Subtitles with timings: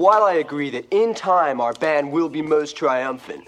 [0.00, 3.46] while I agree that in time our band will be most triumphant,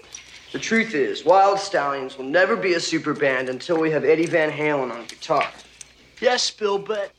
[0.51, 4.27] the truth is, Wild Stallions will never be a super band until we have Eddie
[4.27, 5.49] Van Halen on guitar.
[6.21, 7.11] Yes, Bill, but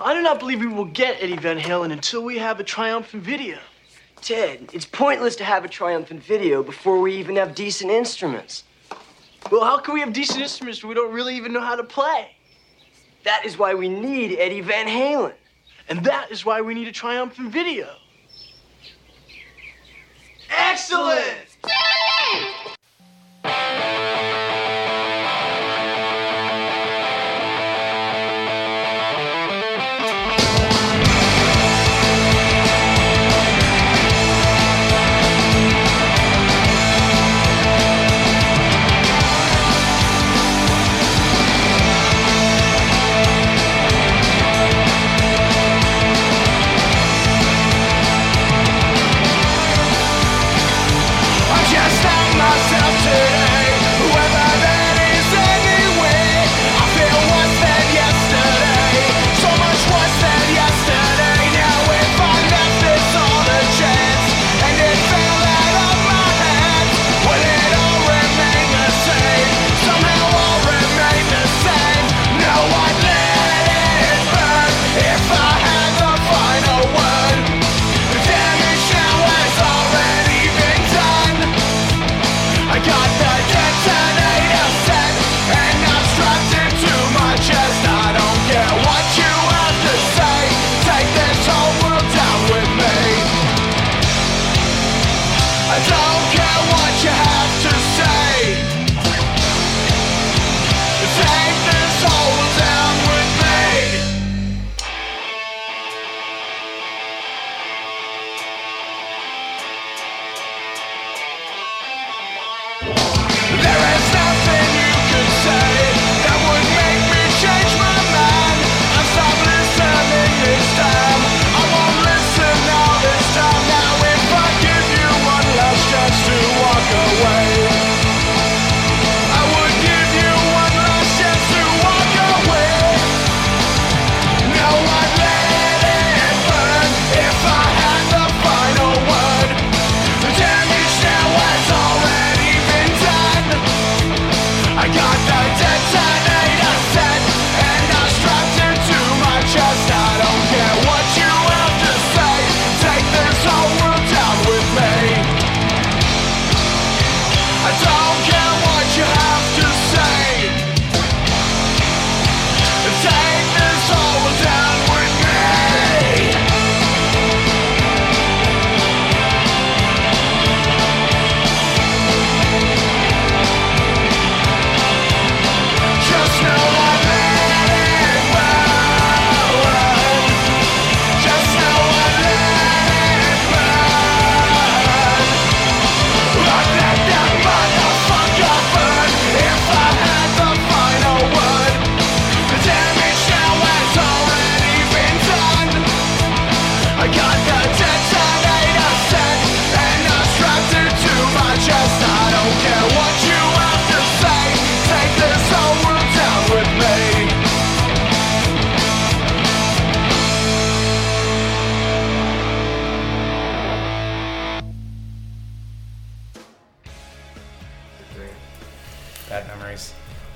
[0.00, 3.22] I do not believe we will get Eddie Van Halen until we have a triumphant
[3.22, 3.58] video.
[4.20, 8.64] Ted, it's pointless to have a triumphant video before we even have decent instruments.
[9.52, 11.84] Well, how can we have decent instruments if we don't really even know how to
[11.84, 12.34] play?
[13.22, 15.34] That is why we need Eddie Van Halen.
[15.88, 17.94] And that is why we need a triumphant video.
[20.56, 21.56] Excellent!
[21.64, 22.63] I'm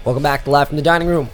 [0.08, 1.28] Welcome back to Live from the Dining Room.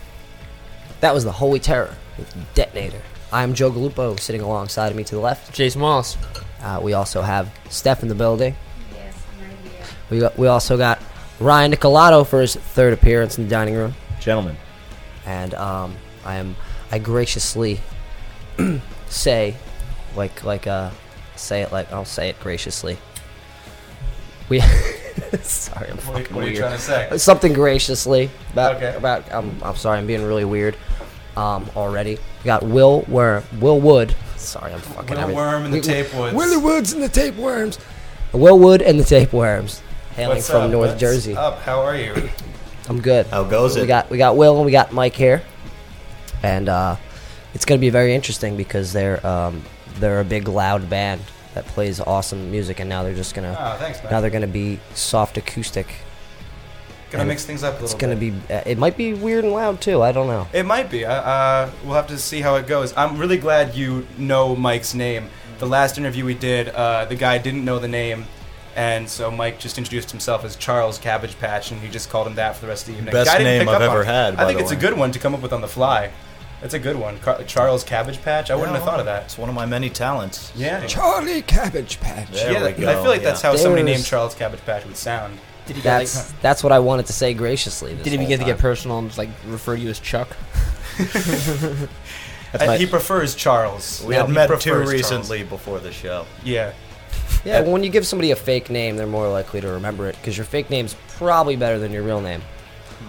[0.98, 3.00] That was the Holy Terror with Detonator.
[3.32, 5.54] I'm Joe Galupo, sitting alongside of me to the left.
[5.54, 6.18] Jason Wallace.
[6.60, 8.56] Uh, we also have Steph in the building.
[8.92, 9.86] Yes, I'm right here.
[10.10, 11.00] We got, we also got
[11.38, 14.56] Ryan Nicolato for his third appearance in the dining room, Gentlemen.
[15.24, 16.56] and um, I am
[16.90, 17.80] I graciously
[19.08, 19.54] say,
[20.16, 20.90] like like uh,
[21.36, 22.98] say it like I'll say it graciously.
[24.48, 24.60] We
[25.42, 26.56] sorry, I'm What, fucking what are you weird.
[26.58, 26.78] trying to
[27.10, 27.18] say?
[27.18, 28.94] Something graciously about Okay.
[28.96, 29.30] about.
[29.32, 30.76] Um, I'm sorry, I'm being really weird.
[31.36, 34.14] Um, already we got Will Worm, Will Wood.
[34.36, 35.36] Sorry, I'm fucking Will everything.
[35.36, 36.32] Worm and the We- Tapewoods.
[36.34, 37.78] Willie Woods and the Tapeworms.
[38.32, 39.80] Will Wood and the Tapeworms,
[40.16, 40.70] hailing What's from up?
[40.70, 41.34] North What's Jersey.
[41.36, 41.60] Up?
[41.62, 42.30] How are you?
[42.88, 43.26] I'm good.
[43.28, 43.86] How goes we it?
[43.86, 45.42] got we got Will and we got Mike here,
[46.42, 46.96] and uh,
[47.54, 49.62] it's gonna be very interesting because they're um,
[50.00, 51.20] they're a big loud band
[51.54, 54.78] that plays awesome music, and now they're just gonna Oh, thanks, now they're gonna be
[54.94, 55.86] soft acoustic.
[57.10, 58.48] Gonna and mix things up a little It's gonna bit.
[58.48, 60.02] be uh, it might be weird and loud too.
[60.02, 60.48] I don't know.
[60.52, 61.04] It might be.
[61.04, 62.92] Uh, uh, we'll have to see how it goes.
[62.96, 65.28] I'm really glad you know Mike's name.
[65.60, 68.24] the last interview we did, uh, the guy didn't know the name,
[68.74, 72.34] and so Mike just introduced himself as Charles Cabbage Patch, and he just called him
[72.34, 73.12] that for the rest of the evening.
[73.12, 74.06] Best Guy name I've ever it.
[74.06, 76.10] had, I think the it's a good one to come up with on the fly.
[76.64, 78.50] That's a good one, Car- Charles Cabbage Patch.
[78.50, 79.24] I wouldn't have thought of that.
[79.24, 80.50] It's one of my many talents.
[80.56, 82.30] Yeah, Charlie Cabbage Patch.
[82.30, 82.62] There yeah.
[82.62, 83.50] we I go, feel like that's yeah.
[83.50, 85.38] how somebody There's- named Charles Cabbage Patch would sound.
[85.66, 87.92] Did he get like, That's that's what I wanted to say graciously.
[87.92, 88.60] This did he whole begin to get time.
[88.62, 90.34] personal and just like refer to you as Chuck?
[92.54, 94.02] Uh, my- he prefers Charles.
[94.06, 94.92] We No, had he met prefers too Charles.
[94.92, 96.24] recently before the show.
[96.44, 96.72] Yeah.
[97.44, 100.36] Yeah, when you give somebody a fake name, they're more likely to remember it because
[100.36, 102.42] your fake name's probably better than your real name.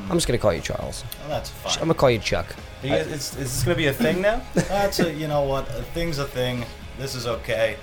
[0.09, 1.03] I'm just gonna call you Charles.
[1.21, 1.73] Well, that's fine.
[1.73, 2.55] I'm gonna call you Chuck.
[2.83, 4.41] Are you guys- is, is this gonna be a thing now?
[4.53, 5.67] That's a, you know what?
[5.69, 6.63] A thing's a thing.
[6.99, 7.77] This is okay.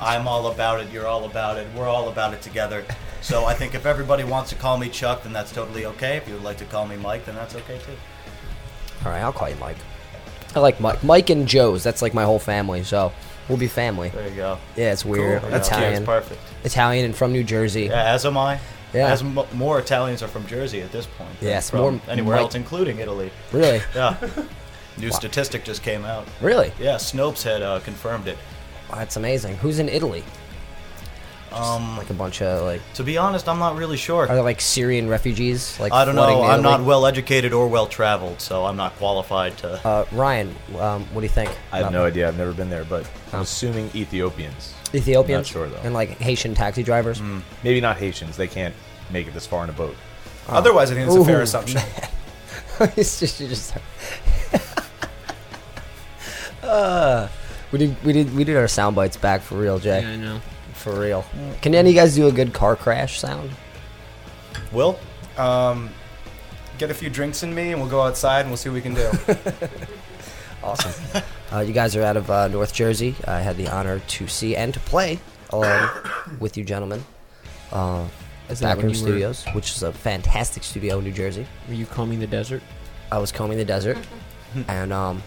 [0.00, 0.90] I'm all about it.
[0.92, 1.66] You're all about it.
[1.74, 2.84] We're all about it together.
[3.20, 6.16] So I think if everybody wants to call me Chuck, then that's totally okay.
[6.18, 7.92] If you would like to call me Mike, then that's okay too.
[9.04, 9.76] All right, I'll call you Mike.
[10.54, 11.02] I like Mike.
[11.02, 11.82] Mike and Joe's.
[11.82, 12.84] That's like my whole family.
[12.84, 13.12] So
[13.48, 14.10] we'll be family.
[14.10, 14.58] There you go.
[14.76, 15.40] Yeah, it's weird.
[15.42, 15.50] Cool.
[15.50, 16.40] That's Italian, That's perfect.
[16.64, 17.84] Italian, and from New Jersey.
[17.84, 18.60] Yeah, as am I.
[18.94, 19.08] Yeah.
[19.12, 21.38] As m- more Italians are from Jersey at this point.
[21.40, 23.30] than Yes, from more- anywhere Mike- else, including Italy.
[23.52, 24.16] Really, Yeah.
[24.96, 26.26] New statistic just came out.
[26.40, 26.72] really.
[26.78, 28.38] Yeah, Snopes had uh, confirmed it.
[28.88, 29.56] Wow, that's amazing.
[29.56, 30.22] Who's in Italy?
[31.52, 32.80] Um, Like a bunch of like.
[32.94, 34.22] to be honest, I'm not really sure.
[34.28, 35.78] Are there like Syrian refugees?
[35.78, 36.26] Like I don't know.
[36.42, 39.86] to I'm not well educated or well traveled, so I'm not qualified to.
[39.86, 41.50] Uh, Ryan, um, what do you think?
[41.70, 42.26] I have about no idea.
[42.26, 43.36] I've never been there, but Oh.
[43.36, 44.74] I'm assuming Ethiopians.
[44.94, 45.80] Ethiopians Not sure, though.
[45.82, 47.20] and like Haitian taxi drivers.
[47.62, 48.36] Maybe not Haitians.
[48.36, 48.74] They can't
[49.10, 49.96] make it this far in a boat.
[50.48, 51.80] Otherwise, I think it's a fair Ooh, assumption.
[52.96, 53.74] it's just you just.
[56.62, 57.28] uh,
[57.72, 60.02] we did we did we did our sound bites back for real, Jay.
[60.02, 60.40] Yeah, I know.
[60.74, 61.24] For real.
[61.62, 63.50] Can any of you guys do a good car crash sound?
[64.70, 64.98] Will?
[65.38, 65.88] Um,
[66.78, 68.82] get a few drinks in me, and we'll go outside and we'll see what we
[68.82, 69.10] can do.
[70.64, 71.22] Awesome.
[71.54, 73.14] Uh, you guys are out of uh, North Jersey.
[73.26, 75.18] I had the honor to see and to play
[75.50, 75.88] along
[76.40, 77.04] with you gentlemen.
[77.72, 78.06] Uh,
[78.48, 81.46] at that when Backroom you were- Studios, which is a fantastic studio in New Jersey.
[81.68, 82.62] Were you combing the desert?
[83.12, 83.98] I was combing the desert,
[84.68, 85.22] and um,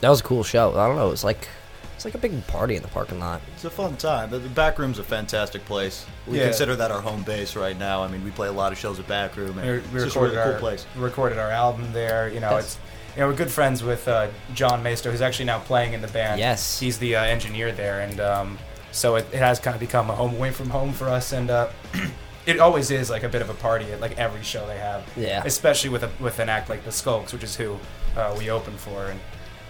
[0.00, 0.70] that was a cool show.
[0.78, 1.08] I don't know.
[1.08, 1.48] It was like
[1.94, 3.40] it's like a big party in the parking lot.
[3.54, 4.30] It's a fun time.
[4.30, 6.04] The, the back room's a fantastic place.
[6.26, 6.44] We Yeah.
[6.46, 8.02] consider that our home base right now.
[8.02, 10.16] I mean, we play a lot of shows at back room, and we, it's just
[10.16, 10.86] a recorded really cool our place.
[10.96, 12.28] we recorded our album there.
[12.28, 12.64] You know, Yes.
[12.64, 12.78] it's
[13.14, 16.08] you know we're good friends with uh, John Maisto, who's actually now playing in the
[16.08, 16.38] band.
[16.40, 16.78] Yes.
[16.80, 18.58] he's the uh, engineer there, and um,
[18.90, 21.50] so it, it has kind of become a home away from home for us, and
[21.50, 21.68] uh,
[22.46, 25.04] it always is like a bit of a party at like every show they have.
[25.16, 25.42] Yeah.
[25.44, 27.78] especially with a with an act like the Skulks, which is who
[28.16, 29.20] uh, we open for, and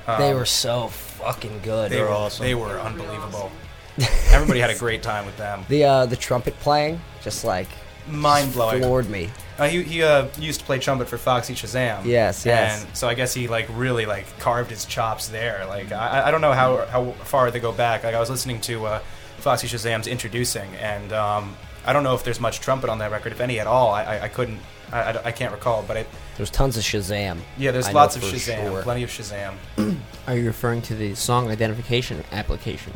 [0.06, 1.90] um, they were so fucking good.
[1.90, 2.44] they They're were awesome.
[2.44, 3.50] They were unbelievable.
[4.30, 5.64] Everybody had a great time with them.
[5.68, 7.68] the uh, the trumpet playing just like
[8.08, 8.82] Mind blowing.
[8.82, 9.30] floored me.
[9.58, 12.04] Uh, he he uh, used to play trumpet for Foxy Shazam.
[12.04, 12.84] Yes, yes.
[12.84, 15.64] And so I guess he like really like carved his chops there.
[15.66, 18.04] Like I, I don't know how how far they go back.
[18.04, 18.98] Like I was listening to uh,
[19.38, 21.56] Foxy Shazam's introducing, and um,
[21.86, 23.92] I don't know if there's much trumpet on that record, if any at all.
[23.92, 24.58] I I, I couldn't.
[24.90, 26.06] I, I, I can't recall, but it,
[26.36, 27.38] There's tons of Shazam.
[27.56, 28.82] yeah, there's lots of Shazam, sure.
[28.82, 29.54] plenty of Shazam.
[30.26, 32.92] Are you referring to the song identification application?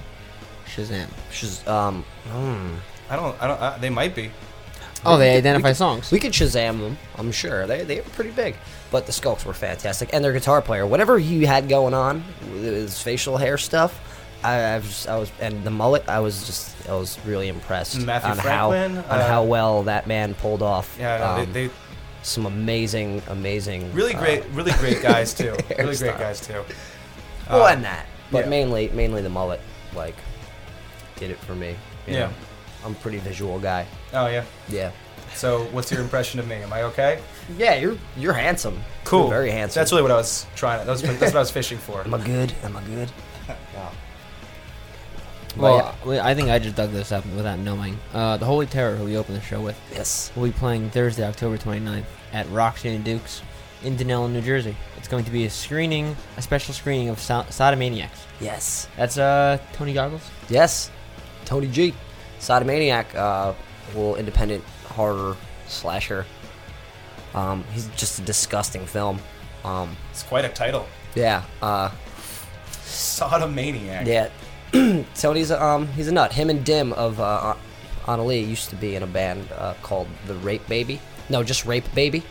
[0.66, 1.08] Shazam.
[1.30, 2.74] Shaz- um, hmm.
[3.08, 4.30] I don't, I don't, uh, they might be.
[5.06, 6.10] Oh, they could- identify could- songs.
[6.10, 7.66] We could Shazam them, I'm sure.
[7.66, 8.56] They they were pretty big.
[8.90, 10.10] But the Skulks were fantastic.
[10.12, 13.98] And their guitar player, whatever he had going on with his facial hair stuff,
[14.44, 18.00] I, I was I was and the mullet, I was just I was really impressed
[18.00, 20.96] Matthew on Franklin, how on uh, how well that man pulled off.
[21.00, 21.74] Yeah, no, um, they, they
[22.22, 25.56] some amazing, amazing really uh, great, really great guys too.
[25.78, 26.62] really great guys too.
[27.50, 28.50] well, Uh, and that, but yeah.
[28.50, 29.60] mainly mainly the mullet,
[29.94, 30.14] like,
[31.16, 31.74] did it for me.
[32.06, 32.26] Yeah.
[32.26, 32.30] know.
[32.86, 33.84] I'm a pretty visual guy.
[34.14, 34.44] Oh yeah.
[34.68, 34.92] Yeah.
[35.34, 36.54] So what's your impression of me?
[36.56, 37.20] Am I okay?
[37.58, 38.80] Yeah, you're you're handsome.
[39.04, 39.22] Cool.
[39.22, 39.80] You're very handsome.
[39.80, 40.78] That's really what I was trying.
[40.86, 42.00] That was, that's what I was fishing for.
[42.02, 42.54] Am I good?
[42.62, 43.10] Am I good?
[45.56, 47.96] Well, well, I think I just dug this up without knowing.
[48.12, 50.30] Uh, the Holy Terror, who we opened the show with, Yes.
[50.36, 53.40] will be playing Thursday, October 29th at Roxy and Dukes
[53.82, 54.76] in Dunellen, New Jersey.
[54.98, 58.18] It's going to be a screening, a special screening of so- Sodomaniacs.
[58.38, 58.86] Yes.
[58.98, 60.28] That's uh, Tony Goggles.
[60.50, 60.90] Yes.
[61.46, 61.94] Tony G.
[62.38, 63.52] Sodomaniac, uh,
[63.88, 66.24] little independent horror slasher.
[67.34, 69.18] Um, he's just a disgusting film.
[69.64, 70.86] Um, It's quite a title.
[71.14, 71.42] yeah.
[71.60, 71.90] Uh,
[72.84, 74.06] Sodomaniac.
[74.06, 74.28] yeah.
[75.14, 76.32] Tony's um he's a nut.
[76.32, 77.54] Him and Dim of uh,
[78.06, 81.00] Annalie used to be in a band uh, called the Rape Baby.
[81.28, 82.22] No, just Rape Baby.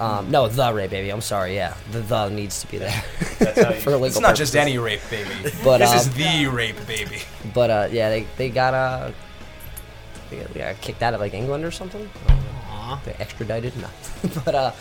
[0.00, 1.10] Um, no, the Rape Baby.
[1.10, 1.54] I'm sorry.
[1.54, 3.04] Yeah, the the needs to be there
[3.38, 5.30] That's how you, for legal it's not just any rape baby.
[5.62, 7.18] But, this um, is the rape baby.
[7.54, 9.12] But uh, yeah, they they got uh,
[10.30, 12.10] they got, they got kicked out of like England or something.
[13.04, 13.88] They extradited, no.
[14.44, 14.72] but uh,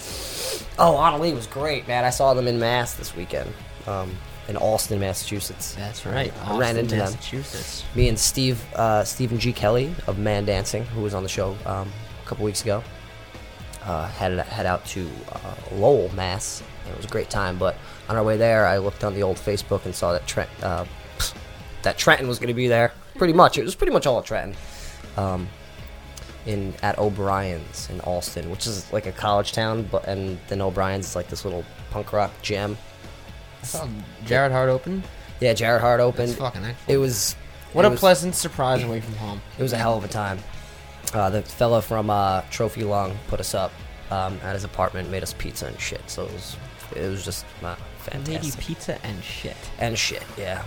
[0.77, 2.03] oh, Annalie was great, man.
[2.03, 3.53] I saw them in mass this weekend.
[3.87, 4.15] Um,
[4.49, 5.73] in Allston, Massachusetts.
[5.75, 6.33] That's right.
[6.43, 7.05] I ran Austin, into them.
[7.05, 7.85] Massachusetts.
[7.95, 9.53] Me and Steve, uh, Stephen G.
[9.53, 11.89] Kelly of Man Dancing, who was on the show um,
[12.21, 12.83] a couple weeks ago,
[13.85, 16.61] uh, headed head out to uh, Lowell, Mass.
[16.89, 17.57] It was a great time.
[17.57, 17.75] But
[18.09, 20.85] on our way there, I looked on the old Facebook and saw that Trent, uh,
[21.83, 22.91] that Trenton was going to be there.
[23.17, 24.55] Pretty much, it was pretty much all at Trenton.
[25.17, 25.47] Um,
[26.45, 31.07] in at O'Brien's in Allston, which is like a college town, but and then O'Brien's
[31.07, 32.77] is like this little punk rock gem.
[33.61, 33.87] I saw
[34.25, 35.03] Jared Hart open.
[35.39, 36.29] Yeah, Jared Hart opened.
[36.29, 36.89] That's fucking excellent.
[36.89, 37.35] It was
[37.71, 39.41] What it a was- pleasant surprise away from home.
[39.57, 40.39] It was a hell of a time.
[41.13, 43.71] Uh, the fella from uh, Trophy Lungs put us up
[44.11, 46.01] um, at his apartment, made us pizza and shit.
[46.09, 46.57] So it was,
[46.95, 47.75] it was just uh,
[48.13, 48.59] Lady fantastic.
[48.63, 49.55] pizza and shit.
[49.79, 50.63] and shit, yeah.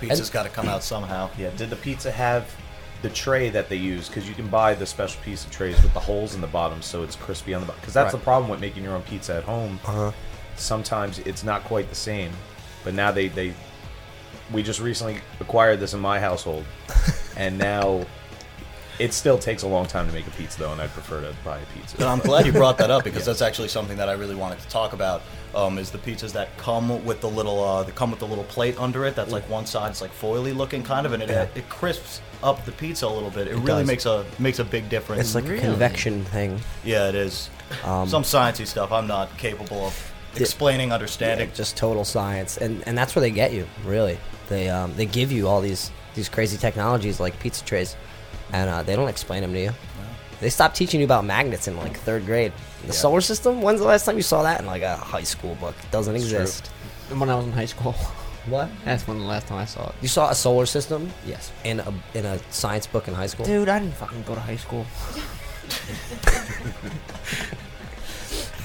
[0.00, 1.28] Pizza's got to come out somehow.
[1.36, 1.50] Yeah.
[1.56, 2.54] Did the pizza have
[3.02, 4.06] the tray that they use?
[4.08, 6.80] Because you can buy the special piece of trays with the holes in the bottom,
[6.82, 7.80] so it's crispy on the bottom.
[7.80, 8.18] Because that's Right.
[8.20, 9.80] the problem with making your own pizza at home.
[9.84, 10.12] Uh-huh.
[10.56, 12.30] Sometimes it's not quite the same.
[12.84, 13.54] But now they they
[14.52, 16.64] we just recently acquired this in my household,
[17.36, 18.06] and now
[18.98, 21.34] it still takes a long time to make a pizza though, and I'd prefer to
[21.44, 21.96] buy a pizza.
[21.98, 24.58] And I'm glad you brought that up because that's actually something that I really wanted
[24.60, 25.22] to talk about.
[25.54, 28.44] Um, is the pizzas that come with the little uh, that come with the little
[28.44, 29.14] plate under it?
[29.16, 31.46] That's like one side it's like foily looking kind of, and it Yeah.
[31.54, 33.48] it crisps up the pizza a little bit.
[33.48, 33.86] It, really does.
[33.86, 35.20] makes a makes a big difference.
[35.22, 35.58] It's like Really?
[35.58, 36.60] a convection thing.
[36.84, 37.50] yeah, it is.
[37.84, 41.48] Um, Some sciencey stuff I'm not capable of explaining, understanding.
[41.48, 43.66] Yeah, just total science, and and that's where they get you.
[43.84, 47.96] Really, they um, they give you all these these crazy technologies like pizza trays,
[48.52, 49.70] and uh, they don't explain them to you.
[50.40, 52.52] They stopped teaching you about magnets in like third grade.
[52.86, 53.60] The solar system.
[53.60, 55.74] When's the last time you saw that in like a high school book?
[55.82, 56.38] It doesn't It's true.
[56.40, 56.68] exist.
[57.16, 57.94] When I was in high school.
[58.48, 58.70] What?
[58.82, 59.94] That's when the last time I saw it.
[60.00, 61.52] You saw a solar system Yes.
[61.64, 63.44] in a in a science book in high school?
[63.44, 64.86] Dude, I didn't fucking go to high school.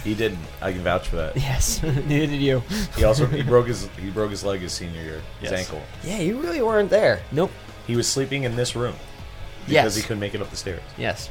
[0.03, 0.39] He didn't.
[0.61, 1.35] I can vouch for that.
[1.37, 1.81] Yes.
[1.83, 2.61] Neither did you.
[2.97, 5.81] He also he broke his he broke his leg his senior year, his ankle.
[6.03, 7.21] Yeah, you really weren't there.
[7.31, 7.51] Nope.
[7.87, 8.95] He was sleeping in this room
[9.65, 9.95] because Yes.
[9.95, 10.81] he couldn't make it up the stairs.
[10.97, 11.29] Yes.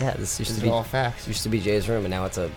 [0.00, 1.26] Yeah, this used These to be all facts.
[1.28, 2.50] used to be Jay's room, and now it's a.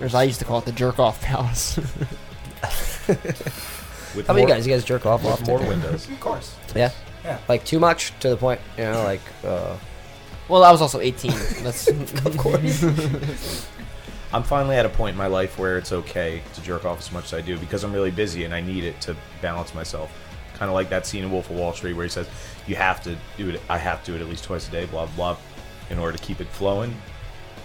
[0.00, 1.76] Or as I used to call it, the jerk off palace.
[3.06, 4.66] With How about you guys?
[4.66, 5.46] You guys jerk off with often?
[5.46, 6.08] more windows.
[6.08, 6.54] Of course.
[6.74, 6.90] Yeah.
[7.24, 7.38] Yeah.
[7.48, 9.20] Like too much to the point, you know, like.
[9.44, 9.76] uh
[10.48, 11.30] well, I was also 18.
[11.62, 13.66] That's Of course.
[14.32, 17.10] I'm finally at a point in my life where it's okay to jerk off as
[17.12, 20.10] much as I do because I'm really busy and I need it to balance myself.
[20.58, 22.26] Kind of like that scene in Wolf of Wall Street where he says,
[22.66, 23.60] "You have to do it.
[23.68, 25.36] I have to do it at least twice a day." Blah blah,
[25.90, 26.94] in order to keep it flowing.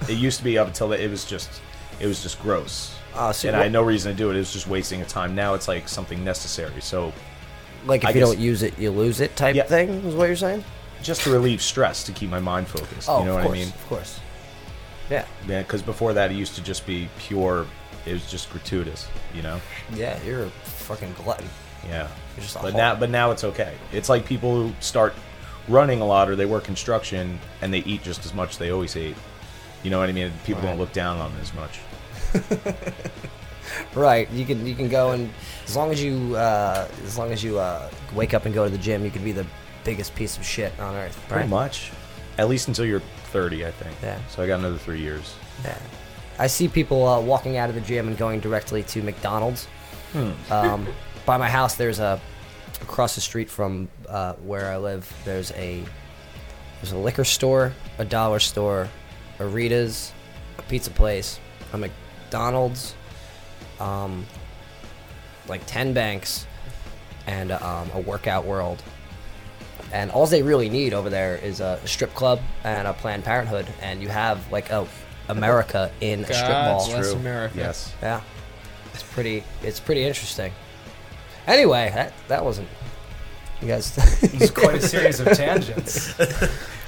[0.09, 1.61] It used to be up until it was just,
[1.99, 4.35] it was just gross, Uh, so and I had no reason to do it.
[4.35, 5.35] It was just wasting of time.
[5.35, 6.81] Now it's like something necessary.
[6.81, 7.13] So
[7.85, 9.63] like if I you guess- don't use it, you lose it type Yeah.
[9.63, 10.63] thing is what you're saying?
[11.03, 13.09] just to relieve stress, to keep my mind focused.
[13.09, 13.67] Oh, you know what course, I mean?
[13.69, 14.19] Of course.
[15.09, 15.25] Yeah.
[15.47, 17.65] Yeah, because before that, it used to just be pure.
[18.05, 19.07] It was just gratuitous.
[19.33, 19.59] You know.
[19.95, 21.49] Yeah, you're a fucking glutton.
[21.87, 22.07] Yeah.
[22.61, 23.73] But now, but now it's okay.
[23.91, 25.13] It's like people who start
[25.67, 28.71] running a lot or they work construction and they eat just as much as they
[28.71, 29.15] always ate.
[29.83, 30.31] You know what I mean?
[30.45, 31.79] People don't look down on it as much.
[33.95, 34.29] Right.
[34.31, 35.29] You can you can go and
[35.65, 38.69] as long as you uh, as long as you uh, wake up and go to
[38.69, 39.45] the gym, you could be the
[39.83, 41.17] biggest piece of shit on earth.
[41.23, 41.29] Right.
[41.37, 41.91] Pretty much.
[42.37, 43.95] At least until you're 30, I think.
[44.01, 44.19] Yeah.
[44.29, 45.35] So I got another three years.
[45.63, 45.77] Yeah.
[46.39, 49.67] I see people uh, walking out of the gym and going directly to McDonald's.
[50.49, 50.87] Um,
[51.25, 52.19] by my house, there's a
[52.81, 55.11] across the street from uh, where I live.
[55.25, 55.83] There's a
[56.81, 58.89] there's a liquor store, a dollar store,
[59.39, 60.11] a Rita's,
[60.57, 61.39] a pizza place,
[61.73, 62.95] a McDonald's,
[63.79, 64.25] um,
[65.47, 66.47] like ten banks,
[67.27, 68.81] and um, a workout world.
[69.93, 73.67] And all they really need over there is a strip club and a Planned Parenthood,
[73.81, 74.87] and you have like a
[75.27, 76.87] America in a strip God mall.
[76.87, 77.53] bless America.
[77.57, 77.93] Yes.
[78.01, 78.21] Yeah,
[78.93, 79.43] it's pretty.
[79.63, 80.51] It's pretty interesting.
[81.47, 82.67] Anyway, that that wasn't.
[83.61, 83.95] You guys.
[84.23, 86.17] It's quite a series of tangents.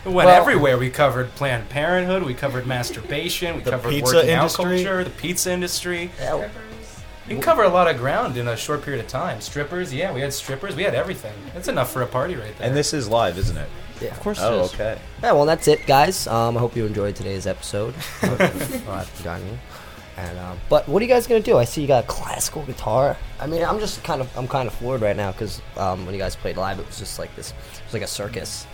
[0.06, 0.78] We went Well- everywhere.
[0.78, 2.24] We covered Planned Parenthood.
[2.24, 3.58] We covered masturbation.
[3.58, 4.66] We The covered pizza working industry.
[4.66, 5.04] out culture.
[5.04, 6.12] The pizza industry.
[6.20, 6.50] Yeah,
[7.28, 9.40] You can cover a lot of ground in a short period of time.
[9.40, 10.76] Strippers, yeah, we had strippers.
[10.76, 11.34] We had everything.
[11.54, 12.68] That's enough for a party right there.
[12.68, 13.70] And this is live, isn't it?
[14.02, 14.10] Yeah.
[14.10, 14.98] Of course it Oh, okay.
[15.22, 16.28] Yeah, well, that's it, guys.
[16.28, 17.94] Um, I hope you enjoyed today's episode.
[18.24, 19.58] uh, Daniel.
[20.16, 21.58] And um, but what are you guys gonna do?
[21.58, 23.18] I see you got a classical guitar.
[23.40, 26.14] I mean, I'm just kind of I'm kind of floored right now because um, when
[26.14, 27.52] you guys played live, it was just like this.
[27.52, 28.68] It was like a circus.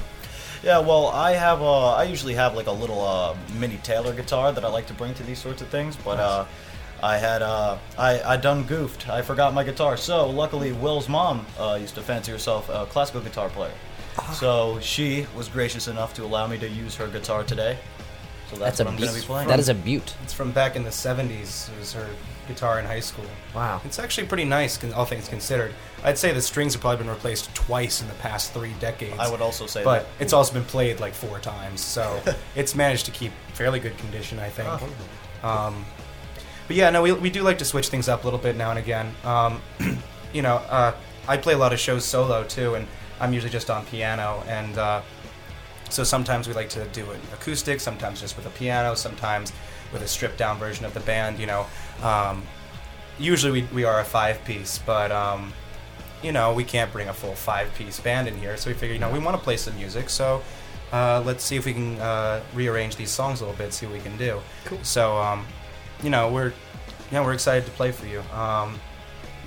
[0.62, 4.52] Yeah, well, I have uh, I usually have like a little uh, mini Taylor guitar
[4.52, 6.46] that I like to bring to these sorts of things, but uh,
[7.02, 9.08] I had uh, I I done goofed.
[9.08, 9.96] I forgot my guitar.
[9.96, 13.74] So luckily, Will's mom uh, used to fancy herself a classical guitar player.
[14.34, 17.78] So she was gracious enough to allow me to use her guitar today.
[18.50, 19.04] So That's that's, a what I'm beat.
[19.04, 19.48] going to be playing.
[19.48, 20.16] That is a butte.
[20.24, 21.70] It's from back in the 70s.
[21.72, 22.08] It was her
[22.48, 23.26] guitar in high school.
[23.54, 23.80] Wow.
[23.86, 25.72] It's actually pretty nice, con- all things considered.
[26.04, 29.20] I'd say the strings have probably been replaced twice in the past three decades.
[29.20, 30.24] I would also say But that.
[30.24, 32.20] it's also been played like four times, so
[32.56, 34.68] it's managed to keep fairly good condition, I think.
[35.44, 35.86] Um,
[36.68, 38.72] but yeah, no, we, we do like to switch things up a little bit now
[38.72, 39.14] and again.
[39.24, 39.62] Um,
[40.34, 40.96] you know, uh,
[41.28, 42.88] I play a lot of shows solo too, and
[43.20, 45.02] I'm usually just on piano, and uh,
[45.90, 49.52] so sometimes we like to do an acoustic, sometimes just with a piano, sometimes
[49.92, 51.40] with a stripped down version of the band.
[51.40, 51.66] You know,
[52.02, 52.44] um,
[53.18, 55.54] usually we, we are a five piece, but um,
[56.24, 58.94] you know we can't bring a full five piece band in here, so we figure
[58.94, 60.42] you know we want to play some music, so
[60.92, 63.96] uh, let's see if we can uh, rearrange these songs a little bit, see what
[63.96, 64.40] we can do.
[64.66, 64.80] Cool.
[64.84, 65.46] So um,
[66.04, 66.54] you know we're
[67.12, 68.22] yeah we're excited to play for you.
[68.34, 68.80] Um,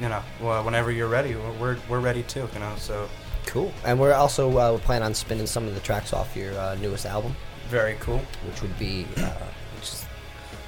[0.00, 2.49] you know, well, whenever you're ready, we're, we're we're ready too.
[2.54, 3.08] You know, so
[3.46, 3.72] Cool.
[3.84, 6.75] And we're also uh, we plan on spinning some of the tracks off your uh,
[6.76, 7.34] newest album,
[7.68, 8.18] very cool.
[8.46, 9.30] which would be uh,
[9.76, 10.06] which is,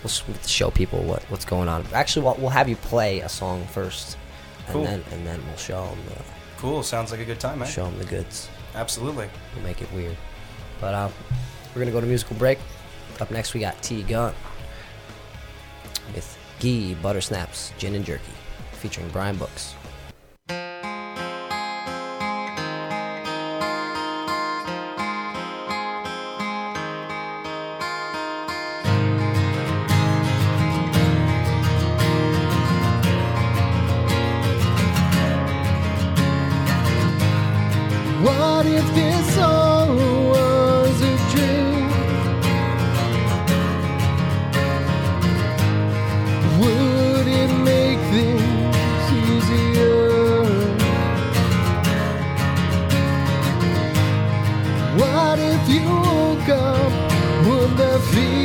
[0.03, 1.85] we'll show people what, what's going on.
[1.93, 4.19] Actually, we'll, we'll have you play a song first,
[4.67, 4.85] and Cool.
[4.85, 6.23] then and then we'll show them the
[6.59, 6.83] Cool.
[6.83, 7.69] Sounds like a good time, man.
[7.71, 8.49] them the goods.
[8.75, 9.29] Absolutely.
[9.55, 10.17] We'll make it weird.
[10.81, 11.09] But uh,
[11.75, 12.59] we're gonna go to musical break.
[13.21, 14.35] Up next, we got T Gun
[16.15, 18.33] with Gee Butter Snaps Gin and Jerky,
[18.73, 19.74] featuring Brian Books.
[38.77, 39.95] If this all
[40.35, 41.89] was a dream?
[46.61, 50.45] Would it make things easier?
[55.01, 56.93] What if you woke up?
[57.47, 58.44] Would the feeling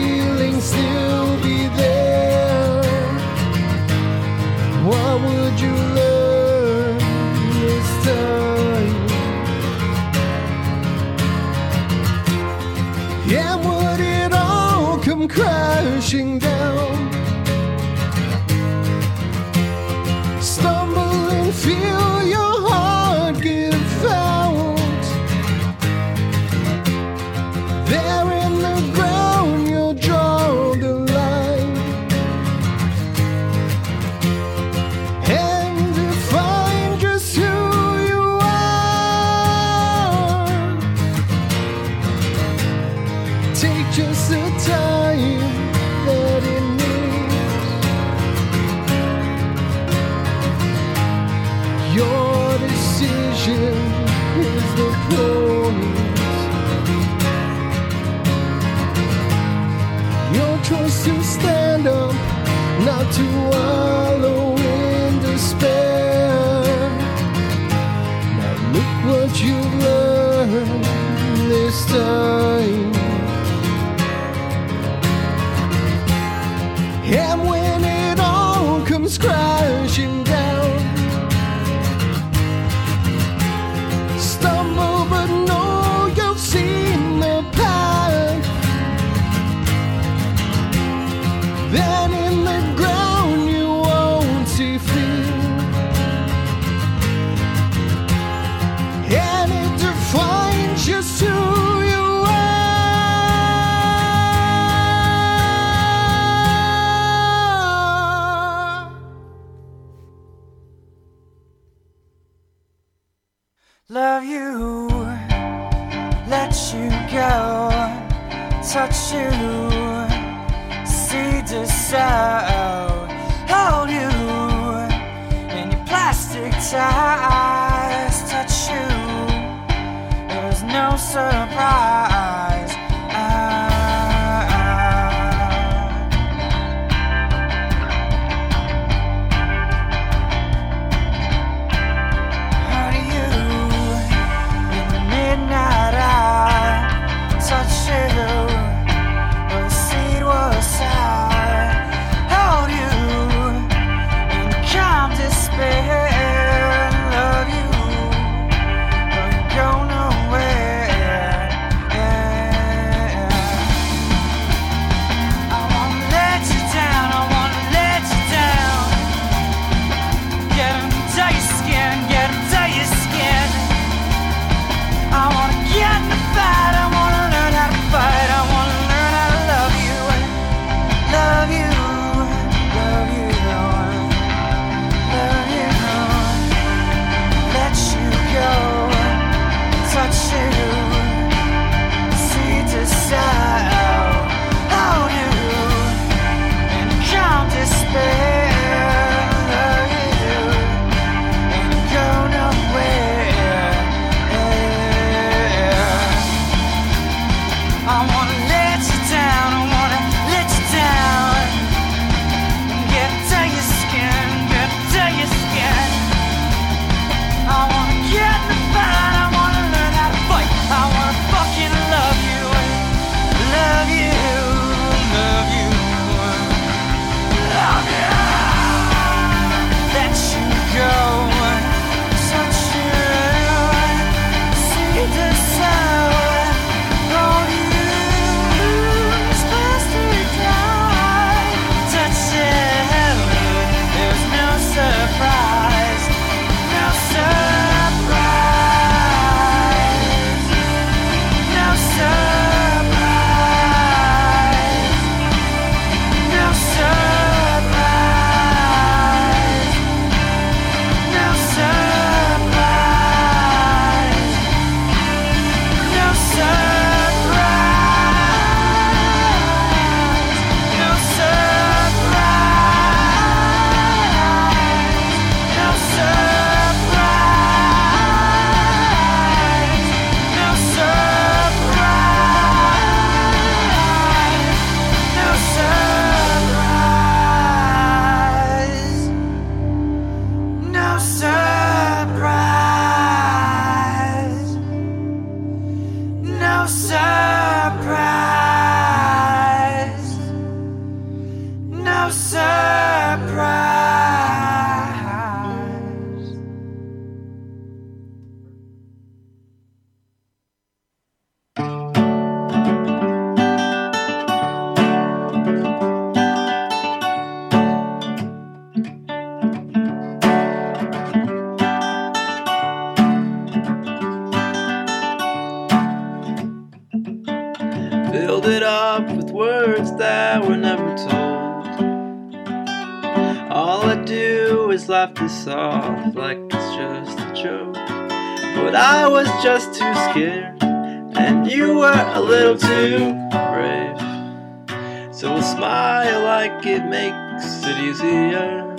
[346.50, 348.76] like it makes it easier.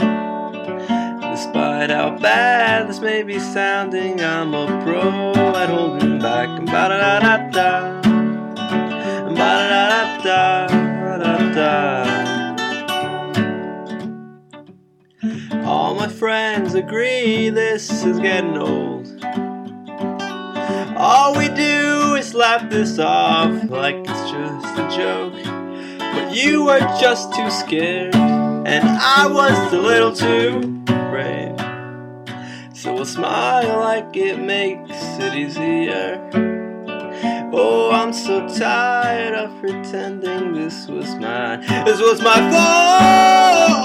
[1.20, 6.48] Despite how bad this may be sounding, I'm a pro at holding back.
[6.66, 8.00] Ba-da-da-da-da.
[9.28, 10.80] Ba-da-da-da-da.
[15.64, 19.06] All my friends agree this is getting old.
[20.96, 25.49] All we do is laugh this off like it's just a joke.
[26.20, 31.58] But you were just too scared, and I was a little too brave.
[32.76, 36.20] So we'll smile like it makes it easier.
[37.54, 41.62] Oh, I'm so tired of pretending this was mine.
[41.86, 43.80] This was my fault.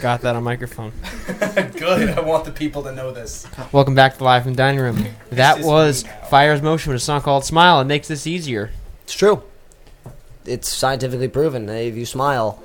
[0.00, 0.92] Got that on microphone.
[1.26, 2.10] Good.
[2.10, 3.46] I want the people to know this.
[3.72, 5.06] Welcome back to Live from the Dining Room.
[5.30, 6.24] That is was me now.
[6.26, 7.80] Fire's Motion with a song called Smile.
[7.80, 8.70] It makes this easier.
[9.04, 9.42] It's true.
[10.44, 11.66] It's scientifically proven.
[11.66, 12.62] that If you smile,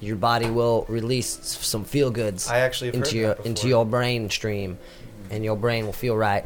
[0.00, 3.68] your body will release s- some feel goods I actually have into your that into
[3.68, 4.78] your brain stream,
[5.30, 6.44] and your brain will feel right.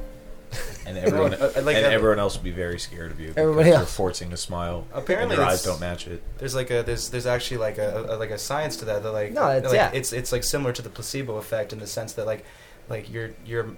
[0.87, 3.29] And everyone, I- I like and that- everyone else will be very scared of you.
[3.29, 3.95] because Everybody you're else.
[3.95, 4.87] forcing a smile.
[4.93, 6.23] Apparently and your it's- eyes don't match it.
[6.39, 9.03] There's like a there's there's actually like a, a like a science to that.
[9.03, 9.91] That like No, it's- like, yeah.
[9.93, 12.45] it's it's like similar to the placebo effect in the sense that like
[12.89, 13.69] like your your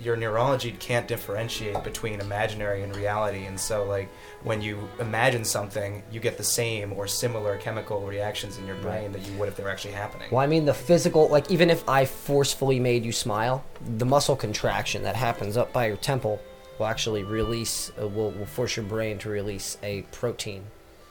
[0.00, 4.08] your neurology can't differentiate between imaginary and reality, and so like
[4.44, 9.12] when you imagine something, you get the same or similar chemical reactions in your brain
[9.12, 10.28] that you would if they were actually happening.
[10.30, 13.64] Well, I mean, the physical, like, even if I forcefully made you smile,
[13.98, 16.40] the muscle contraction that happens up by your temple
[16.78, 20.64] will actually release, uh, will, will force your brain to release a protein.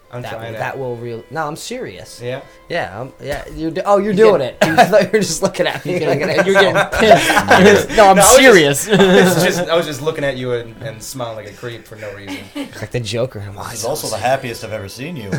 [0.10, 0.60] I'm that, trying to.
[0.60, 1.24] that will real.
[1.30, 2.22] No, I'm serious.
[2.22, 2.42] yeah.
[2.70, 3.46] Yeah, um, yeah.
[3.50, 4.64] You're do- oh, you're You doing get- it.
[4.80, 6.00] I thought you were just looking at me.
[6.00, 7.90] You're like, getting, you're getting pissed.
[7.98, 8.88] no, I'm No, I was serious.
[8.90, 8.92] I
[9.24, 11.98] was just I was just looking at you and, and smiling like a creep for
[11.98, 12.38] no reason.
[12.56, 13.42] like the Joker.
[13.42, 15.30] Why This is also the happiest I've ever seen you.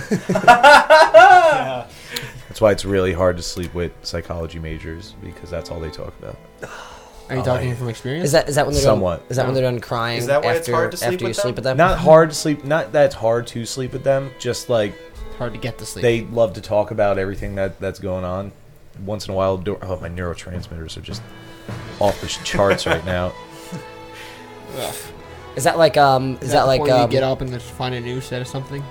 [2.49, 6.13] That's why it's really hard to sleep with psychology majors because that's all they talk
[6.19, 6.37] about.
[7.31, 8.27] Are you talking from experience?
[8.27, 9.21] Is that is that when they're Somewhat.
[9.21, 10.19] Done, is that when they're done crying?
[10.19, 11.55] Is that why after, it's hard to sleep after you with sleep them?
[11.57, 11.77] with them?
[11.77, 12.65] Not hard to sleep.
[12.65, 14.31] Not that it's hard to sleep with them.
[14.39, 14.95] Just like
[15.37, 16.03] hard to get to sleep?
[16.03, 18.53] they love to talk about everything that that's going on.
[19.05, 21.23] Once in a while, do- oh, my neurotransmitters are just
[22.01, 23.33] off the charts right now.
[25.57, 26.39] Is that like um?
[26.41, 27.03] Is, that, like before um?
[27.03, 28.83] you get up and just find a new set of something?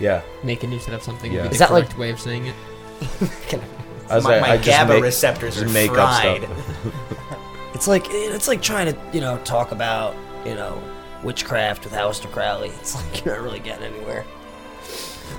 [0.00, 1.32] Yeah, Make a new set of something.
[1.32, 1.42] Yeah.
[1.42, 2.54] would be Is the that like- correct way of saying it?
[3.02, 3.81] I
[4.16, 6.48] was my like, my I GABA make- receptors are make fried.
[7.74, 10.80] It's like it's like trying to you know talk about you know
[11.24, 12.68] witchcraft with Aleister Crowley.
[12.80, 14.24] It's like you're not really getting anywhere.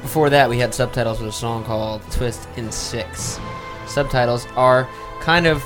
[0.01, 3.39] Before that, we had subtitles with a song called "Twist in Six.
[3.87, 4.89] Subtitles are
[5.21, 5.63] kind of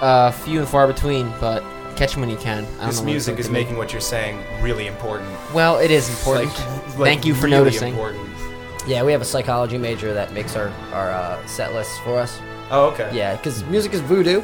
[0.00, 1.62] uh, few and far between, but
[1.96, 2.64] catch them when you can.
[2.64, 3.60] I don't This music is like to me.
[3.64, 5.28] making what you're saying really important.
[5.52, 6.48] Well, it is important.
[6.58, 7.92] Like- like Thank you for really noticing.
[7.94, 8.28] Important.
[8.86, 12.38] Yeah, we have a psychology major that makes our our uh, set lists for us.
[12.70, 13.10] Oh, okay.
[13.14, 14.42] Yeah, because music is voodoo.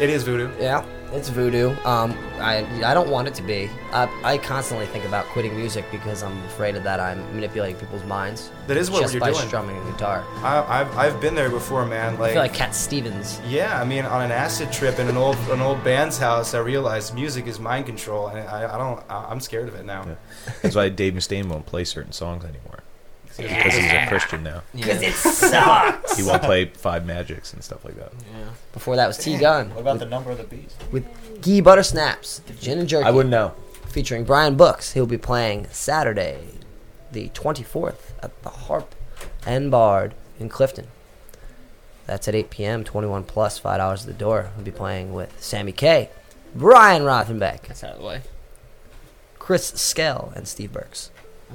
[0.00, 0.50] It is voodoo.
[0.58, 1.70] Yeah, It's voodoo.
[1.84, 3.70] Um, I I don't want it to be.
[3.92, 8.04] I, I constantly think about quitting music because I'm afraid of that I'm manipulating people's
[8.04, 8.50] minds.
[8.66, 9.46] That is what just you're by doing.
[9.46, 10.24] strumming a guitar.
[10.42, 12.16] I, I've I've been there before, man.
[12.16, 13.38] I Like, feel like Cat Stevens.
[13.46, 16.58] yeah, I mean, on an acid trip in an old an old band's house, I
[16.58, 18.98] realized music is mind control, and I, I don't.
[19.10, 20.04] I- I'm scared of it now.
[20.62, 22.73] That's why Dave Mustaine won't play certain songs anymore.
[23.36, 24.62] Because he's a Christian now.
[24.74, 26.16] Because it sucks.
[26.16, 28.12] He won't play Five Magics and stuff like that.
[28.32, 28.50] Yeah.
[28.72, 29.70] Before that was T Gun.
[29.70, 30.82] What about the number of the beast?
[30.92, 31.04] with
[31.42, 33.06] Gee Butter Snaps, Gin and Jerky.
[33.06, 33.54] I wouldn't know.
[33.88, 34.92] Featuring Brian Books.
[34.92, 36.38] He'll be playing Saturday,
[37.12, 38.94] the 24th, at the Harp
[39.46, 40.88] and Bard in Clifton.
[42.06, 42.84] That's at 8 p.m.
[42.84, 44.50] 21 plus, five dollars at the door.
[44.56, 46.10] He'll be playing with Sammy K,
[46.54, 48.20] Brian Rothenbeck, That's out of the way.
[49.38, 51.10] Chris Skell, and Steve Burks.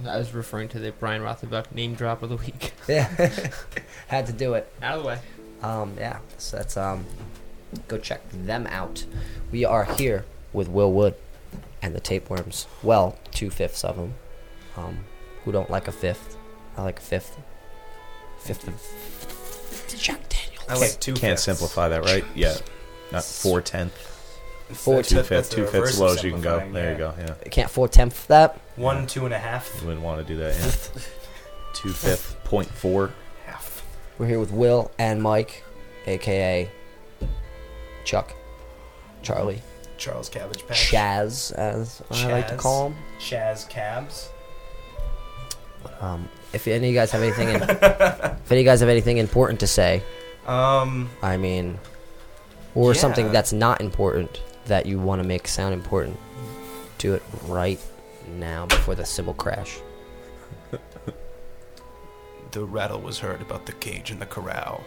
[0.07, 2.73] I was referring to the Brian Rothenbuck name drop of the week.
[2.87, 3.07] Yeah,
[4.07, 4.71] had to do it.
[4.81, 5.19] out of the way.
[5.61, 7.05] Um, yeah, so that's um,
[7.87, 9.05] go check them out.
[9.51, 11.13] We are here with Will Wood
[11.83, 12.65] and the Tapeworms.
[12.81, 14.15] Well, two fifths of them.
[14.75, 14.99] Um,
[15.45, 16.35] who don't like a fifth?
[16.77, 17.37] I like a fifth.
[18.39, 20.65] Fifth of Jack Daniels.
[20.67, 21.11] I like two.
[21.13, 21.43] Can't fifths.
[21.43, 22.25] simplify that, right?
[22.33, 22.55] Yeah.
[23.11, 23.93] Not four tenth.
[24.73, 25.49] Four Two That's fifths.
[25.49, 26.59] the Two reverse fifths of low as you can go.
[26.59, 26.91] simplifying, There yeah.
[26.91, 27.13] you go.
[27.19, 27.33] Yeah.
[27.45, 28.59] You can't four tenth that.
[28.75, 29.75] One, two and a half.
[29.81, 30.55] You wouldn't want to do that.
[30.95, 31.01] Yeah.
[31.73, 33.11] Two fifth point four.
[33.45, 33.83] Half.
[34.17, 35.63] We're here with Will and Mike,
[36.07, 36.69] aka
[38.05, 38.33] Chuck,
[39.23, 39.61] Charlie,
[39.97, 40.91] Charles Cabbage Patch.
[40.91, 42.57] Chaz, as I like to Chaz.
[42.57, 42.95] call him.
[43.19, 44.29] Chaz Cabs.
[46.01, 48.89] Um, if any of you guys have anything, in, if any of you guys have
[48.89, 50.01] anything important to say,
[50.47, 51.77] Um, I mean,
[52.75, 56.17] or something that's not important that you want to make sound important,
[56.97, 57.79] do it right
[58.37, 59.79] now before the cymbal crash.
[62.51, 64.83] the rattle was heard about the cage in the corral.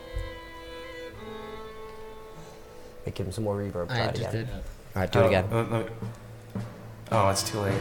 [3.07, 3.89] Make give him some more reverb.
[3.89, 4.47] Try I it just again.
[4.47, 4.49] did.
[4.55, 4.63] All
[5.03, 5.45] right, do it Oh, again.
[5.53, 5.85] uh, uh,
[7.13, 7.75] oh, it's too late.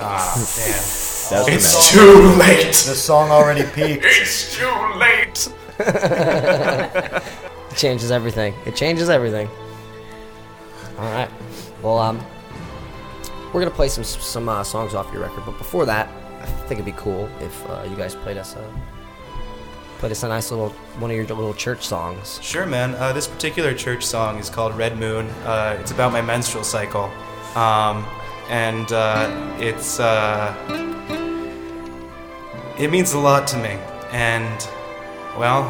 [0.00, 0.66] Ah, damn.
[0.66, 2.66] That's the It's too late.
[2.72, 4.04] The song already peaked.
[4.04, 5.48] It's too late.
[5.78, 8.54] It changes everything.
[8.66, 9.48] It changes everything.
[10.98, 11.30] All right.
[11.82, 12.24] Well, um,
[13.52, 16.08] we're gonna play some some uh, songs off your record, but before that,
[16.40, 18.72] I think it'd be cool if uh, you guys played us a
[19.98, 22.40] played us a nice little one of your little church songs.
[22.42, 22.94] Sure, man.
[22.96, 25.28] Uh, this particular church song is called Red Moon.
[25.44, 27.10] Uh, it's about my menstrual cycle.
[27.54, 28.06] Um,
[28.48, 30.00] and uh, it's.
[30.00, 30.54] Uh,
[32.78, 33.78] it means a lot to me.
[34.10, 34.68] And,
[35.38, 35.62] well,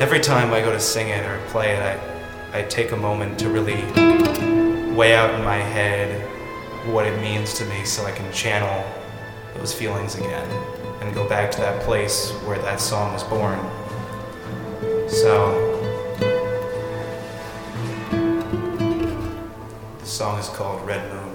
[0.00, 3.38] every time I go to sing it or play it, I, I take a moment
[3.40, 3.84] to really
[4.94, 6.26] weigh out in my head
[6.88, 8.82] what it means to me so I can channel
[9.56, 10.48] those feelings again
[11.02, 13.58] and go back to that place where that song was born.
[15.10, 15.76] So,
[19.98, 21.29] the song is called Red Moon.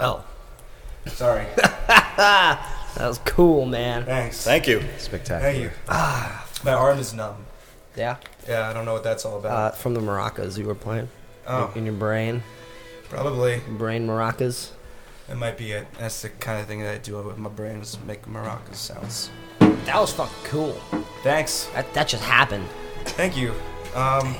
[0.00, 0.24] Well,
[1.06, 1.46] Sorry.
[1.56, 2.58] that
[2.98, 4.04] was cool, man.
[4.04, 4.42] Thanks.
[4.44, 4.82] Thank you.
[4.98, 5.40] Spectacular.
[5.52, 5.70] Thank you.
[5.88, 7.44] Ah, my arm is numb.
[7.96, 8.16] Yeah.
[8.48, 9.78] Yeah, I don't know what that's all Uh, about.
[9.78, 11.08] from the maracas you were playing
[11.46, 12.42] oh, in your brain,
[13.08, 13.60] probably.
[13.78, 14.70] brain maracas.
[15.28, 15.86] It might be it.
[15.98, 19.30] That's the kind of thing that I do with my brain is make maracas sounds.
[19.58, 20.72] That was fucking cool.
[21.22, 21.66] Thanks.
[21.74, 22.66] That that just happened.
[23.04, 23.54] Thank you.
[23.94, 24.34] Um,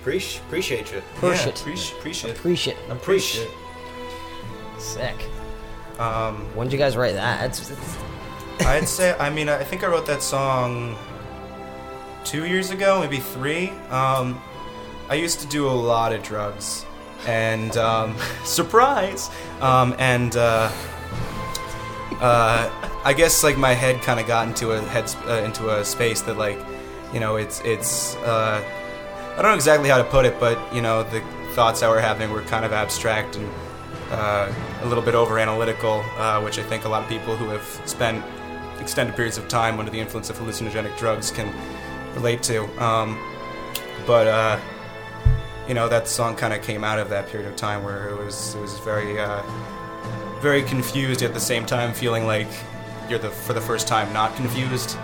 [0.00, 1.02] Appreciate, appreciate you.
[1.16, 1.60] Push yeah, it.
[1.60, 2.36] Appreciate, appreciate.
[2.36, 2.76] Appreciate.
[2.90, 3.48] Appreciate.
[4.78, 5.16] Sick.
[5.98, 7.44] Um, When did you guys write that?
[7.46, 7.96] It's, it's,
[8.60, 9.16] I'd say.
[9.18, 10.96] I mean, I think I wrote that song
[12.24, 13.70] two years ago, maybe three.
[13.90, 14.40] Um,
[15.08, 16.84] I used to do a lot of drugs,
[17.26, 19.30] and um, surprise.
[19.60, 20.70] Um, and uh,
[22.20, 22.70] uh,
[23.04, 26.20] I guess like my head kind of got into a head uh, into a space
[26.22, 26.58] that like,
[27.12, 28.16] you know, it's it's.
[28.16, 28.62] Uh,
[29.32, 31.20] I don't know exactly how to put it, but you know, the
[31.52, 33.48] thoughts I were having were kind of abstract and
[34.10, 34.52] uh,
[34.82, 37.82] a little bit over analytical, uh, which I think a lot of people who have
[37.86, 38.24] spent
[38.80, 41.52] extended periods of time under the influence of hallucinogenic drugs can
[42.14, 42.64] relate to.
[42.82, 43.18] Um,
[44.06, 44.60] but uh,
[45.68, 48.16] you know, that song kind of came out of that period of time where it
[48.16, 49.42] was it was very uh,
[50.40, 52.48] very confused at the same time feeling like
[53.08, 54.96] you're the for the first time not confused.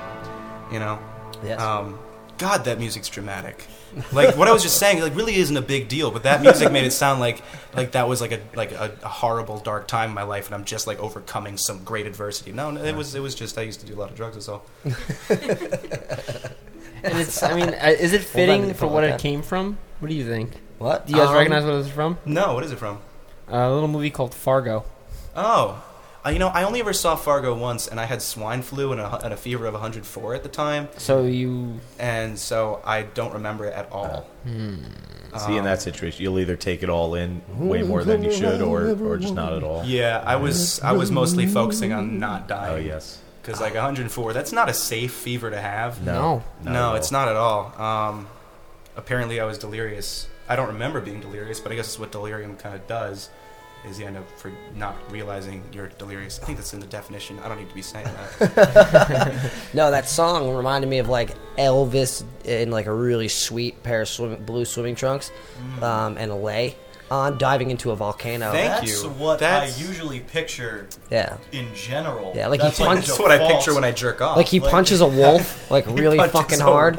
[0.70, 0.98] You know.
[1.44, 1.60] yes.
[1.60, 1.98] Um,
[2.38, 3.66] God, that music's dramatic.
[4.12, 6.72] Like what I was just saying, like really isn't a big deal, but that music
[6.72, 7.42] made it sound like
[7.74, 10.54] like that was like a like a, a horrible dark time in my life, and
[10.54, 12.52] I'm just like overcoming some great adversity.
[12.52, 14.34] No, no, it was it was just I used to do a lot of drugs.
[14.36, 14.64] That's all.
[17.04, 19.76] And it's, I mean, uh, is it fitting you for what it came from?
[19.98, 20.52] What do you think?
[20.78, 21.04] what?
[21.06, 22.16] Do you guys Um, recognize what it's from?
[22.24, 22.98] No, what is it from?
[23.48, 24.84] a little movie called Fargo.
[25.34, 25.82] Oh,
[26.30, 29.24] you know, I only ever saw Fargo once, and I had swine flu and a,
[29.24, 33.64] and a fever of 104 at the time, So you, and so I don't remember
[33.64, 34.26] it at all.
[34.46, 38.60] See, in that situation, you'll either take it all in way more than you should,
[38.60, 39.82] or or just not at all.
[39.84, 42.72] Yeah, I was I was mostly focusing on not dying.
[42.74, 43.18] Oh yes.
[43.40, 46.04] because like 104, that's not a safe fever to have.
[46.04, 46.44] no.
[46.62, 47.72] Not no, it's not at all.
[47.80, 48.28] Um,
[48.94, 50.28] apparently, I was delirious.
[50.48, 53.30] I don't remember being delirious, but I guess it's what delirium kind of does.
[53.84, 56.38] Is you end up for not realizing you're delirious.
[56.40, 57.38] I think that's in the definition.
[57.40, 58.06] I don't need to be saying
[58.38, 59.50] that.
[59.74, 64.08] No, that song reminded me of like Elvis in like a really sweet pair of
[64.08, 65.32] swim, blue swimming trunks,
[65.82, 66.76] um, and a lei
[67.10, 68.52] on diving into a volcano.
[68.52, 69.10] Thank That's you.
[69.10, 72.32] what That's- I usually picture Yeah, in general.
[72.36, 74.36] Yeah, like he That's punched- the that's what I picture when I jerk off.
[74.36, 76.98] like he like- punches a wolf like really fucking hard.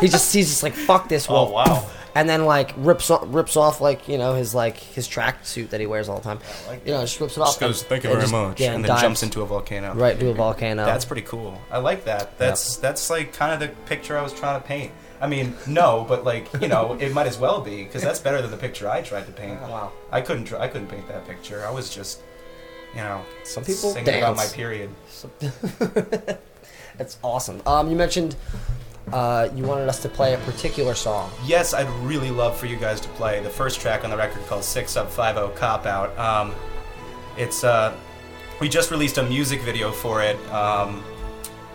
[0.00, 1.50] He just sees just like fuck this Oh wolf.
[1.52, 1.86] wow!
[2.14, 5.70] And then like rips o- rips off like you know his like his track suit
[5.70, 6.38] that he wears all the time.
[6.68, 7.48] Like you know, just rips it off.
[7.48, 9.94] Just goes, thank you very just- much, yeah, and then dives jumps into a volcano.
[9.94, 10.84] right into a volcano.
[10.84, 11.60] That's pretty cool.
[11.70, 12.38] I like that.
[12.38, 14.92] That's that's like kind of the picture I was trying to paint.
[15.20, 18.42] I mean, no, but like you know, it might as well be because that's better
[18.42, 19.60] than the picture I tried to paint.
[19.62, 19.92] Wow.
[20.12, 20.52] I couldn't.
[20.52, 21.64] I couldn't paint that picture.
[21.66, 22.20] I was just,
[22.92, 24.52] you know, Some people singing about my dance.
[24.54, 24.90] period.
[26.98, 27.62] That's awesome.
[27.66, 28.36] Um, you mentioned
[29.12, 31.30] uh, you wanted us to play a particular song.
[31.44, 34.44] Yes, I'd really love for you guys to play the first track on the record
[34.46, 36.16] called Six Up Five O Cop Out.
[36.18, 36.54] Um,
[37.36, 37.94] it's uh,
[38.60, 41.02] we just released a music video for it um,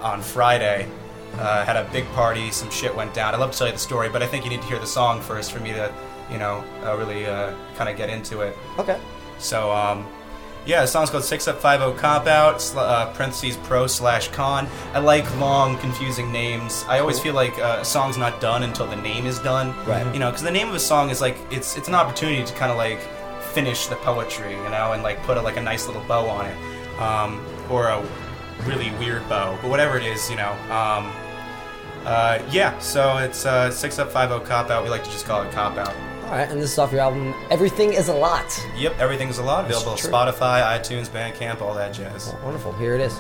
[0.02, 0.88] on Friday.
[1.36, 3.34] Uh, had a big party, some shit went down.
[3.34, 4.88] I'd love to tell you the story, but I think you need to hear the
[4.88, 5.94] song first for me to,
[6.32, 8.58] you know, uh, really uh, kind of get into it.
[8.80, 9.00] Okay.
[9.38, 10.08] So, um,
[10.66, 14.68] yeah, the song's called Six Up Five O Cop Out, uh, parentheses pro slash con.
[14.94, 16.86] I like long, confusing names.
[16.88, 19.74] I always feel like uh, a song's not done until the name is done.
[19.86, 20.06] Right.
[20.14, 22.54] You know, because the name of a song is like it's it's an opportunity to
[22.54, 23.00] kind of like
[23.54, 26.46] finish the poetry, you know, and like put a, like a nice little bow on
[26.46, 28.06] it, um, or a
[28.66, 30.52] really weird bow, but whatever it is, you know.
[30.70, 31.12] Um,
[32.06, 34.84] uh, yeah, so it's uh, Six Up Five O Cop Out.
[34.84, 35.94] We like to just call it Cop Out.
[36.30, 37.34] All right, and this is off your album.
[37.50, 38.64] Everything is a lot.
[38.78, 39.66] Yep, everything's a lot.
[39.66, 39.94] Available.
[39.94, 42.36] Spotify, iTunes, Bandcamp, all that jazz.
[42.44, 42.72] Wonderful.
[42.74, 43.20] Here it is.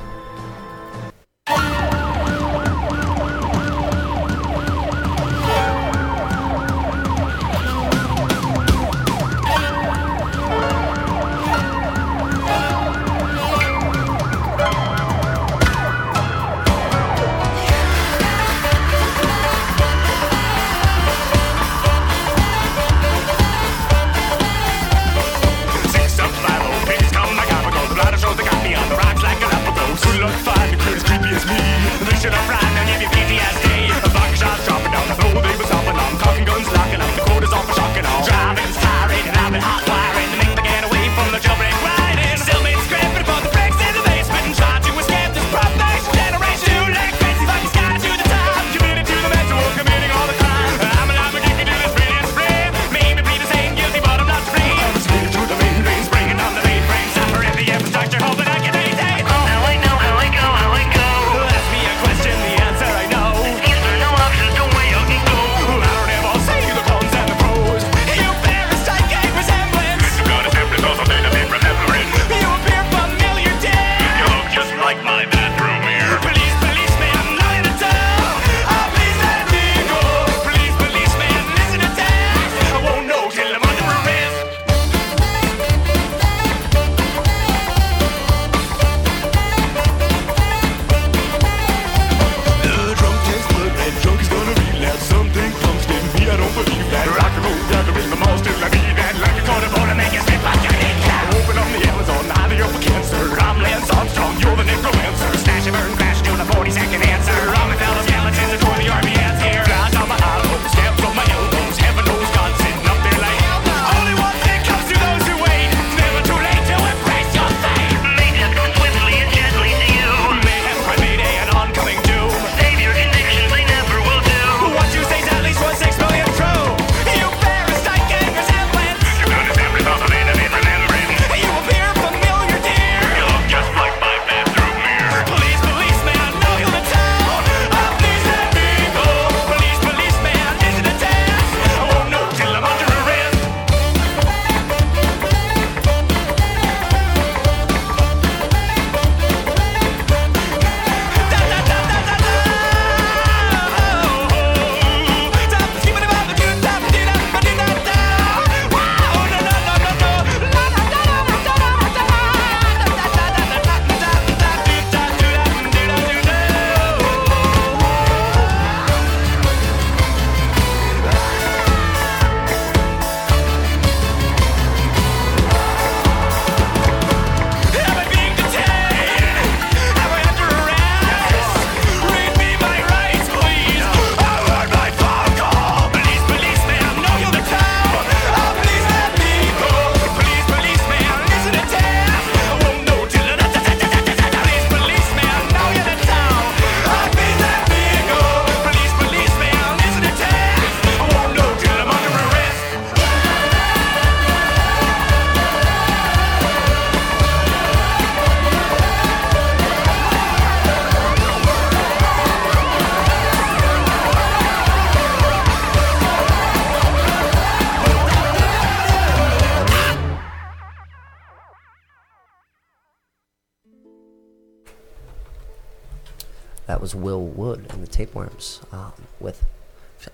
[228.00, 229.45] Tapeworms um, with.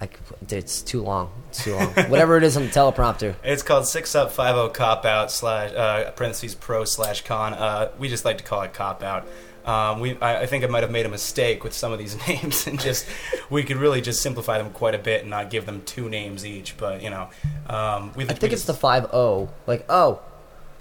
[0.01, 0.09] I,
[0.49, 1.29] it's too long.
[1.49, 1.93] It's too long.
[2.09, 3.35] Whatever it is on the teleprompter.
[3.43, 7.53] It's called Six Up Five O Cop Out slash uh, parentheses pro slash con.
[7.53, 9.27] Uh, we just like to call it Cop Out.
[9.65, 12.17] Um, we, I, I think I might have made a mistake with some of these
[12.27, 13.05] names, and just
[13.51, 16.43] we could really just simplify them quite a bit and not give them two names
[16.43, 16.77] each.
[16.77, 17.29] But you know,
[17.67, 19.51] um, we, I think it's the five O.
[19.67, 20.23] Like oh,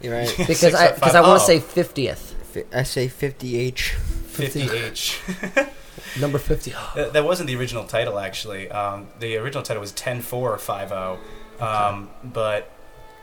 [0.00, 0.34] You're right.
[0.46, 1.46] because I because I want to oh.
[1.46, 2.32] say fiftieth.
[2.54, 3.90] Fi- I say 50H.
[3.90, 5.20] fifty H.
[6.20, 6.72] Number fifty.
[6.94, 8.70] That that wasn't the original title, actually.
[8.70, 11.18] Um, the original title was 10450,
[11.60, 12.70] um, but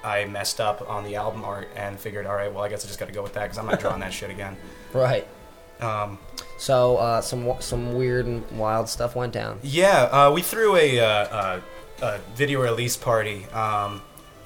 [0.03, 2.87] I messed up on the album art and figured, all right, well, I guess I
[2.87, 4.57] just got to go with that because I'm not drawing that shit again.
[4.93, 5.27] Right.
[5.79, 6.17] Um,
[6.57, 9.59] So uh, some some weird and wild stuff went down.
[9.63, 11.61] yeah, uh, we threw a, uh, uh,
[12.01, 14.01] a video release party um,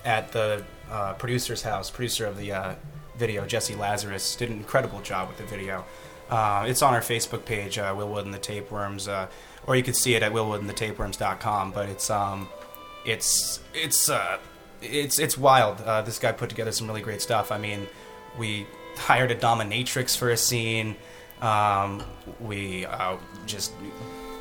[0.05, 1.89] at the uh, producer's house.
[1.89, 2.75] Producer of the uh,
[3.17, 5.83] video, Jesse Lazarus, did an incredible job with the video.
[6.29, 9.27] Uh, it's on our Facebook page, uh, Will Wood and the Tapeworms, uh,
[9.67, 11.71] or you can see it at willwoodandthetapeworms.com.
[11.71, 12.47] But it's um,
[13.05, 14.37] it's it's uh,
[14.81, 15.81] it's it's wild.
[15.81, 17.51] Uh, this guy put together some really great stuff.
[17.51, 17.87] I mean,
[18.37, 18.65] we
[18.97, 20.95] hired a dominatrix for a scene.
[21.41, 22.03] Um,
[22.39, 23.73] we uh, just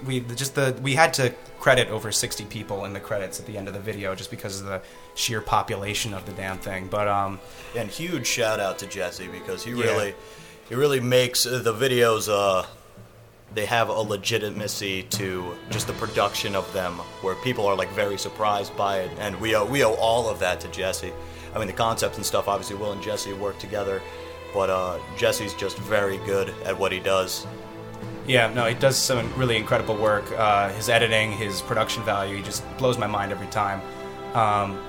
[0.07, 3.57] we just the we had to credit over 60 people in the credits at the
[3.57, 4.83] end of the video just because of the
[5.15, 6.89] sheer population of the damn thing.
[6.89, 7.41] But um,
[7.75, 10.13] And huge shout out to Jesse because he Yeah.
[10.69, 12.29] He really makes uh, the videos.
[12.29, 12.67] Uh,
[13.55, 18.19] they have a legitimacy to just the production of them, where people are like very
[18.19, 21.13] surprised by it, and we owe we owe all of that to Jesse.
[21.55, 22.49] I mean, the concepts and stuff.
[22.49, 24.03] Obviously, Will and Jesse work together,
[24.53, 27.47] but uh, Jesse's just very good at what he does.
[28.27, 30.25] Yeah, no, he does some really incredible work.
[30.33, 33.83] Uh, his editing, his production value, he just blows my mind every time.
[34.35, 34.83] Um,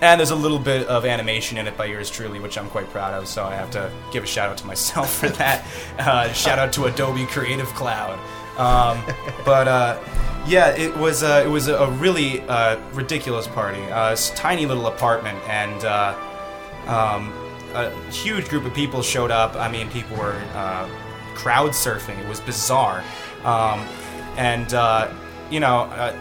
[0.00, 2.88] and there's a little bit of animation in it by yours truly, which I'm quite
[2.90, 3.28] proud of.
[3.28, 5.64] So I have to give a shout out to myself for that.
[5.98, 8.18] Uh, shout out to Adobe Creative Cloud.
[8.58, 9.02] Um,
[9.44, 10.00] but uh,
[10.46, 13.82] yeah, it was uh, it was a really uh, ridiculous party.
[13.82, 16.14] Uh, it's a tiny little apartment, and uh,
[16.86, 17.32] um,
[17.74, 19.56] a huge group of people showed up.
[19.56, 20.88] I mean, people were uh,
[21.34, 22.18] crowd surfing.
[22.18, 23.02] It was bizarre,
[23.44, 23.80] um,
[24.36, 25.12] and uh,
[25.50, 26.16] you know, uh,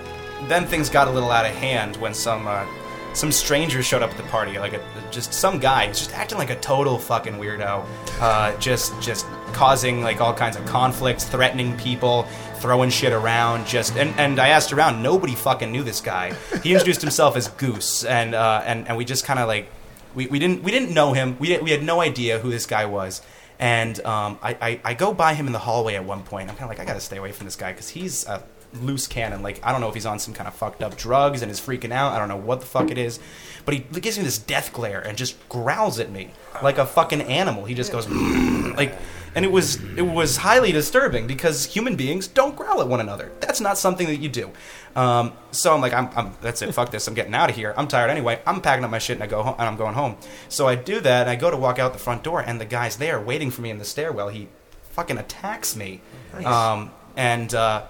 [0.48, 2.66] then things got a little out of hand when some uh,
[3.14, 4.60] some strangers showed up at the party.
[4.60, 7.86] Like a, just some guy, who's just acting like a total fucking weirdo,
[8.20, 12.28] uh, just just causing like all kinds of conflicts, threatening people.
[12.64, 15.04] Throwing shit around, just and, and I asked around.
[15.04, 16.34] Nobody fucking knew this guy.
[16.64, 19.68] He introduced himself as Goose, and uh, and and we just kind of like
[20.16, 21.38] we, we didn't we didn't know him.
[21.40, 23.22] We we had no idea who this guy was.
[23.60, 26.50] And um, I, I I go by him in the hallway at one point.
[26.50, 28.42] I'm kind of like I gotta stay away from this guy because he's a
[28.82, 29.42] loose cannon.
[29.42, 31.60] Like I don't know if he's on some kind of fucked up drugs and is
[31.60, 32.14] freaking out.
[32.14, 33.20] I don't know what the fuck it is,
[33.66, 37.22] but he gives me this death glare and just growls at me like a fucking
[37.22, 37.66] animal.
[37.66, 38.08] He just goes
[38.78, 38.98] like.
[39.36, 43.32] And it was it was highly disturbing because human beings don't growl at one another.
[43.40, 44.52] That's not something that you do.
[44.96, 46.72] Um, so I'm like, I'm, I'm that's it.
[46.72, 47.08] Fuck this.
[47.08, 47.74] I'm getting out of here.
[47.76, 48.44] I'm tired anyway.
[48.46, 50.18] I'm packing up my shit and I go home and I'm going home.
[50.50, 52.66] So I do that and I go to walk out the front door and the
[52.66, 54.30] guy's there waiting for me in the stairwell.
[54.30, 54.50] He
[54.92, 56.02] fucking attacks me.
[56.46, 57.86] Um, and uh,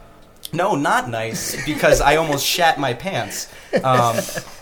[0.53, 3.51] no, not nice because I almost shat my pants.
[3.83, 4.17] Um,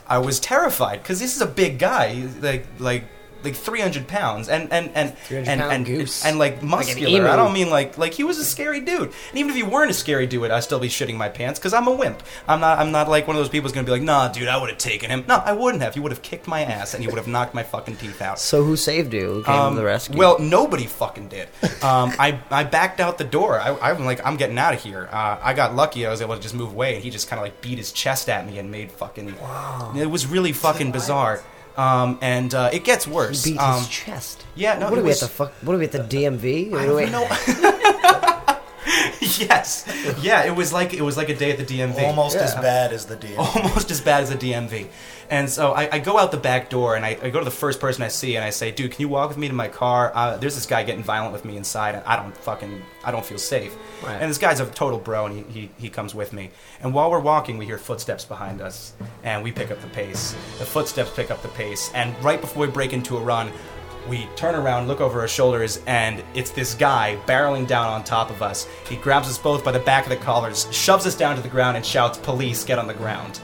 [0.08, 3.04] I was terrified because this is a big guy, like like
[3.44, 6.26] like 300 pounds and and and 300 and, and, goose.
[6.26, 7.10] and like muscular.
[7.20, 7.28] emu.
[7.28, 9.12] I don't mean like like he was a scary dude.
[9.30, 11.74] And even if he weren't a scary dude, I'd still be shitting my pants because
[11.74, 12.24] I'm a wimp.
[12.48, 14.48] I'm not I'm not like one of those people who's gonna be like, nah, dude,
[14.48, 15.26] I would have taken him.
[15.28, 15.94] No, I wouldn't have.
[15.94, 18.40] He would have kicked my ass and he would have knocked my fucking teeth out.
[18.40, 19.34] So who saved you?
[19.36, 20.18] Who came Um, to the rescue?
[20.18, 21.48] Well, nobody fucking did.
[21.84, 23.60] Um, I, I backed out the door.
[23.60, 25.10] I, I'm like, I'm getting out of here.
[25.12, 26.06] Uh, I got lucky.
[26.06, 27.92] I was able to just move away, and he just kind of like beat his
[27.92, 29.36] chest at me and made fucking.
[29.42, 29.94] Wow.
[29.96, 31.42] It was really fucking bizarre.
[31.82, 33.44] Um, and uh, it gets worse.
[33.44, 34.46] beat um, his chest.
[34.56, 35.52] yeah, no, what are we was- at the fuck?
[35.64, 36.74] What are we at the DMV?
[36.74, 37.28] I we- don't know.
[39.22, 39.86] yes,
[40.22, 40.44] yeah.
[40.44, 42.02] It was like it was like a day at the DMV.
[42.04, 43.38] Almost as bad as the DMV.
[43.56, 44.88] almost as bad as the DMV.
[45.30, 47.52] And so I, I go out the back door and I, I go to the
[47.52, 49.70] first person I see and I say, "Dude, can you walk with me to my
[49.70, 50.12] car?
[50.14, 53.26] Uh, there's this guy getting violent with me inside, and I don't fucking I don't
[53.26, 54.16] feel safe." Right.
[54.22, 56.52] And this guy's a total bro, and he, he he comes with me.
[56.82, 58.94] And while we're walking, we hear footsteps behind us,
[59.24, 60.36] and we pick up the pace.
[60.60, 63.52] The footsteps pick up the pace, and right before we break into a run.
[64.10, 68.30] We turn around, look over our shoulders, and it's this guy barreling down on top
[68.32, 68.68] of us.
[68.90, 71.48] He grabs us both by the back of the collars, shoves us down to the
[71.50, 73.40] ground, and shouts, Police, get on the ground.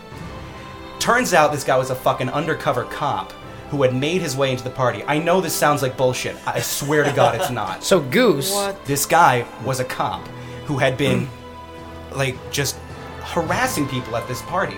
[0.99, 3.32] Turns out this guy was a fucking undercover cop
[3.70, 5.03] who had made his way into the party.
[5.03, 6.36] I know this sounds like bullshit.
[6.47, 7.84] I swear to God it's not.
[7.84, 8.53] So Goose.
[8.86, 10.28] This guy was a cop
[10.66, 11.30] who had been
[12.14, 12.78] like just
[13.22, 14.78] harassing people at this party.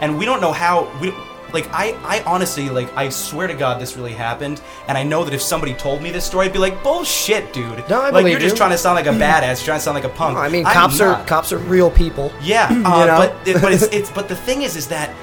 [0.00, 1.12] And we don't know how we
[1.52, 5.24] like I, I honestly like I swear to God this really happened, and I know
[5.24, 7.88] that if somebody told me this story, I'd be like, bullshit, dude.
[7.88, 8.58] No, I like believe you're just you.
[8.58, 10.38] trying to sound like a badass, you're trying to sound like a punk.
[10.38, 12.32] I mean, I'm cops are cops are real people.
[12.42, 13.16] Yeah, You uh, know?
[13.18, 15.14] but it, but it's, it's but the thing is, is that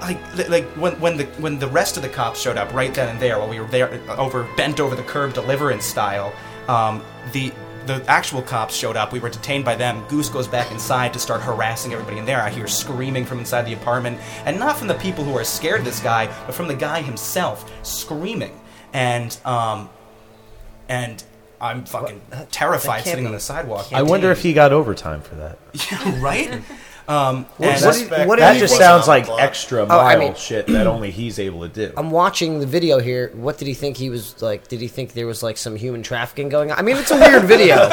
[0.00, 3.08] like like when when the when the rest of the cops showed up right then
[3.08, 6.32] and there while we were there over bent over the curb deliverance style,
[6.68, 7.02] um,
[7.32, 7.52] the
[7.86, 9.12] the actual cops showed up.
[9.12, 10.04] We were detained by them.
[10.08, 12.40] Goose goes back inside to start harassing everybody in there.
[12.40, 15.80] I hear screaming from inside the apartment, and not from the people who are scared
[15.80, 18.58] of this guy, but from the guy himself screaming.
[18.92, 19.88] And um,
[20.88, 21.22] and
[21.60, 22.20] I'm fucking
[22.50, 23.92] terrified sitting be- on the sidewalk.
[23.92, 25.58] I wonder if he got overtime for that.
[25.90, 26.62] Yeah, right?
[27.06, 30.86] Um, What- what what that just sounds like extra Oh, I mile mean- shit that
[30.86, 31.92] only he's able to do.
[31.96, 33.30] I'm watching the video here.
[33.34, 34.68] What did he think he was like?
[34.68, 36.78] Did he think there was like some human trafficking going on?
[36.78, 37.76] I mean, it's a weird video.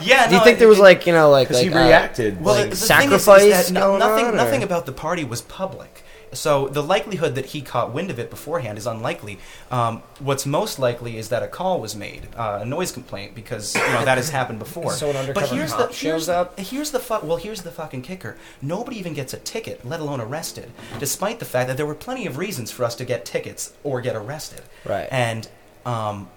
[0.00, 1.86] yeah, Do you no, think it- there was like you know like he like, uh,
[1.86, 2.40] reacted.
[2.42, 4.92] Well, like the sacrifice thing is, is that no- going nothing, on, nothing about the
[4.92, 6.02] party was public.
[6.32, 9.38] So the likelihood that he caught wind of it beforehand is unlikely.
[9.70, 13.74] Um, what's most likely is that a call was made, uh, a noise complaint, because
[13.74, 14.92] you know that has happened before.
[14.92, 16.58] So an undercover but here's cop the shows here's, up?
[16.58, 18.36] Here's the fu- well, here's the fucking kicker.
[18.60, 22.26] Nobody even gets a ticket, let alone arrested, despite the fact that there were plenty
[22.26, 24.62] of reasons for us to get tickets or get arrested.
[24.84, 25.08] Right.
[25.10, 25.48] And
[25.86, 26.28] um,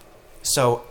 [0.42, 0.84] so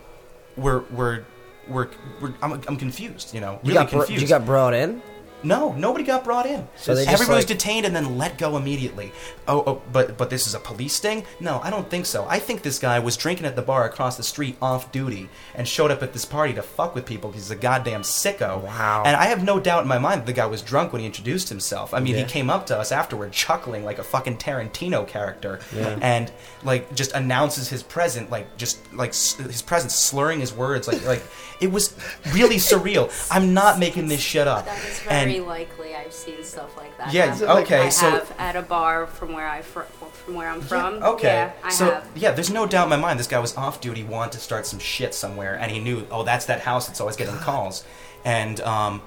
[0.57, 1.25] we're we're
[1.69, 1.89] we're,
[2.21, 3.35] we're I'm, I'm confused.
[3.35, 4.23] You know, You really got br- confused.
[4.23, 5.03] you got brought in.
[5.43, 6.69] No, nobody got brought in.
[6.77, 9.13] So Everybody was detained and then let go immediately.
[9.49, 11.25] Oh, oh, but but this is a police sting?
[11.41, 12.27] No, I don't think so.
[12.29, 15.67] I think this guy was drinking at the bar across the street off duty and
[15.67, 18.63] showed up at this party to fuck with people because he's a goddamn sicko.
[18.63, 19.03] Wow.
[19.07, 21.07] And I have no doubt in my mind that the guy was drunk when he
[21.07, 21.95] introduced himself.
[21.95, 22.23] I mean, Yeah.
[22.25, 25.99] he came up to us afterward chuckling like a fucking Tarantino character Yeah.
[26.03, 26.31] and
[26.63, 31.05] like just announces his present like just like s- his presence slurring his words like
[31.07, 31.23] like
[31.61, 31.95] it was
[32.33, 33.11] really surreal.
[33.31, 34.65] I'm not making this shit up.
[34.67, 35.95] That is And- very likely.
[35.95, 37.13] I've seen stuff like that.
[37.13, 37.49] Yeah, happen.
[37.65, 39.81] okay, I so- have at a bar from where I fr-
[40.25, 41.03] from where I'm from.
[41.03, 41.27] Okay.
[41.29, 42.09] Yeah, I so have.
[42.15, 44.67] yeah, there's no doubt in my mind this guy was off duty, wanted to start
[44.67, 47.85] some shit somewhere, and he knew, oh, that's that house that's always getting calls,
[48.25, 49.03] and um,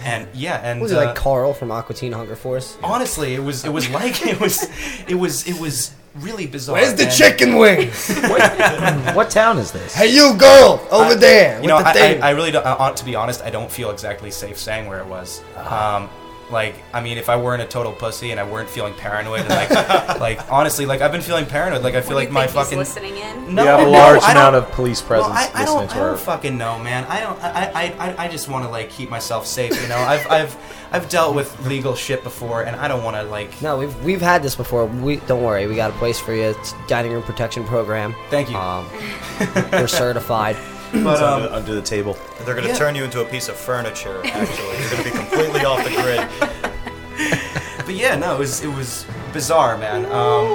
[0.00, 2.76] and yeah, and Was he uh, like Carl from Aqua Teen Hunger Force?
[2.82, 4.68] honestly, it was it was like it was
[5.08, 6.76] it was it was really bizarre.
[6.76, 8.08] Where's the and- chicken wings?
[9.14, 9.94] what town is this?
[9.94, 11.60] hey, you girl over there.
[11.60, 12.22] You know, the I, thing.
[12.22, 12.64] I, I really don't.
[12.64, 15.42] Uh, to be honest, I don't feel exactly safe saying where it was.
[15.56, 16.08] Um,
[16.50, 19.48] like, I mean, if I weren't a total pussy and I weren't feeling paranoid, and
[19.50, 19.70] like,
[20.20, 21.82] like honestly, like I've been feeling paranoid.
[21.82, 23.54] Like I feel What like you my think he's fucking listening in?
[23.54, 25.88] No, you have a large I amount of police presence Well, I, I listening don't,
[25.90, 26.08] to I our.
[26.10, 27.04] don't fucking know, man.
[27.04, 27.42] I don't.
[27.42, 29.80] I, I, I, I just want to like keep myself safe.
[29.82, 30.56] You know, I've, I've,
[30.92, 33.60] I've dealt with legal shit before, and I don't want to like.
[33.60, 34.86] No, we've we've had this before.
[34.86, 35.66] We don't worry.
[35.66, 36.42] We got a place for you.
[36.44, 38.14] It's dining room protection program.
[38.30, 38.56] Thank you.
[38.56, 38.88] Um,
[39.72, 40.56] we're certified.
[40.92, 42.16] But um, under, under the table.
[42.44, 42.78] They're going to Yeah.
[42.78, 44.78] turn you into a piece of furniture, actually.
[44.80, 46.28] You're going to be completely off the grid.
[47.86, 50.04] but yeah, no, it was it was bizarre, man.
[50.06, 50.54] Um,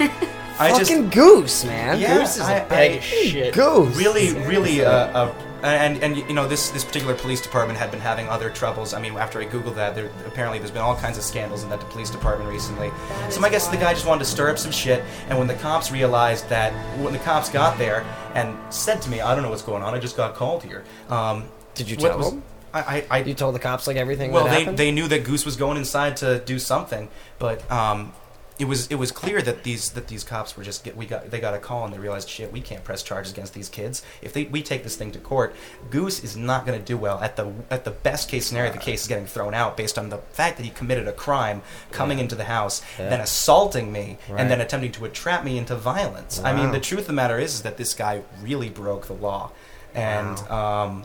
[0.60, 2.00] I just goose, man.
[2.00, 3.54] Yeah, goose is I- a bag I- of shit.
[3.54, 3.96] Goose.
[3.96, 8.00] really, really, uh, uh, and and you know this this particular police department had been
[8.00, 8.94] having other troubles.
[8.94, 11.70] I mean, after I googled that, there apparently there's been all kinds of scandals in
[11.70, 12.90] that police department recently.
[13.30, 15.02] So my guess is the guy just wanted to stir up some shit.
[15.28, 18.04] And when the cops realized that, when the cops got there
[18.34, 19.94] and said to me, "I don't know what's going on.
[19.94, 21.44] I just got called here." Um,
[21.74, 22.42] Did you tell was- them?
[22.74, 22.80] I,
[23.10, 24.30] I, I You told the cops like everything.
[24.30, 24.78] well, that they, happened?
[24.78, 28.12] they knew that Goose was going inside to do something, but um,
[28.58, 31.30] it was it was clear that these that these cops were just get we got
[31.30, 34.02] they got a call and they realized shit we can't press charges against these kids.
[34.20, 35.54] If they we take this thing to court
[35.90, 37.20] Goose is not going to do well.
[37.20, 40.08] At the at the best case scenario the case is getting thrown out based on
[40.08, 43.10] the fact that he committed a crime coming into the house Yeah.
[43.10, 44.40] then assaulting me Right.
[44.40, 46.40] and then attempting to entrap me into violence.
[46.42, 49.14] I mean the truth of the matter is, is that this guy really broke the
[49.14, 49.52] law.
[49.94, 51.04] And um,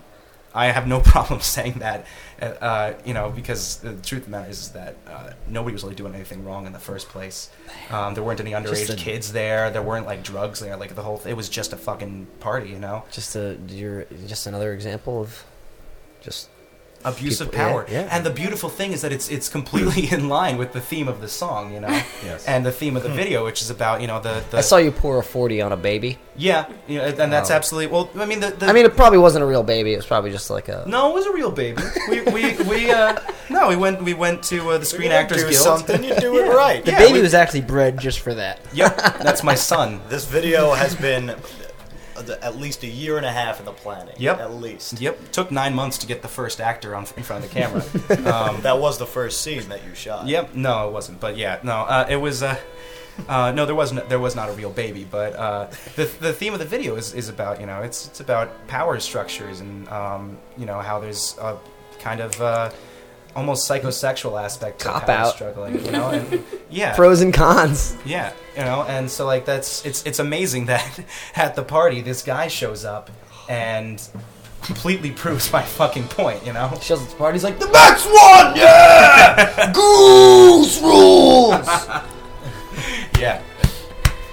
[0.54, 2.06] I have no problem saying that,
[2.44, 5.84] uh, you know, because the truth of the matter is, is that uh, nobody was
[5.84, 7.50] really doing anything wrong in the first place.
[7.90, 9.70] Um, there weren't any underage a- kids there.
[9.70, 10.76] There weren't like drugs there.
[10.78, 13.04] Like the whole, it was just a fucking party, you know.
[13.12, 15.44] just a you're just another example of
[16.22, 16.50] just
[17.06, 17.86] Abuse of People- yeah, power.
[17.90, 18.08] yeah.
[18.12, 21.22] And the beautiful thing is that it's it's completely in line with the theme of
[21.22, 21.90] the song, you know,
[22.26, 22.46] Yes.
[22.46, 24.78] and the theme of the video, which is about you know the, the I saw
[24.78, 26.18] you pour a forty on a baby.
[26.36, 27.56] yeah, you know, and that's Wow.
[27.58, 28.10] absolutely well.
[28.18, 29.94] I mean, the, the I mean, it probably wasn't a real baby.
[29.94, 30.84] It was probably just like a.
[30.88, 31.82] No, it was a real baby.
[32.10, 35.50] We we, we uh no, we went we went to uh, the Screen Actors do
[35.50, 35.62] Guild.
[35.64, 36.84] something, you do it right.
[36.86, 38.60] The Yeah, baby we- was actually bred just for that.
[38.74, 40.00] Yep, that's my son.
[40.10, 41.36] This video has been
[42.16, 44.16] at least a year and a half in the planning.
[44.18, 44.40] Yep.
[44.40, 45.00] At least.
[45.02, 47.84] Yep, took nine months to get the first actor on in front of the camera.
[48.34, 50.28] Um, That was the first scene that you shot.
[50.28, 51.20] yep, no, it wasn't.
[51.20, 52.44] But yeah, no, uh, it was.
[52.44, 52.58] Uh,
[53.28, 54.08] uh, no, there wasn't.
[54.10, 57.14] There was not a real baby, but uh, the the theme of the video is,
[57.14, 61.38] is about you know it's it's about power structures and um, you know how there's
[61.40, 61.58] a
[62.00, 62.70] kind of uh,
[63.36, 65.34] almost psychosexual aspect to Cop power out.
[65.36, 65.84] struggling.
[65.86, 66.96] You know, and Yeah.
[66.96, 67.96] Pros and cons.
[68.06, 71.00] Yeah, you know, and so like that's it's it's amazing that
[71.36, 73.10] at the party this guy shows up
[73.50, 74.02] and
[74.62, 76.46] completely proves my fucking point.
[76.46, 77.36] You know, shows up at the party.
[77.36, 81.68] He's like the next one, Yeah, Goose rules.
[83.20, 83.42] yeah,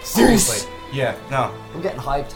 [0.03, 2.35] seriously, yeah, no, I'm getting hyped.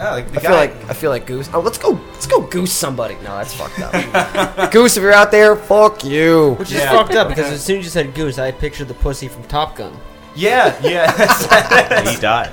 [0.00, 0.48] No, like the I guy.
[0.48, 1.48] feel like I feel like Goose.
[1.54, 1.90] Oh, let's go.
[2.12, 3.14] Let's go Goose somebody.
[3.16, 4.70] No, that's fucked up.
[4.72, 6.54] Goose, if you're out there, fuck you.
[6.58, 6.90] Which is Yeah.
[6.92, 9.76] fucked up because as soon as you said goose, I pictured the pussy from Top
[9.76, 9.94] Gun.
[10.34, 11.10] yeah, yeah.
[12.10, 12.50] he died.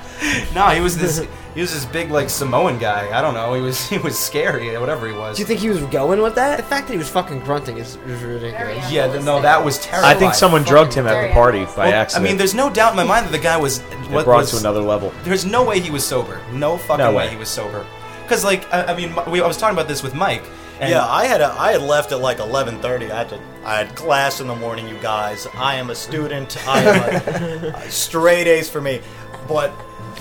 [0.53, 1.25] no, he was this
[1.57, 3.17] he was this big like Samoan guy.
[3.17, 3.51] I don't know.
[3.55, 5.37] He was he was scary, whatever he was.
[5.37, 6.57] Do you think he was going with that?
[6.57, 8.91] The fact that he was fucking grunting is, is ridiculous.
[8.91, 10.07] Yeah, th- no, that was terrible.
[10.07, 12.25] I think someone drugged him at the party by Well, I accident.
[12.25, 14.53] mean, there's no doubt in my mind that the guy was it what brought was,
[14.53, 15.11] it to another level.
[15.23, 16.39] There's no way he was sober.
[16.53, 17.25] No fucking No way.
[17.25, 17.29] way.
[17.31, 17.87] he was sober.
[18.21, 20.43] Because like I, I mean, we, I was talking about this with Mike.
[20.79, 23.09] And yeah, I had a, I had left at like 11:30.
[23.09, 24.87] I had to I had class in the morning.
[24.87, 26.55] You guys, I am a student.
[26.67, 29.01] I am a, straight A's for me.
[29.47, 29.71] But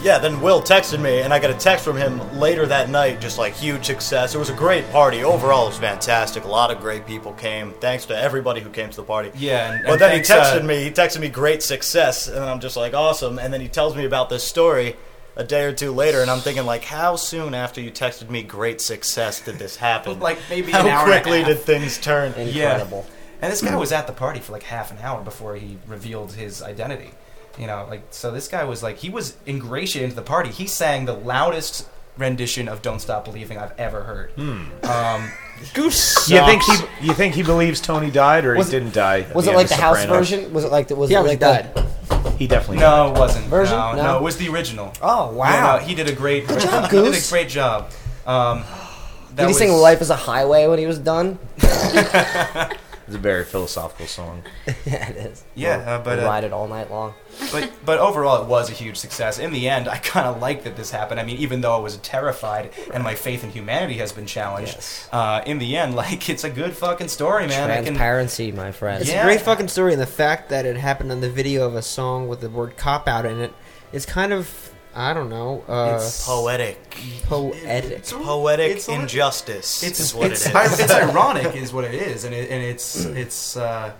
[0.02, 3.20] yeah, then Will texted me, and I got a text from him later that night,
[3.20, 4.34] just like huge success.
[4.34, 5.24] It was a great party.
[5.24, 6.44] Overall, it was fantastic.
[6.44, 7.72] A lot of great people came.
[7.80, 9.30] Thanks to everybody who came to the party.
[9.36, 10.84] Yeah, and- but and then thanks, he texted uh, me.
[10.84, 13.38] He texted me great success, and I'm just like awesome.
[13.38, 14.96] And then he tells me about this story.
[15.38, 18.42] A day or two later, and I'm thinking, like, how soon after you texted me
[18.42, 20.18] great success did this happen?
[20.26, 21.48] Like, maybe how an hour and a quickly half.
[21.48, 22.32] did things turn?
[22.32, 23.04] Incredible.
[23.42, 26.32] And this guy was at the party for like half an hour before he revealed
[26.32, 27.10] his identity.
[27.58, 30.50] You know, like so this guy was like he was ingratiated into the party.
[30.50, 31.88] He sang the loudest
[32.18, 34.38] rendition of "Don't Stop Believing" I've ever heard.
[34.84, 35.30] Um,
[35.72, 36.28] Goose.
[36.28, 37.06] You think he?
[37.06, 39.20] You think he believes Tony died or Was- he didn't die?
[39.20, 40.28] at Was it end like of the house Sopranos?
[40.30, 40.52] version?
[40.52, 41.74] Was it like the was Yeah, it he like died.
[41.74, 42.78] the He definitely.
[42.78, 43.06] died.
[43.06, 43.46] no, it wasn't.
[43.46, 43.76] Version?
[43.78, 44.02] No, No?
[44.02, 44.92] no, it was the original.
[45.00, 45.76] Oh Yeah, wow!
[45.78, 46.46] no, he did a great.
[46.46, 47.28] Good job, he did Goose.
[47.28, 47.90] a great job.
[48.26, 48.64] Um,
[49.34, 51.38] that Did he sing was- "Life Is a Highway" when he was done?
[53.06, 54.42] It's a very philosophical song.
[54.84, 55.44] yeah, it is.
[55.54, 57.14] Yeah, We'll- uh, but, we'll uh, ride it all night long.
[57.52, 59.38] but but overall it was a huge success.
[59.38, 61.20] In the end, I kind of like that this happened.
[61.20, 64.74] I mean, even though I was terrified and my faith in humanity has been challenged,
[64.74, 65.08] Yes.
[65.12, 67.70] uh, in the end, like it's a good fucking story, man.
[67.70, 69.00] I can, Transparency, my friend.
[69.02, 69.20] It's Yeah.
[69.22, 71.82] a great fucking story, and the fact that it happened on the video of a
[71.82, 73.52] song with the word "cop out" in it
[73.92, 76.96] is kind of I don't know, uh, It's Poetic.
[77.24, 78.02] poetic.
[78.06, 80.80] Poetic It's a injustice it's is what it's, it ir- is.
[80.80, 83.92] it's ironic, is what it is, and it, and it's it's uh,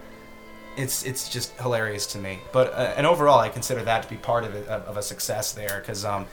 [0.76, 2.38] it's it's just hilarious to me.
[2.53, 5.03] But uh, and overall, I consider that to be part of it, of, of a
[5.03, 6.26] success there, because um,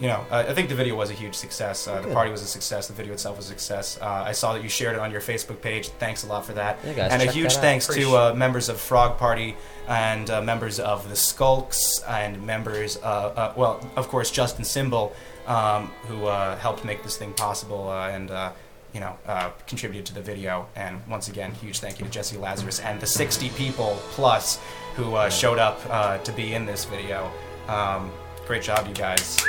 [0.00, 1.86] you know, uh, I think the video was a huge success.
[1.88, 2.88] Uh, the party was a success.
[2.88, 3.98] The video itself was a success.
[4.02, 5.88] Uh, I saw that you shared it on your Facebook page.
[5.88, 6.78] Thanks a lot for that.
[6.84, 7.62] Yeah, guys, and a check huge that out.
[7.62, 9.56] thanks to uh, members of Frog Party
[9.88, 15.14] and uh, members of the Skulks and members, uh, uh, well, of course, Justin Symbol,
[15.46, 18.30] um, who uh, helped make this thing possible uh, and.
[18.30, 18.52] Uh,
[18.92, 20.68] you know, uh, contributed to the video.
[20.76, 24.60] And once again, huge thank you to Jesse Lazarus and the 60 people plus
[24.94, 27.28] who uh, showed up uh, to be in this video.
[27.66, 28.12] Um,
[28.46, 29.44] great job, you guys.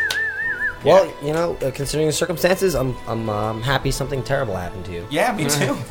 [0.83, 4.93] Well, you know, uh, considering the circumstances, I'm I'm um, happy something terrible happened to
[4.93, 5.07] you.
[5.11, 5.77] Yeah, me too.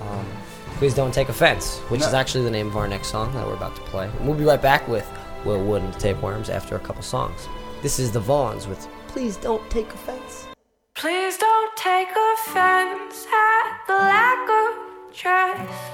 [0.78, 2.08] Please don't take offense, which No.
[2.08, 4.06] is actually the name of our next song that we're about to play.
[4.06, 5.08] And we'll be right back with
[5.44, 7.48] Will Wood and the Tapeworms after a couple songs.
[7.82, 10.46] This is the Vaughns with Please Don't Take Offense.
[10.94, 15.90] Please don't take offense at the lack of trust.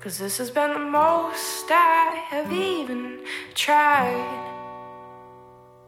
[0.00, 3.20] Cause this has been the most I have even
[3.54, 4.48] tried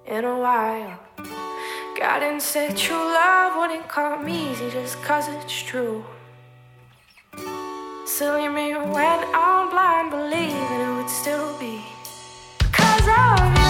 [0.07, 0.99] in a while.
[1.99, 6.05] God didn't say true love wouldn't come easy just cause it's true.
[8.17, 11.83] Silly me when I'm blind, believing it would still be
[12.61, 13.64] because of you.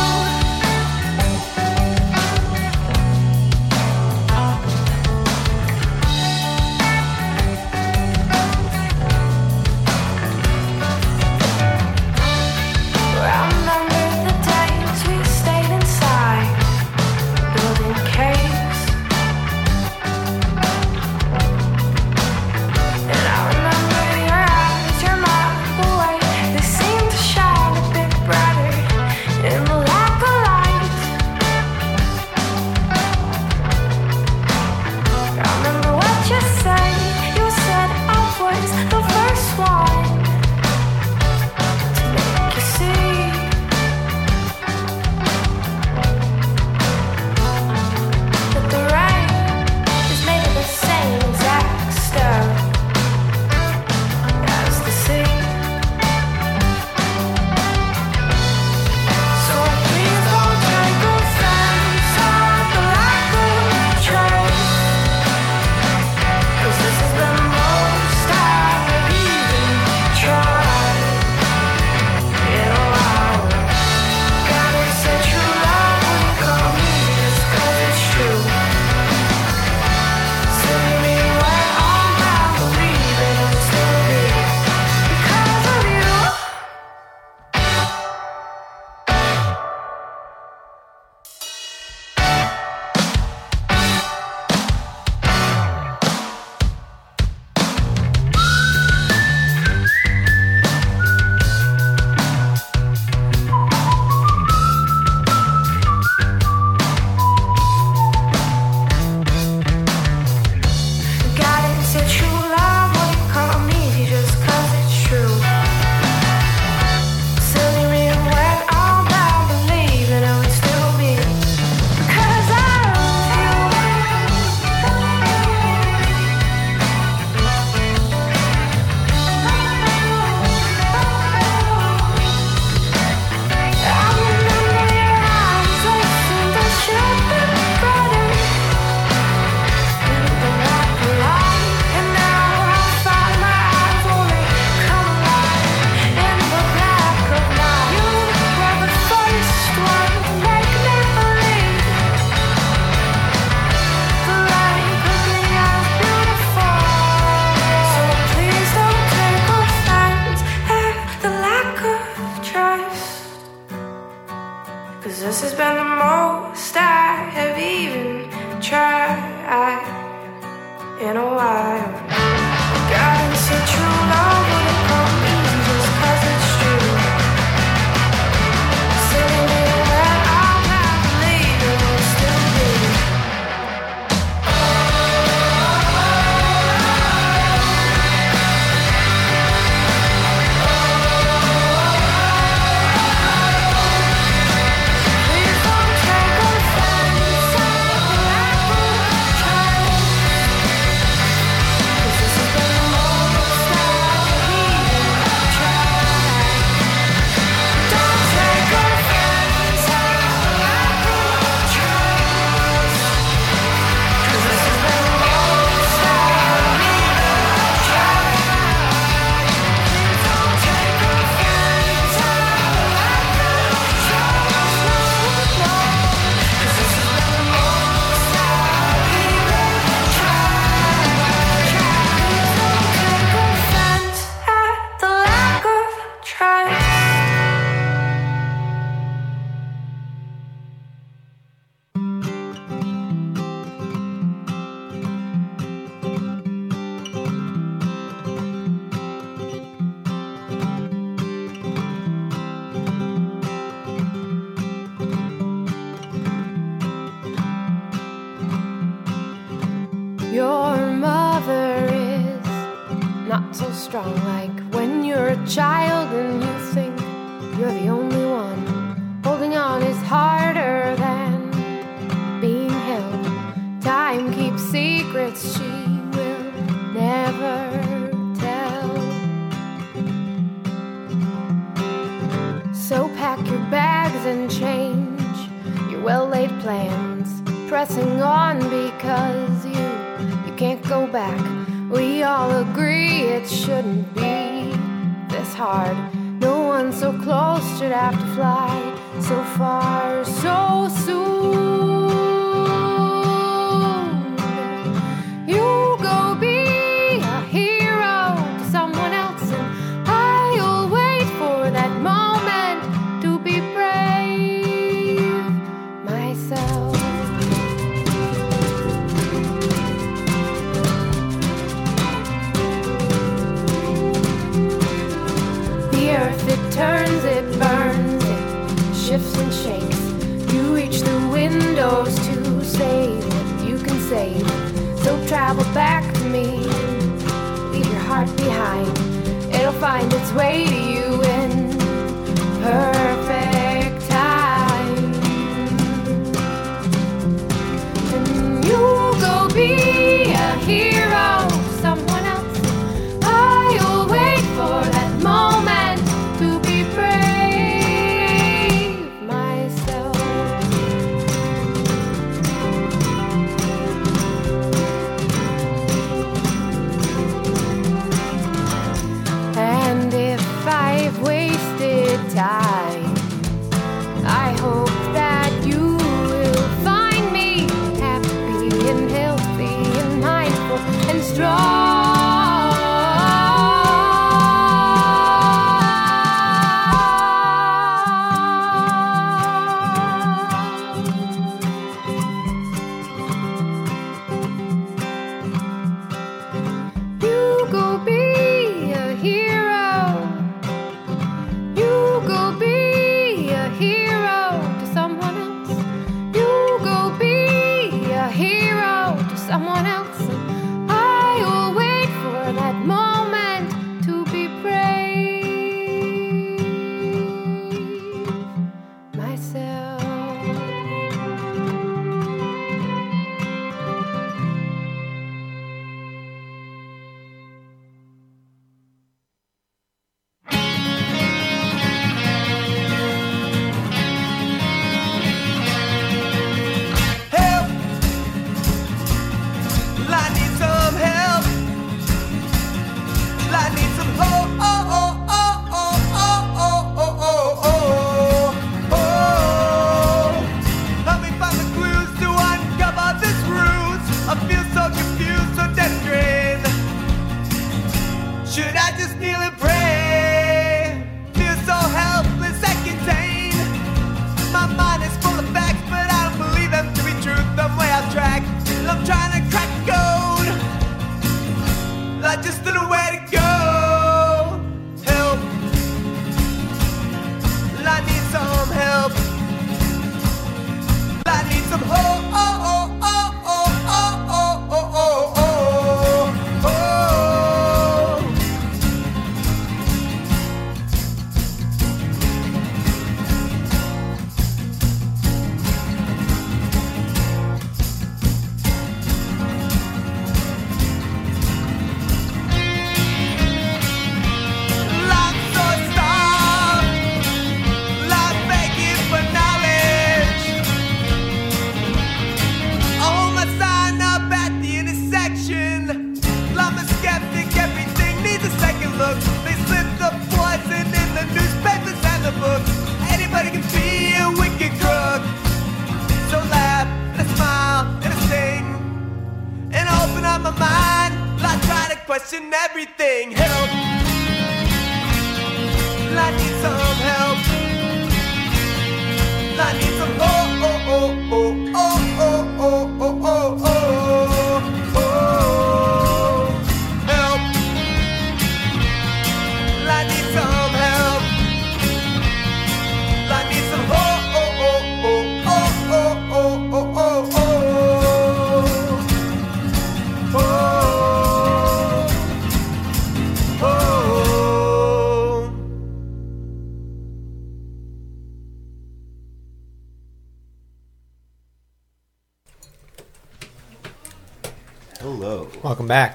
[409.55, 410.24] Someone else.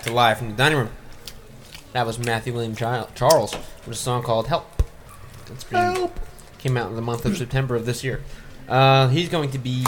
[0.09, 0.89] To Live from the Dining Room.
[1.93, 3.53] That was Matthew William Chi- Charles
[3.85, 4.83] with a song called Help.
[5.51, 6.09] It's been,
[6.57, 8.21] Came out in the month of September of this year.
[8.67, 9.85] Uh, he's going to be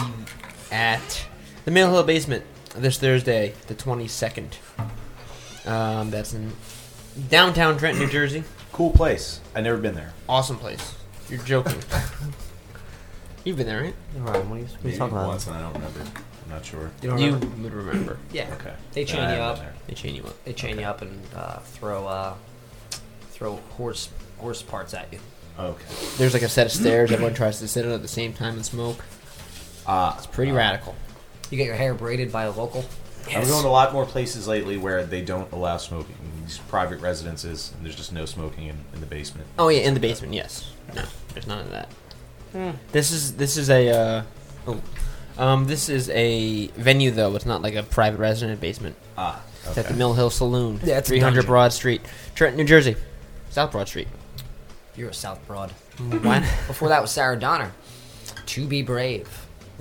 [0.72, 1.26] at
[1.66, 2.44] the Mill Hill Basement
[2.76, 4.54] this Thursday, the 22nd.
[5.66, 6.52] Um, that's in
[7.30, 8.44] downtown Trenton, New Jersey.
[8.72, 9.42] Cool place.
[9.56, 10.14] I never been there.
[10.30, 10.96] Awesome place.
[11.30, 11.76] You're joking.
[13.44, 13.96] You've been there, right?
[14.18, 15.28] Ryan, what are you, what are you Maybe talking about?
[15.28, 16.00] once and I don't remember.
[16.52, 16.92] I'm not sure.
[17.02, 17.64] You don't You remember?
[17.64, 18.18] would remember.
[18.34, 18.54] Yeah.
[18.60, 18.74] Okay.
[18.92, 19.60] They chain I you up.
[19.88, 20.44] They chain you up.
[20.44, 22.34] They chain you up and uh, throw uh,
[23.32, 25.20] throw horse horse parts at you.
[25.58, 25.86] Okay.
[26.18, 27.12] There's like a set of stairs.
[27.12, 29.04] Everyone tries to sit on at the same time and smoke.
[29.86, 30.94] Uh, It's pretty radical.
[31.50, 32.84] You get your hair braided by a local.
[33.28, 36.16] I'm going to a lot more places lately where they don't allow smoking.
[36.44, 39.48] These private residences, and there's just no smoking in, in the basement.
[39.58, 40.34] Oh yeah, in the basement.
[40.34, 40.70] Yes.
[40.94, 41.90] No, there's none of that.
[42.92, 44.24] This is this is a uh,
[44.68, 44.82] oh,
[45.38, 47.36] um, this is a venue though.
[47.36, 48.96] It's not like a private resident basement.
[49.18, 49.94] Ah, It's at the.
[49.94, 50.80] Mill Hill Saloon.
[50.84, 51.48] Yeah, it's a 300 dungeon.
[51.48, 52.02] Broad Street,
[52.36, 52.96] Trenton, New Jersey,
[53.50, 54.08] South Broad Street.
[54.96, 55.72] You're a South Broad.
[55.98, 56.40] Why?
[56.68, 57.72] Before that was Sarah Donner.
[58.48, 59.30] To Be Brave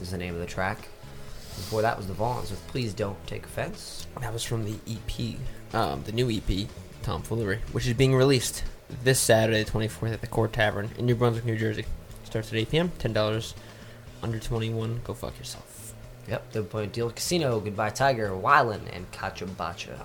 [0.00, 0.88] is the name of the track.
[1.56, 4.06] Before that was the Vaughns with Please Don't Take Offense.
[4.20, 5.36] That was from the EP,
[5.74, 6.68] um, the new EP,
[7.02, 8.62] Tomfoolery, which is being released
[9.04, 11.84] this Saturday, the 24th, at the Court Tavern in New Brunswick, New Jersey.
[12.24, 12.92] Starts at 8 p.m.
[12.98, 13.54] Ten dollars.
[14.22, 15.94] Under 21, go fuck yourself.
[16.28, 19.98] Yep, they play Deal Casino, Goodbye Tiger, Wyland, and Kachabacha.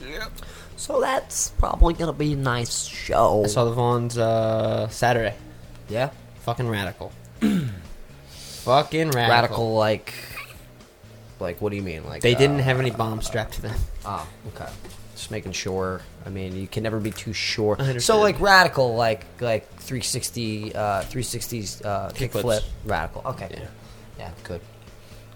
[0.00, 0.32] Yep.
[0.76, 3.44] So that's probably gonna be a nice show.
[3.44, 5.34] I saw the Vaughns uh, Saturday.
[5.88, 6.10] Yeah?
[6.40, 7.12] Fucking radical.
[8.28, 9.28] Fucking radical.
[9.28, 10.14] Radical, like.
[11.40, 12.04] Like, what do you mean?
[12.04, 13.78] Like They uh, didn't have any bombs strapped to them.
[14.04, 14.70] Oh, okay.
[15.22, 16.00] Just making sure.
[16.26, 17.78] I mean, you can never be too sure.
[18.00, 22.30] So, like radical, like like 360, uh, 360s uh, Kickflips.
[22.42, 23.22] kickflip, radical.
[23.26, 23.58] Okay, Yeah.
[23.60, 23.66] yeah,
[24.18, 24.60] yeah, good,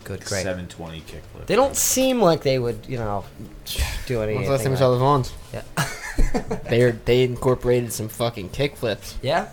[0.03, 0.43] good, great.
[0.43, 1.47] 720 kickflip.
[1.47, 3.25] They don't seem like they would, you know,
[4.07, 4.35] do any.
[4.35, 5.33] When's the last time we saw the Vaughns?
[5.55, 5.63] Yeah.
[6.69, 9.51] They are, they incorporated some fucking kick flips, yeah,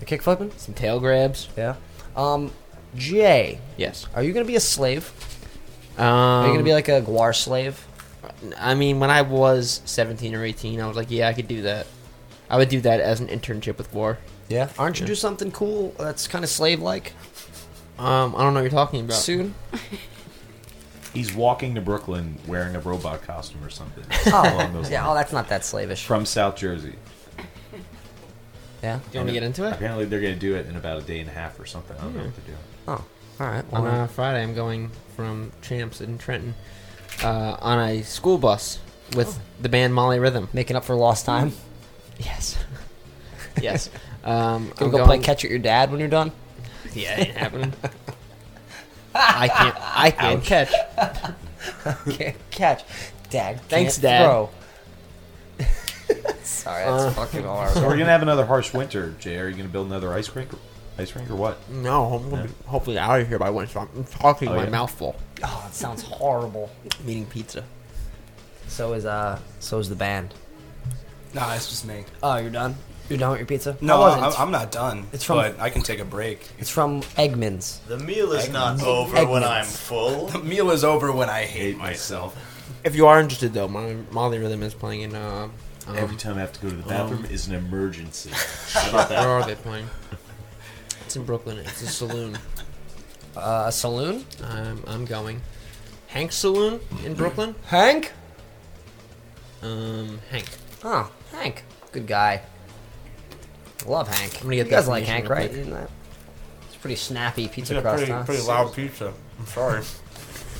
[0.00, 0.50] the kick flipping.
[0.56, 1.48] some tail grabs.
[1.56, 1.76] Yeah.
[2.16, 2.50] Um,
[2.96, 4.06] Jay, Yes.
[4.16, 5.12] are you gonna be a slave?
[5.96, 7.86] Um, Are you gonna be like a GWAR slave?
[8.58, 11.62] I mean, when I was 17 or 18, I was like, yeah, I could do
[11.62, 11.86] that.
[12.50, 14.18] I would do that as an internship with War.
[14.48, 14.68] Yeah.
[14.78, 17.12] Aren't you do something cool that's kind of slave-like
[17.98, 19.16] Um, I don't know what you're talking about.
[19.16, 19.54] soon?
[21.14, 24.04] He's walking to Brooklyn wearing a robot costume or something.
[24.32, 25.04] Oh, along those yeah.
[25.04, 25.20] Oh, lines.
[25.20, 26.04] that's not that slavish.
[26.04, 26.94] From South Jersey.
[28.82, 28.96] Yeah.
[28.98, 29.72] Do you want to get into it?
[29.72, 31.96] Apparently, they're going to do it in about a day and a half or something.
[31.96, 32.58] I don't know what they're doing.
[32.88, 33.04] Oh,
[33.40, 33.64] all right.
[33.72, 36.54] On Well, uh, Friday, I'm going from Champs in Trenton
[37.22, 38.78] uh, on a school bus
[39.16, 40.48] with the band Molly Rhythm.
[40.52, 41.52] making up for lost time.
[42.18, 42.56] Yes.
[43.62, 43.90] yes.
[44.24, 46.32] Um, Gonna I'm go going, play catch at your dad when you're done.
[46.94, 47.72] Yeah, it ain't happening.
[49.14, 49.76] I can't.
[49.80, 50.72] I can't catch.
[52.18, 52.84] Can't catch.
[53.30, 53.60] Dad.
[53.68, 54.24] Thanks, can't Dad.
[54.26, 54.50] Throw.
[56.42, 57.74] Sorry, that's Uh, fucking So hard.
[57.76, 59.38] we're going to have another harsh winter, Jay.
[59.38, 60.50] Are you going to build another ice rink?
[60.98, 61.58] Ice rink or what?
[61.70, 63.80] No, I'm gonna be hopefully out of here by Wednesday.
[63.80, 64.70] I'm talking Oh, my yeah?
[64.70, 65.16] mouth full.
[65.42, 66.70] Oh, it sounds horrible.
[67.02, 67.64] I'm eating pizza.
[68.68, 70.34] So is uh, so is the band.
[71.34, 72.04] Nah, it's just me.
[72.22, 72.76] Oh, you're done.
[73.08, 73.76] You're done with your pizza.
[73.80, 74.40] No, I wasn't.
[74.40, 75.06] I'm, I'm not done.
[75.12, 76.48] It's from- but I can take a break.
[76.58, 77.80] It's from Eggman's.
[77.88, 78.82] The meal is not Eggman's.
[78.84, 79.76] over when I'm Eggman's.
[79.76, 80.26] full.
[80.28, 82.34] The meal is over when I hate myself.
[82.84, 85.14] If you are interested, though, my Molly Rhythm is playing in.
[85.14, 85.48] Uh,
[85.86, 88.30] um, Every time I have to go to the bathroom is an emergency.
[88.72, 89.26] How about where that?
[89.26, 89.88] are they playing?
[91.14, 91.58] It's in Brooklyn.
[91.58, 92.36] It's a saloon.
[93.36, 94.24] Uh, a saloon.
[94.44, 95.40] I'm, I'm going.
[96.06, 97.56] Hank's Saloon in Brooklyn.
[97.66, 98.12] Hank.
[99.60, 100.46] Um, Hank.
[100.84, 101.64] Oh, Hank.
[101.90, 102.42] Good guy.
[103.86, 104.36] Love Hank.
[104.36, 105.50] I'm gonna get you the guys like Hank, right?
[105.50, 105.90] Isn't that?
[106.68, 108.22] It's pretty snappy pizza crust, pretty, huh?
[108.22, 109.12] pretty loud pizza.
[109.40, 109.82] I'm sorry.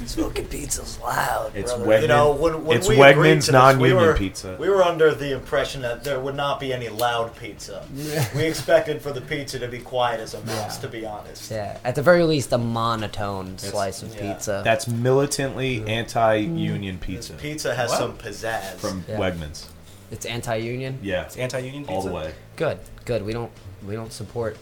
[0.06, 1.52] Smoking pizza's loud.
[1.54, 1.86] It's brother.
[1.86, 2.02] Wegman.
[2.02, 4.56] You know, when, when it's we agreed Wegman's to this, non-union we were, pizza.
[4.58, 7.86] We were under the impression that there would not be any loud pizza.
[8.34, 11.50] we expected for the pizza to be quiet as a mouse, to be honest.
[11.50, 14.34] Yeah, at the very least, a monotone slice of yeah.
[14.34, 14.62] pizza.
[14.64, 17.98] That's militantly anti-union pizza Pizza has What?
[17.98, 18.74] some pizzazz.
[18.76, 19.18] from Yeah.
[19.18, 19.66] Wegmans.
[20.10, 20.98] it's anti-union.
[21.02, 21.92] Yeah, It's anti-union pizza.
[21.94, 22.34] all the way.
[22.56, 23.24] Good, good.
[23.24, 23.50] We don't
[23.86, 24.56] we don't support.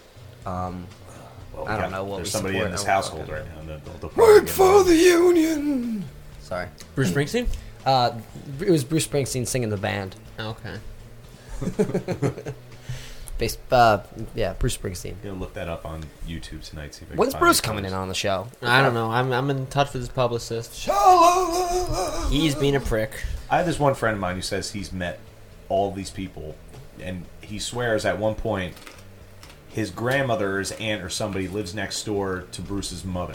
[0.45, 0.87] Um,
[1.55, 2.67] Well, I don't got- know what There's we somebody support.
[2.67, 3.73] in this I don't household fucking right now.
[3.73, 5.37] That they'll, they'll probably get mad.
[5.37, 6.05] union.
[6.41, 6.69] Sorry.
[6.95, 7.47] Bruce Springsteen?
[7.87, 8.13] Uh,
[8.61, 10.15] it was Bruce Springsteen singing the band.
[10.39, 10.77] Okay.
[13.39, 14.03] Based, uh,
[14.37, 15.15] yeah, Bruce Springsteen.
[15.23, 16.95] Gonna look that up on YouTube tonight.
[16.95, 18.03] See if I can When's find Bruce any coming in photos.
[18.03, 18.47] on the show?
[18.63, 19.11] I don't know.
[19.11, 20.75] I'm, I'm in touch with his publicist.
[22.31, 23.11] He's being a prick.
[23.51, 25.19] I have this one friend of mine who says he's met
[25.69, 26.55] all these people,
[27.01, 28.75] and he swears at one point
[29.73, 33.35] his grandmother or aunt or somebody lives next door to Bruce's mother.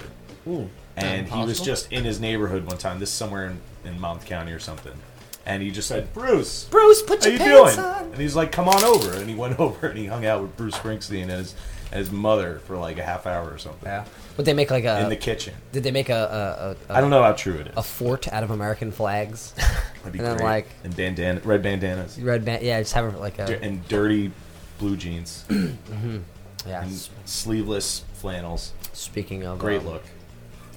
[0.95, 2.99] And he was just in his neighborhood one time.
[2.99, 4.93] This is somewhere in, in Monmouth County or something.
[5.45, 7.88] And he just said, Bruce, Bruce, put how your you pants doing?
[7.88, 8.03] on.
[8.11, 9.14] And he's like, come on over.
[9.14, 11.55] And he went over and he hung out with Bruce Springsteen and his,
[11.91, 14.03] and his mother for like a half hour or something Yeah.
[14.35, 15.01] Would they make like a?
[15.01, 15.53] in the kitchen.
[15.72, 17.73] did they make a a, a, I don't know how true it is.
[17.77, 19.53] a fort out of American flags?
[20.03, 22.61] That'd be and then, like- and bandana, red bandanas, Red band.
[22.61, 23.59] Yeah, just have like a.
[23.64, 24.31] and dirty
[24.77, 25.45] blue jeans.
[26.65, 26.83] Yeah.
[26.83, 28.73] and sleeveless flannels.
[28.91, 30.03] Speaking of Great um, look.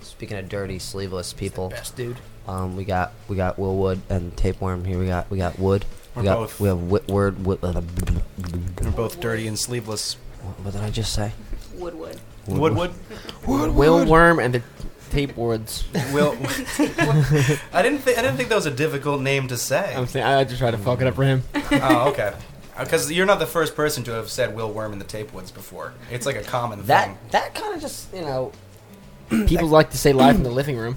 [0.03, 2.17] Speaking of dirty sleeveless people, Best dude.
[2.47, 4.99] um, we got we got Will Wood and Tapeworm here.
[5.01, 5.85] We got we got Wood.
[6.15, 6.61] We We're got both.
[6.61, 7.45] we have Whitward.
[7.45, 7.81] Whit, uh,
[8.77, 10.15] They're both dirty and sleeveless.
[10.63, 11.33] what did I just say?
[11.75, 12.21] Woodwood.
[12.47, 12.93] Woodwood.
[13.47, 14.63] Will Worm and the
[15.11, 15.85] Tapewords.
[16.13, 16.37] Will.
[17.73, 18.05] I didn't.
[18.05, 19.93] Th- I didn't think that was a difficult name to say.
[19.97, 21.43] I'm saying I just tried to fuck it up for him.
[21.55, 22.33] oh, okay.
[22.81, 25.51] Because you're not the first person to have said Will Worm in the Tape Woods
[25.51, 25.93] before.
[26.11, 27.19] It's like a common That thing.
[27.31, 28.53] that kind of just you know
[29.47, 30.97] People like to say live from the living room.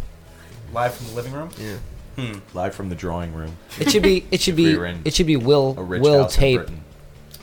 [0.74, 1.50] Live from the living room.
[1.60, 2.36] Yeah.
[2.54, 3.58] Live from the drawing room.
[3.80, 6.84] it should be it should be We it should be Will Will Tape Britain.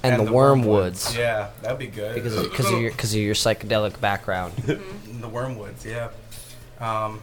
[0.02, 2.14] and, the, Wormwoods Yeah, that'd be good.
[2.14, 4.52] because of, because of your because of your psychedelic background.
[4.56, 4.78] the
[5.28, 5.84] Wormwoods.
[5.84, 6.08] Yeah.
[6.80, 7.20] Um,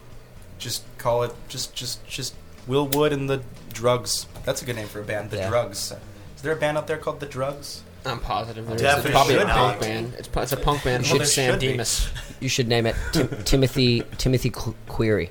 [0.59, 2.35] just call it just just just
[2.67, 3.41] Will Wood and the
[3.73, 4.27] Drugs.
[4.45, 5.29] That's a good name for a band.
[5.31, 5.49] The Yeah.
[5.49, 5.93] Drugs.
[6.37, 7.81] Is there a band out there called the Drugs?
[8.05, 8.65] I'm positive.
[8.67, 9.85] There's Definitely it's probably a should punk be.
[9.87, 10.13] band.
[10.17, 11.03] It's, pu- it's a punk band.
[11.03, 11.67] Well, Ship there Sam should be.
[11.67, 12.09] Demas.
[12.39, 15.29] You should name it Tim, Timothy Timothy Qu- Query.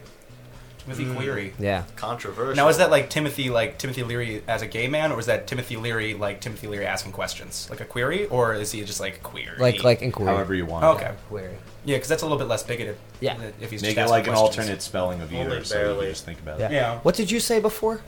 [0.81, 1.17] Timothy mm.
[1.17, 1.53] Query.
[1.59, 1.85] Yeah.
[1.97, 2.55] Controversial.
[2.57, 5.47] Now is that like Timothy like Timothy Leary as a gay man, or is that
[5.47, 9.17] Timothy Leary like Timothy Leary asking questions like a query, or is he just like
[9.17, 9.55] a queer?
[9.59, 10.29] Like like inquiry.
[10.35, 10.85] However you want.
[10.85, 11.13] Okay.
[11.29, 11.55] Query.
[11.85, 12.97] Yeah, because that's a little bit less bigoted.
[13.21, 13.37] Yeah.
[13.61, 14.59] If he's Make just it asking like an questions.
[14.59, 16.01] alternate spelling of either, Only so you barely.
[16.07, 16.67] can just think about Yeah.
[16.67, 16.73] it.
[16.73, 16.99] Yeah.
[16.99, 18.01] What did you say before?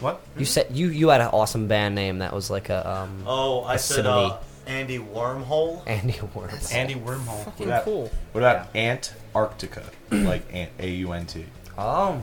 [0.00, 0.20] What?
[0.36, 3.60] You said you you had an awesome band name that was like a um Oh,
[3.62, 4.32] I a said simile.
[4.32, 5.82] uh, Andy Wormhole.
[5.86, 6.72] Andy Worms.
[6.72, 7.44] Andy Wormhole.
[7.58, 8.10] What about, cool.
[8.32, 9.84] what about Antarctica?
[10.10, 11.44] like Ant, A U N T.
[11.78, 12.22] Oh.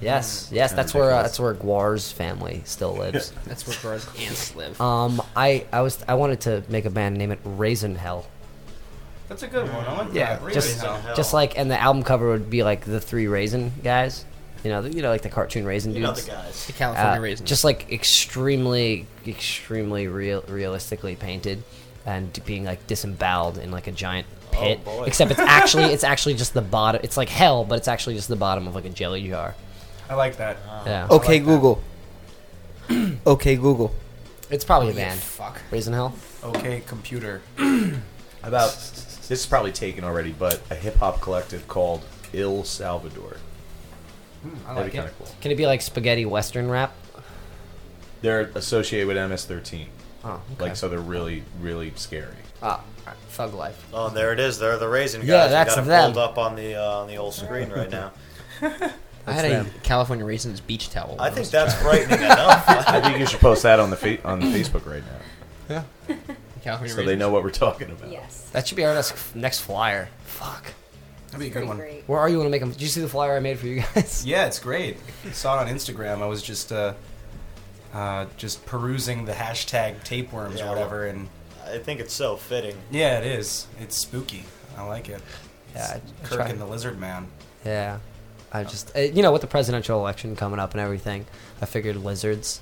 [0.00, 3.32] Yes, yes, that's where uh, that's where GWAR's family still lives.
[3.46, 4.78] That's where Gar's ants live.
[4.80, 8.26] um, I I was I wanted to make a band name it Raisin Hell.
[9.28, 9.84] That's a good one.
[9.86, 10.52] I like Yeah, that.
[10.52, 11.16] just Raisin Hell.
[11.16, 14.24] just like and the album cover would be like the three raisin guys.
[14.64, 16.24] You know, the, you know, like the cartoon raisin You know dudes.
[16.24, 16.66] the guys.
[16.66, 17.48] the California Uh, raisins.
[17.48, 21.62] Just like extremely, extremely real, realistically painted,
[22.06, 24.80] and being like disemboweled in like a giant pit.
[24.86, 25.04] Oh, boy.
[25.04, 27.00] Except it's actually it's actually just the bottom.
[27.04, 29.54] It's like hell, but it's actually just the bottom of like a jelly jar.
[30.08, 30.56] I like that.
[30.86, 31.08] Yeah.
[31.10, 31.82] okay, Google.
[33.26, 33.94] okay, Google.
[34.50, 35.20] It's probably a Oh, yeah, band.
[35.20, 35.60] fuck.
[35.70, 36.14] Raisin Hell.
[36.42, 37.40] Okay, computer.
[38.42, 42.02] About this is probably taken already, but a hip hop collective called
[42.34, 43.38] Il Salvador.
[44.44, 45.12] I That'd like be kind it.
[45.12, 45.28] of cool.
[45.40, 46.92] Can it be like spaghetti western rap?
[48.20, 49.86] They're associated with MS-13,
[50.24, 52.34] Oh, like so they're really, really scary.
[52.62, 52.82] Ah,
[53.30, 53.86] Thug Life.
[53.92, 54.58] Oh, there it is.
[54.58, 55.28] They're the raisin guys.
[55.28, 56.12] Yeah, We that's got it them.
[56.14, 58.12] pulled up on the uh, on the old screen right now.
[59.26, 59.66] I had them.
[59.66, 61.16] a California raisins beach towel.
[61.18, 61.84] I when think was that's child.
[61.84, 62.64] frightening enough.
[62.68, 65.02] I think you should post that on the fa- on the Facebook right
[65.68, 66.14] now, Yeah.
[66.62, 66.90] California Raisins.
[66.92, 67.18] so they raisins.
[67.20, 68.10] know what we're talking about.
[68.10, 68.48] Yes.
[68.52, 70.08] That should be our next next flyer.
[70.24, 70.72] Fuck.
[71.38, 71.76] That'd be a good one.
[71.76, 72.04] great.
[72.06, 72.70] Where are you want to make them?
[72.70, 74.24] Did you see the flyer I made for you guys?
[74.26, 74.96] Yeah, it's great.
[75.26, 76.22] I saw it on Instagram.
[76.22, 76.94] I was just uh,
[77.92, 81.28] uh, just perusing the hashtag tapeworms Yeah, or whatever, and
[81.66, 82.76] I think it's so fitting.
[82.90, 83.66] yeah, it is.
[83.80, 84.44] It's spooky.
[84.76, 85.20] I like it.
[85.74, 86.50] Yeah, I- I Kirk tried.
[86.50, 87.28] and the Lizard Man.
[87.64, 87.98] Yeah.
[88.52, 91.26] I just, uh, you know, with the presidential election coming up and everything,
[91.60, 92.60] I figured lizards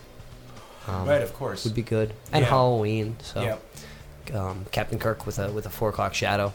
[0.88, 1.64] um, right, of course.
[1.64, 2.48] would be good, and Yeah.
[2.50, 3.16] Halloween.
[3.22, 4.34] So, Yep.
[4.34, 6.52] um, Captain Kirk with a with a four o'clock shadow,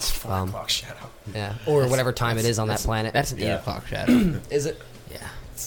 [0.00, 1.10] It's four Um, o'clock shadow.
[1.34, 3.12] yeah, or whatever time it is on that planet.
[3.12, 3.46] That's an Yeah.
[3.56, 4.12] eight o'clock shadow.
[4.50, 4.80] is it?
[5.12, 5.18] yeah.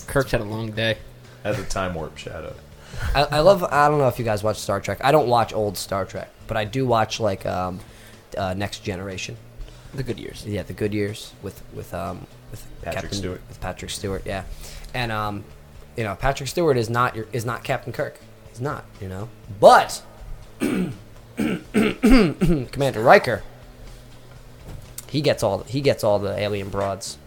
[0.07, 0.97] Kirk's had a long day.
[1.43, 2.55] As a time warp shadow.
[3.13, 3.63] I, I love.
[3.63, 4.99] I don't know if you guys watch Star Trek.
[5.03, 7.79] I don't watch old Star Trek, but I do watch like um,
[8.37, 9.37] uh, Next Generation.
[9.93, 10.43] The good years.
[10.47, 13.41] Yeah, the good years with with um, with Patrick Captain Stewart.
[13.49, 14.43] With Patrick Stewart, yeah,
[14.95, 15.43] and um,
[15.95, 18.17] you know, Patrick Stewart is not your is not Captain Kirk.
[18.49, 19.29] He's not, you know,
[19.59, 20.01] but
[21.35, 23.43] Commander Riker,
[25.13, 27.17] he gets all he gets all the alien broads.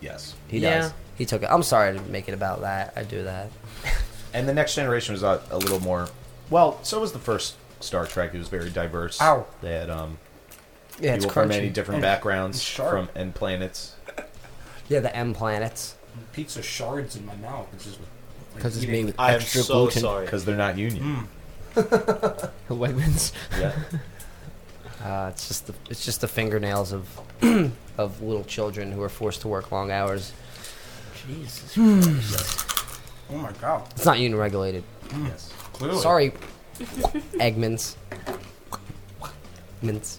[0.00, 0.34] Yes.
[0.48, 0.80] He Yeah.
[0.82, 0.92] does.
[1.16, 1.48] He took it.
[1.50, 2.92] I'm sorry to make it about that.
[2.94, 3.50] I do that.
[4.34, 6.08] And the next generation was a, a little more.
[6.50, 8.34] Well, so was the first Star Trek.
[8.34, 9.18] It was very diverse.
[9.22, 9.46] Ow.
[9.62, 10.18] They had um,
[11.00, 11.56] Yeah, it's people from crunchy.
[11.56, 12.90] many different And backgrounds sharp.
[12.90, 13.94] from and planets.
[14.88, 15.94] Yeah, the M planets.
[16.34, 17.66] Pizza shards in my mouth.
[17.72, 17.98] It's just
[18.54, 20.02] Because it's made with I am extra so gluten.
[20.02, 20.24] sorry.
[20.26, 21.28] Because they're not union.
[21.74, 23.32] Wegmans.
[23.58, 23.72] Yeah.
[25.02, 27.20] Uh, it's just the it's just the fingernails of
[27.98, 30.32] of little children who are forced to work long hours.
[31.26, 32.90] Jesus Christ.
[33.30, 33.86] Oh my god.
[33.92, 34.84] It's not union regulated.
[35.24, 35.52] yes.
[35.72, 36.00] Clearly.
[36.00, 36.32] Sorry,
[36.78, 37.96] Eggmans.
[39.82, 40.18] Mints.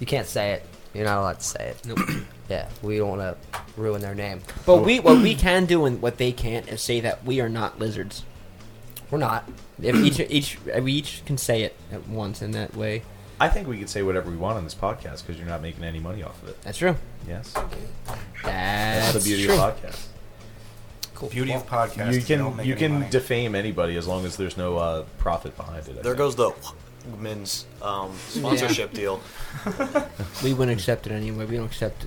[0.00, 0.66] You can't say it.
[0.94, 1.86] You're not allowed to say it.
[1.86, 1.98] Nope.
[2.48, 4.40] Yeah, we don't want to ruin their name.
[4.64, 7.48] But we, what we can do and what they can't is say that we are
[7.50, 8.24] not lizards.
[9.10, 9.46] We're not.
[9.82, 13.02] If each, each, we each can say it at once in that way.
[13.40, 15.84] I think we could say whatever we want on this podcast because you're not making
[15.84, 16.62] any money off of it.
[16.62, 16.96] That's true.
[17.26, 17.52] Yes.
[17.52, 17.72] That's,
[18.42, 19.54] That's the beauty true.
[19.54, 20.06] of podcasts.
[21.14, 21.28] Cool.
[21.30, 22.14] Beauty of podcast.
[22.14, 23.10] You can make you can money.
[23.10, 25.90] defame anybody as long as there's no uh, profit behind it.
[25.90, 26.16] I There think.
[26.16, 26.52] goes the
[27.18, 29.20] men's um, sponsorship deal.
[30.44, 31.46] We wouldn't accept it anyway.
[31.46, 32.06] We don't accept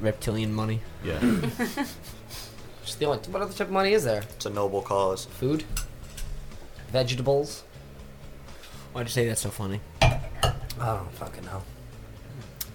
[0.00, 0.80] reptilian money.
[1.04, 1.18] Yeah.
[2.84, 3.18] Just the only.
[3.30, 4.22] What other type of money is there?
[4.22, 5.24] It's a noble cause.
[5.26, 5.64] Food,
[6.92, 7.64] vegetables.
[8.92, 9.80] Why'd you say that's so funny?
[10.80, 11.62] I don't fucking know.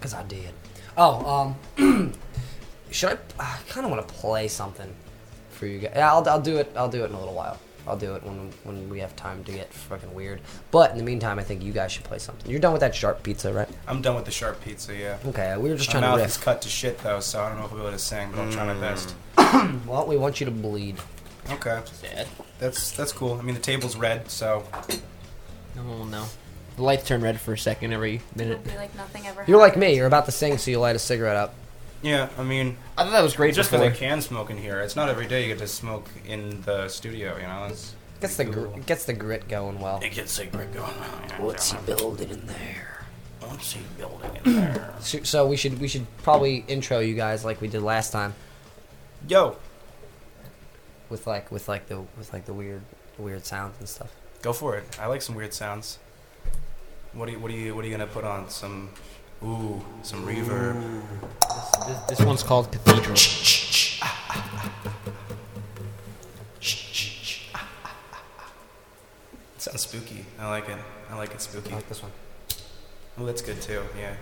[0.01, 0.51] Cause I did.
[0.97, 2.13] Oh, um,
[2.91, 3.17] should I?
[3.39, 4.93] I kind of want to play something
[5.49, 5.93] for you guys.
[5.95, 6.71] Yeah, I'll, I'll do it.
[6.75, 7.59] I'll do it in a little while.
[7.87, 10.41] I'll do it when when we have time to get fucking weird.
[10.71, 12.49] But in the meantime, I think you guys should play something.
[12.49, 13.67] You're done with that sharp pizza, right?
[13.87, 14.95] I'm done with the sharp pizza.
[14.95, 15.17] Yeah.
[15.25, 17.49] Okay, we were just My trying mouth to is cut to shit though, so I
[17.49, 19.15] don't know if we'll be able to sing, but I'll try my best.
[19.87, 20.97] Well, we want you to bleed.
[21.49, 21.81] Okay.
[22.59, 23.35] That's that's cool.
[23.35, 24.63] I mean, the table's red, so
[25.77, 26.25] Oh no.
[26.75, 28.59] The lights turn red for a second every minute.
[28.65, 29.91] It'll be like nothing ever You're like happened.
[29.91, 29.95] me.
[29.95, 31.53] You're about to sing, so you light a cigarette up.
[32.01, 32.29] yeah.
[32.37, 33.85] I mean, I thought that was great just before.
[33.85, 36.61] because I can smoke in here, it's not every day you get to smoke in
[36.63, 37.35] the studio.
[37.37, 39.99] You know, it's Gets the pretty gr- gets the grit going well.
[40.03, 40.91] It gets the grit going.
[41.37, 43.05] What's he building in there?
[43.41, 44.93] What's he building in there?
[45.01, 48.33] So, so we should we should probably intro you guys like we did last time
[49.27, 49.55] Yo,
[51.09, 52.81] with like with like the with like the weird
[53.17, 54.11] weird sounds and stuff.
[54.41, 54.83] go for it.
[54.99, 55.99] I like some weird sounds.
[57.15, 58.49] What are you what are you what are you gonna put on?
[58.49, 58.89] Some
[59.41, 61.01] ooh, some reverb.
[61.87, 63.15] This, this one's called Cathedral.
[69.57, 70.25] sounds spooky.
[70.37, 70.77] I like it.
[71.09, 71.71] I like it spooky.
[71.71, 72.11] I like this one.
[73.17, 73.81] Oh, that's good too.
[73.97, 74.13] Yeah.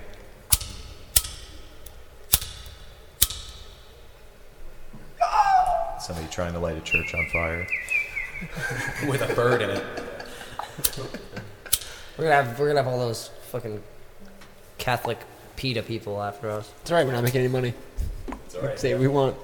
[5.99, 7.67] Somebody trying to light a church on fire.
[9.09, 9.83] With a bird in it.
[12.17, 13.81] We're gonna have we're gonna have all those fucking
[14.77, 15.17] Catholic
[15.55, 16.71] PETA people after us.
[16.81, 17.73] It's alright, we're not making any money.
[18.45, 18.79] It's alright.
[18.79, 19.35] Say what we want.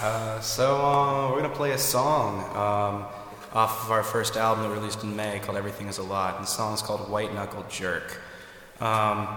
[0.00, 3.04] Uh, so uh, we're gonna play a song um,
[3.52, 6.36] off of our first album that we released in May called "Everything Is a Lot."
[6.36, 8.20] And the song is called "White Knuckle Jerk."
[8.80, 9.28] Um,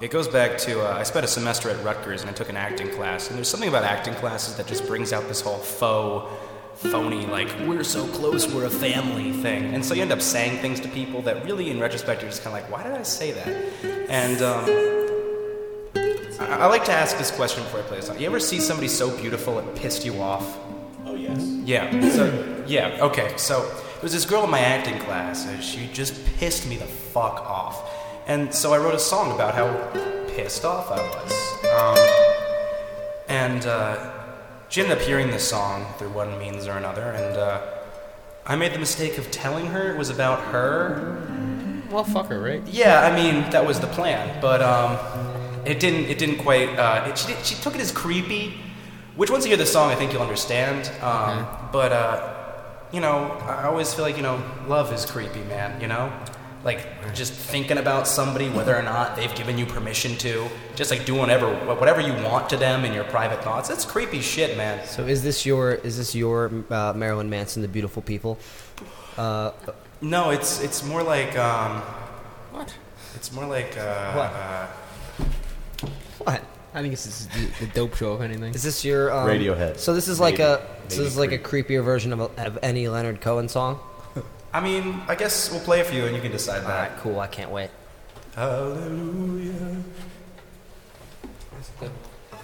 [0.00, 2.56] it goes back to uh, I spent a semester at Rutgers and I took an
[2.56, 3.28] acting class.
[3.28, 6.32] And there's something about acting classes that just brings out this whole faux,
[6.78, 9.74] phony, like we're so close, we're a family thing.
[9.74, 12.44] And so you end up saying things to people that really, in retrospect, you're just
[12.44, 13.48] kind of like, why did I say that?
[14.08, 14.64] And um,
[16.40, 18.18] I, I like to ask this question before I play a song.
[18.18, 20.58] You ever see somebody so beautiful it pissed you off?
[21.04, 21.42] Oh yes.
[21.64, 21.90] Yeah.
[22.10, 22.98] So yeah.
[23.00, 23.36] Okay.
[23.36, 26.86] So there was this girl in my acting class, and she just pissed me the
[26.86, 27.90] fuck off.
[28.28, 29.72] And so I wrote a song about how
[30.28, 31.32] pissed off I was.
[31.74, 31.98] Um,
[33.28, 34.17] and uh,
[34.68, 37.60] she ended up hearing this song through one means or another, and uh,
[38.46, 41.16] I made the mistake of telling her it was about her.
[41.90, 42.62] Well, fuck her, right?
[42.66, 44.98] Yeah, I mean that was the plan, but um,
[45.64, 46.06] it didn't.
[46.10, 46.68] It didn't quite.
[46.78, 48.54] Uh, it, she, did- she took it as creepy,
[49.16, 50.90] which once you hear the song, I think you'll understand.
[51.02, 52.34] Um, But uh,
[52.92, 55.80] you know, I always feel like you know, love is creepy, man.
[55.80, 56.12] You know,
[56.64, 61.04] like just thinking about somebody, whether or not they've given you permission to, just like
[61.04, 63.68] doing whatever whatever you want to them in your private thoughts.
[63.68, 64.84] That's creepy shit, man.
[64.86, 68.38] So is this your is this your uh, Marilyn Manson, The Beautiful People?
[69.16, 69.52] Uh,
[70.00, 71.80] No, it's it's more like um,
[72.52, 72.74] what?
[73.14, 74.32] It's more like uh, What?
[74.32, 74.66] uh,
[76.18, 76.42] what?
[76.74, 78.54] I think this is the, the dope show, if anything.
[78.54, 79.78] Is this your um, Radiohead.
[79.78, 80.42] So this is like Maybe.
[80.44, 83.48] a so Maybe this is like a creepier version of, a, of any Leonard Cohen
[83.48, 83.80] song.
[84.58, 86.90] I mean, I guess we'll play a few and you can decide All that.
[86.90, 87.20] right, cool.
[87.20, 87.70] I can't wait.
[88.34, 89.54] Hallelujah.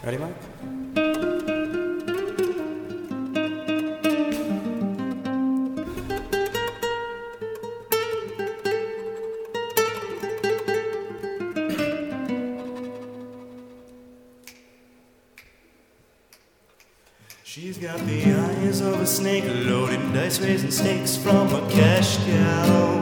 [0.04, 1.03] Ready, Mike?
[17.64, 22.98] She's got the eyes of a snake, loading dice, raising stakes from a cash cow.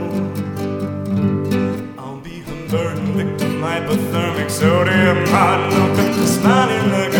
[1.99, 7.12] I'll be her burden victim, hypothermic sodium hot milk at the smiling look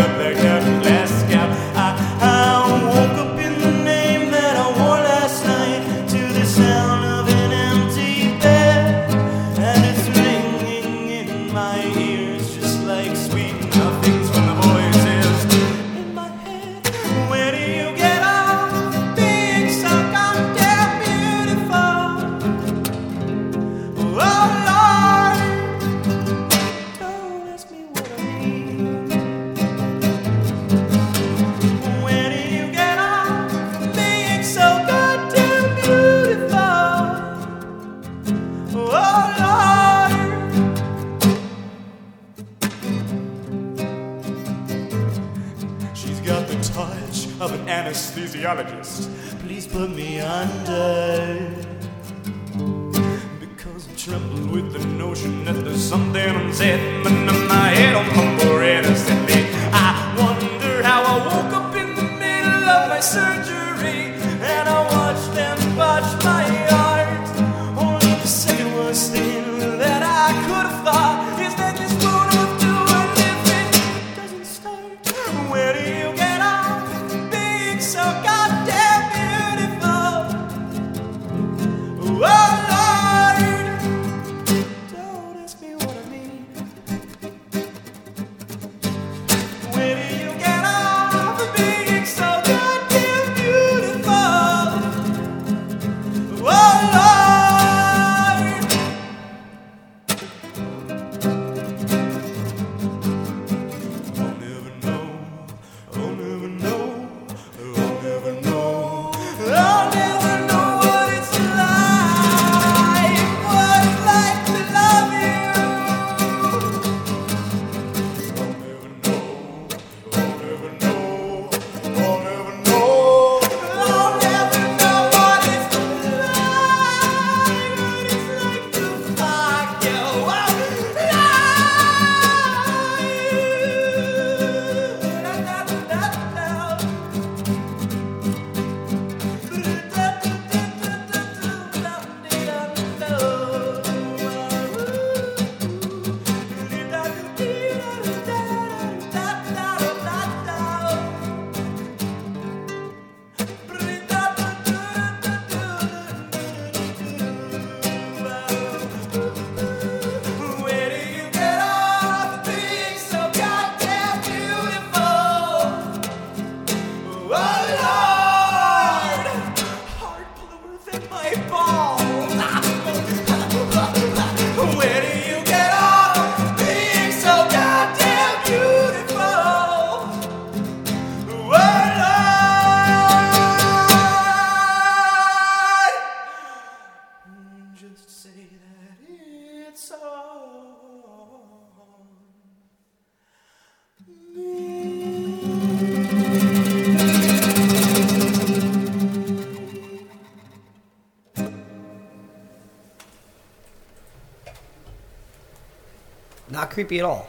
[206.83, 207.27] creepy at all.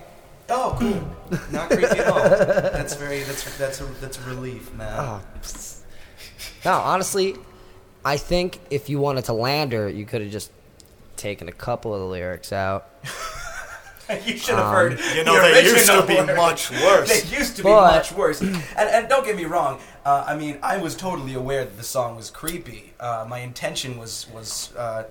[0.49, 1.39] Oh, cool.
[1.51, 2.23] Not creepy at all.
[2.23, 3.23] That's very.
[3.23, 4.93] That's that's a that's a relief, man.
[4.99, 5.21] Oh,
[6.65, 7.35] no, honestly,
[8.03, 10.51] I think if you wanted to land her, you could have just
[11.15, 12.89] taken a couple of the lyrics out.
[14.25, 14.99] you should have Um, heard.
[15.15, 17.09] You know, they used to be much worse.
[17.09, 18.41] They used to be But- much worse.
[18.41, 19.79] And, and don't get me wrong.
[20.05, 22.93] Uh, I mean, I was totally aware that the song was creepy.
[22.99, 24.73] Uh, my intention was was.
[24.75, 25.03] Uh,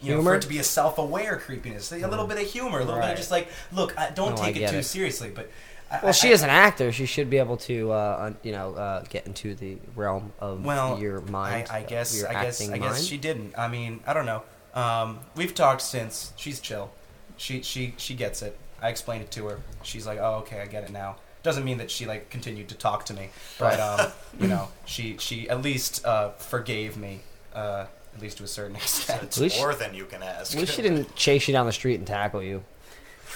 [0.00, 0.34] you know, for Humor?
[0.36, 3.16] it to be a self-aware creepiness, a little bit of humor, a little bit of
[3.16, 4.84] just like, look, I, don't No, I take it too it.
[4.84, 5.30] seriously.
[5.34, 5.50] But
[5.90, 6.92] I, Well, she is an actor.
[6.92, 10.98] She should be able to, uh, you know, uh, get into the realm of well,
[10.98, 11.68] your mind.
[11.70, 12.22] I, I guess.
[12.24, 12.60] I guess.
[12.60, 13.58] acting I guess she didn't.
[13.58, 14.42] I mean, I don't know.
[14.74, 16.32] Um, we've talked since.
[16.36, 16.90] She's chill.
[17.36, 18.56] She she she gets it.
[18.80, 19.60] I explained it to her.
[19.82, 21.16] She's like, oh, okay, I get it now.
[21.42, 25.16] Doesn't mean that she like continued to talk to me, but um, you know, she
[25.18, 27.20] she at least uh, forgave me,
[27.54, 27.86] uh,
[28.18, 29.22] at least to a certain extent.
[29.22, 30.52] At least- More than you can ask.
[30.54, 32.64] At least she didn't chase you down the street and tackle you.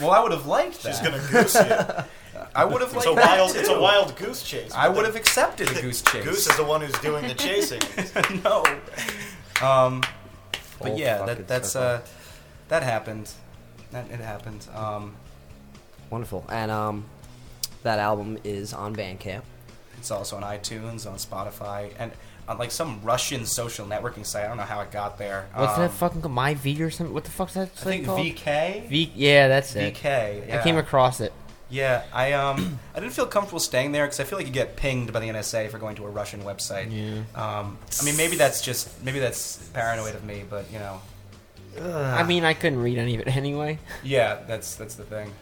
[0.00, 0.94] Well, I would have liked that.
[0.96, 2.40] She's gonna goose you.
[2.54, 3.52] I would have It's liked a that wild.
[3.52, 3.58] too.
[3.60, 4.72] It's a wild goose chase.
[4.74, 6.24] I would have accepted a goose chase.
[6.24, 7.80] Goose is the one who's doing the chasing.
[8.42, 8.64] no.
[9.66, 10.00] Um,
[10.78, 12.04] but Full yeah, fucking that that's circle.
[12.04, 12.08] uh,
[12.68, 13.30] that happened.
[13.92, 14.66] That it happened.
[14.74, 15.14] Um,
[16.10, 16.44] Wonderful.
[16.48, 17.04] And um,
[17.82, 19.42] that album is on Bandcamp.
[19.98, 22.12] it's also on iTunes, on Spotify, and
[22.48, 24.44] on like some Russian social networking site.
[24.44, 25.48] I don't know how it got there.
[25.54, 26.30] What's um, that fucking?
[26.30, 27.14] My V or something?
[27.14, 28.20] What the fuck's that I think called?
[28.20, 28.88] VK.
[28.88, 29.12] V.
[29.14, 29.94] Yeah, that's it.
[29.94, 30.48] VK.
[30.48, 30.60] Yeah.
[30.60, 31.32] I came across it.
[31.70, 34.76] Yeah, I um I didn't feel comfortable staying there because I feel like you get
[34.76, 36.90] pinged by the NSA for going to a Russian website.
[36.90, 37.22] Yeah.
[37.34, 41.00] Um, I mean, maybe that's just maybe that's paranoid of me, but you know,
[41.80, 43.78] I mean, I couldn't read any of it anyway.
[44.04, 45.32] yeah, that's that's the thing.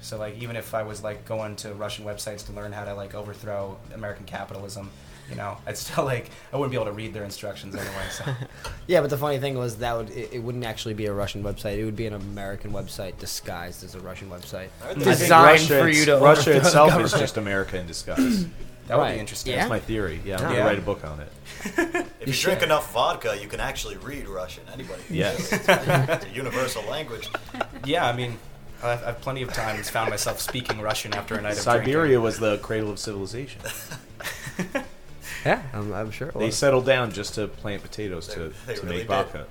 [0.00, 2.94] So like, even if I was like going to Russian websites to learn how to
[2.94, 4.90] like overthrow American capitalism,
[5.30, 8.04] you know, I'd still like I wouldn't be able to read their instructions anyway.
[8.10, 8.24] So
[8.86, 11.42] Yeah, but the funny thing was that would it, it wouldn't actually be a Russian
[11.42, 11.78] website.
[11.78, 14.68] It would be an American website disguised as a Russian website.
[14.98, 18.46] Designed for you to Russia overthrow the itself is just America in disguise.
[18.86, 19.14] that would Right.
[19.14, 19.52] be interesting.
[19.52, 19.58] Yeah?
[19.60, 20.20] That's my theory.
[20.24, 20.48] Yeah, I'm Yeah.
[20.58, 21.32] gonna write a book on it.
[22.20, 24.62] If you, drink enough vodka, you can actually read Russian.
[24.72, 25.02] Anybody?
[25.10, 25.50] Yes.
[25.50, 27.28] do it's a universal language.
[27.84, 28.38] Yeah, I mean,
[28.82, 32.22] I've, I've plenty of times found myself speaking Russian after a night of Siberia drinking.
[32.22, 33.60] was the cradle of civilization.
[35.44, 36.28] Yeah, I'm, I'm sure.
[36.28, 36.56] It They was.
[36.56, 39.08] settled down just to plant potatoes They- to, they to really make did.
[39.08, 39.46] vodka.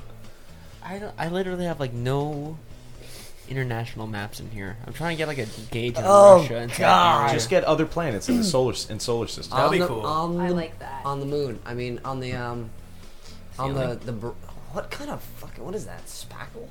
[0.84, 2.58] I, don't- I literally have like no
[3.50, 4.76] international maps in here.
[4.86, 7.32] I'm trying to get like a gauge of Oh, Russia and God.
[7.34, 9.56] Just get other planets in the solar in solar system.
[9.58, 10.06] That'd on be the, cool.
[10.06, 11.06] On I like that.
[11.06, 11.60] On the moon.
[11.66, 12.70] I mean, on the um,
[13.58, 14.00] on the Ceiling?
[14.06, 14.28] the br-
[14.74, 16.06] what kind of fucking what is that?
[16.08, 16.68] Spackle?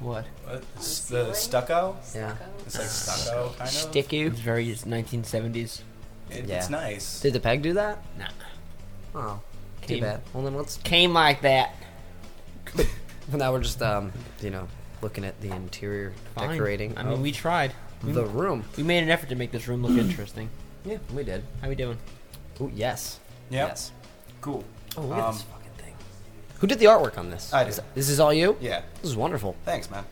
[0.00, 0.24] What?
[0.44, 0.62] What?
[0.76, 1.34] the ceiling?
[1.34, 1.96] stucco.
[2.14, 2.34] Yeah.
[2.66, 3.68] It's like stucco kind of.
[3.68, 4.28] Stick you?
[4.28, 5.80] It's very 1970s.
[6.34, 6.56] It, Yeah.
[6.58, 7.20] It's nice.
[7.20, 8.02] Did the peg do that?
[8.18, 8.28] Nah.
[9.14, 9.40] Oh,
[9.86, 10.22] too bad.
[10.32, 10.76] Well then let's.
[10.78, 11.74] Came like that.
[12.76, 12.86] Well,
[13.38, 14.66] now we're just um, you know,
[15.02, 16.50] looking at the interior Fine.
[16.50, 16.98] decorating.
[16.98, 17.72] I mean, we tried.
[18.02, 18.64] the room.
[18.76, 20.48] We made an effort to make this room look interesting.
[20.84, 21.42] Yeah, we did.
[21.62, 21.96] How we doing?
[22.60, 23.18] Oh yes.
[23.50, 23.68] Yep.
[23.68, 23.92] Yes.
[24.40, 24.64] Cool.
[24.96, 25.94] Oh, look at Um, this fucking thing.
[26.58, 27.52] Who did the artwork on this?
[27.52, 27.84] I Is- did.
[27.94, 28.56] This is all you?
[28.60, 28.82] Yeah.
[29.00, 29.56] This is wonderful.
[29.64, 30.04] Thanks, man.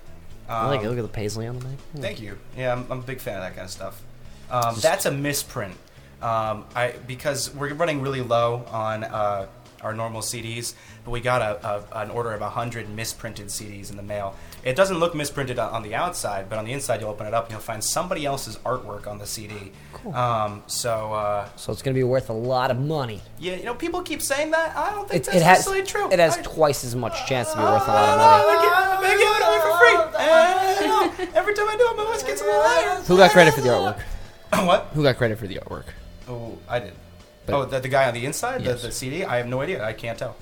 [0.49, 0.85] I like it.
[0.85, 1.79] Um, Look at the paisley on the back.
[1.97, 2.37] Thank you.
[2.57, 4.03] Yeah, I'm, I'm a big fan of that kind of stuff.
[4.51, 5.75] Um, that's a misprint.
[6.23, 9.47] Um, I because we're running really low on uh,
[9.83, 10.75] our normal CDs,
[11.05, 14.37] but we got a, a, an order of hundred misprinted CDs in the mail.
[14.63, 17.35] It doesn't look misprinted on, on the outside, but on the inside, you'll open it
[17.35, 19.73] up and you'll find somebody else's artwork on the CD.
[19.93, 20.15] Cool.
[20.15, 23.21] Um, so uh, So it's going to be worth a lot of money.
[23.41, 24.77] yeah, you know, people keep saying that.
[24.77, 26.13] I don't think It, that's it has necessarily true.
[26.13, 28.69] it has I- twice as much chance to be worth a lot of money.
[29.03, 31.27] I give, it away for free.
[31.27, 33.01] You every time I do it, my voice gets a little higher.
[33.03, 34.01] Who got credit for the artwork?
[34.67, 34.87] what?
[34.95, 35.87] Who got credit for the artwork?
[36.29, 36.93] Oh, I did.
[37.47, 38.83] But- oh, the, the guy on the inside, Yes.
[38.83, 39.25] the, the CD.
[39.25, 39.85] I have no idea.
[39.85, 40.37] I can't tell.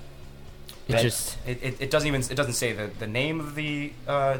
[0.87, 3.55] It That- just it, it, it doesn't even it doesn't say the, the name of
[3.55, 4.37] the uh,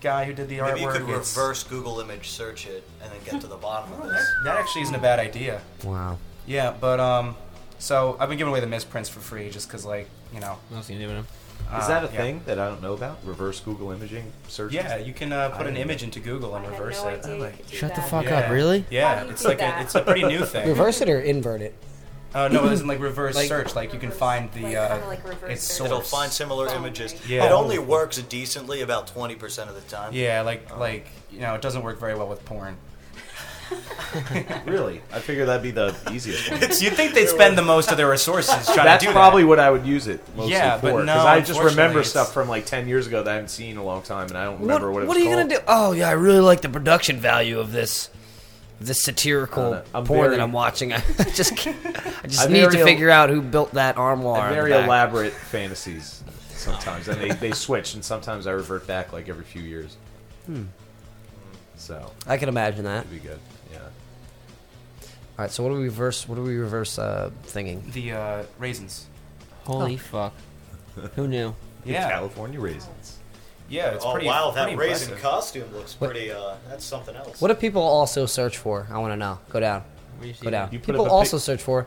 [0.00, 0.68] guy who did the artwork.
[0.68, 3.92] Maybe you could It's- reverse Google image search it and then get to the bottom
[4.00, 4.26] of this.
[4.44, 5.60] That actually isn't a bad idea.
[5.82, 6.18] Wow.
[6.46, 7.36] Yeah, but um,
[7.78, 10.56] so I've been giving away the misprints for free just because like you know.
[10.68, 11.26] what else are you doing?
[11.78, 12.20] Is uh, that a yeah.
[12.20, 13.18] thing that I don't know about?
[13.24, 14.72] Reverse Google imaging search?
[14.72, 17.08] Yeah, you can uh, put I an didn't image into Google and I reverse no
[17.08, 17.24] it.
[17.24, 18.40] idea you could Shut the fuck Yeah.
[18.40, 18.50] up!
[18.50, 18.84] Really?
[18.90, 20.68] Yeah, it's do like a, it's a pretty new thing.
[20.68, 21.74] Reverse it or invert it?
[22.34, 23.74] Uh, no, it isn't like reverse Like- search.
[23.76, 25.88] Like you can find the Like, uh, kinda like its source.
[25.88, 27.14] It'll find similar images.
[27.28, 27.44] Yeah.
[27.46, 30.12] It only works decently about 20% of the time.
[30.12, 32.76] Yeah, like like you know, it doesn't work very well with porn.
[34.66, 35.02] Really?
[35.12, 36.60] I figure that'd be the easiest one.
[36.60, 39.48] You'd think they'd spend the most of their resources trying That's to do probably that.
[39.48, 40.92] what I would use it mostly Yeah, for.
[40.92, 43.48] but no, I just remember unfortunately, stuff from like 10 years ago that I haven't
[43.48, 45.48] seen in a long time, and I don't remember what, it was are you gonna
[45.48, 45.58] do?
[45.66, 48.08] Oh yeah, I really like the production value of this,
[48.80, 49.98] this satirical I don't know.
[49.98, 50.92] I'm porn very- that I'm watching.
[50.92, 51.00] I
[51.34, 51.76] just, can't-
[52.22, 54.40] I just need to very el- figure out who built that armoire.
[54.42, 58.52] I have in the very elaborate fantasies sometimes, and they, they switch, and sometimes I
[58.52, 59.96] revert back like every few years.
[60.46, 60.64] Hmm.
[61.76, 63.00] So I can imagine that.
[63.06, 63.38] it'd be good.
[65.36, 65.40] Yeah.
[65.40, 66.28] All right, so what do we reverse?
[66.28, 66.98] What do we reverse?
[66.98, 67.82] Uh, thinking.
[67.92, 69.06] The uh, raisins.
[69.64, 69.98] Holy Oh.
[69.98, 70.32] fuck!
[71.16, 71.54] Who knew?
[71.84, 72.10] The Yeah.
[72.10, 73.18] California raisins.
[73.68, 74.26] Yeah, it's oh pretty.
[74.26, 75.22] wow, that pretty raisin impressive.
[75.22, 76.30] costume looks What- pretty.
[76.30, 77.40] Uh, that's something else.
[77.40, 78.86] What do people also search for?
[78.90, 79.38] I want to know.
[79.50, 79.80] Go down.
[80.18, 80.68] Where do you see Go down.
[80.70, 81.86] You put People up a pic- also search for.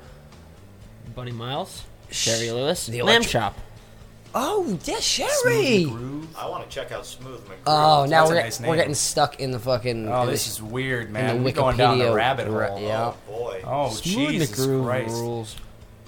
[1.06, 1.16] that?
[1.16, 3.58] Bunny Miles, Shari Lewis, The Lamb electric- Chop.
[4.40, 5.86] Oh, yeah, Shari.
[6.38, 7.56] I want to check out Smooth McGroove.
[7.66, 8.76] Oh, now That's a we're, nice we're name.
[8.76, 10.08] getting stuck in the fucking.
[10.08, 11.38] Oh, in this is weird, man.
[11.38, 12.82] the We're going down the Wikipedia rabbit ra- hole.
[12.82, 13.14] yeah.
[13.14, 13.62] Oh boy.
[13.66, 15.10] Oh, Smooth Jesus McGroove Christ.
[15.16, 15.56] rules.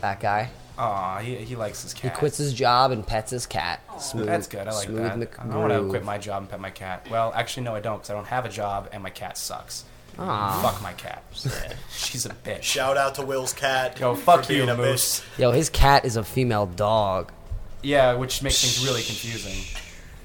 [0.02, 0.52] that guy.
[0.78, 2.02] Aw, he, he likes his cat.
[2.04, 2.18] He cat.
[2.20, 3.82] quits his job and pets his cat.
[4.00, 4.68] Smooth, That's good.
[4.68, 5.18] I like smooth that.
[5.18, 5.52] McGroove.
[5.52, 7.08] I want to quit my job and pet my cat.
[7.10, 9.86] Well, actually, no, I don't, because I don't have a job and my cat sucks.
[10.20, 10.62] Aw.
[10.62, 11.24] Fuck my cat.
[11.92, 12.62] She's a bitch.
[12.62, 14.00] Shout out to Will's cat.
[14.00, 15.22] Yo, fuck for you, being a Moose.
[15.22, 15.40] bitch.
[15.40, 17.32] Yo, his cat is a female dog.
[17.82, 19.64] Yeah, which makes things really confusing.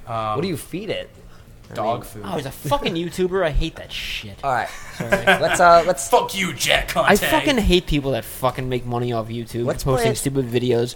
[0.07, 1.11] Um, What do you feed it?
[1.71, 2.23] I Dog mean- food.
[2.27, 3.43] Oh, he's a fucking YouTuber.
[3.43, 4.39] I hate that shit.
[4.45, 4.69] All right,
[5.01, 6.09] let's uh, let's.
[6.11, 7.09] Fuck you, Jack Conte.
[7.09, 10.17] I fucking hate people that fucking make money off YouTube Let's posting it.
[10.17, 10.95] stupid videos.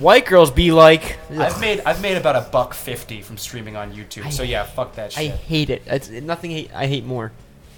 [0.00, 3.92] White girls be like, I've made I've made about a buck fifty from streaming on
[3.92, 4.24] YouTube.
[4.26, 5.20] I- so yeah, fuck that shit.
[5.20, 5.40] I shit.
[5.46, 5.82] hate it.
[5.86, 6.50] It's nothing.
[6.50, 7.30] Hate, I hate more.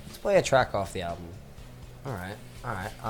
[0.07, 1.27] Let's play a track off the album.
[2.07, 3.05] All right, all right.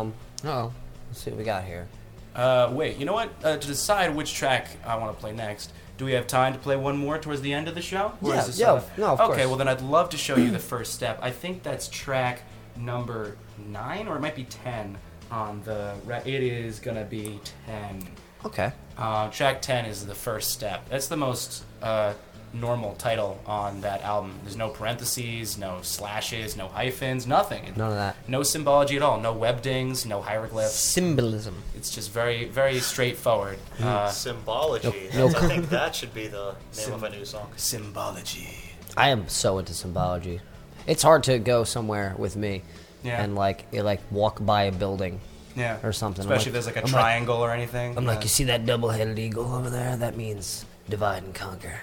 [0.00, 0.72] Um, oh,
[1.08, 1.86] let's see what we got here.
[2.34, 3.30] Uh, wait, you know what?
[3.44, 6.58] Uh, to decide which track I want to play next, do we have time to
[6.58, 8.12] play one more towards the end of the show?
[8.22, 9.46] Yeah, this, yeah, uh, no, of okay, course.
[9.46, 11.18] well then I'd love to show you the first step.
[11.22, 12.42] I think that's track
[12.76, 13.36] number
[13.68, 14.96] nine, or it might be ten
[15.30, 15.94] on the.
[16.06, 18.02] Re- it is gonna be ten.
[18.44, 18.72] Okay.
[18.96, 20.88] Uh, track ten is the first step.
[20.88, 22.14] That's the most uh,
[22.54, 24.38] normal title on that album.
[24.42, 27.64] There's no parentheses, no slashes, no hyphens, nothing.
[27.76, 28.16] None of that.
[28.28, 29.18] No symbology at all.
[29.20, 30.74] No web dings, no hieroglyphs.
[30.74, 31.62] Symbolism.
[31.76, 33.58] It's just very, very straightforward.
[33.80, 35.08] Uh, Symbology.
[35.14, 37.50] No- no- I think that should be the name Sym- of a new song.
[37.56, 38.48] Symbology.
[38.96, 40.40] I am so into symbology.
[40.86, 42.62] It's hard to go somewhere with me
[43.02, 43.22] Yeah.
[43.22, 45.20] and like it, like walk by a building
[45.56, 45.78] Yeah.
[45.82, 46.24] or something.
[46.26, 47.96] I'm Especially like- if there's like a I'm triangle or anything.
[47.96, 49.96] I'm like, you see that double-headed eagle over there?
[49.96, 51.80] That means divide and conquer.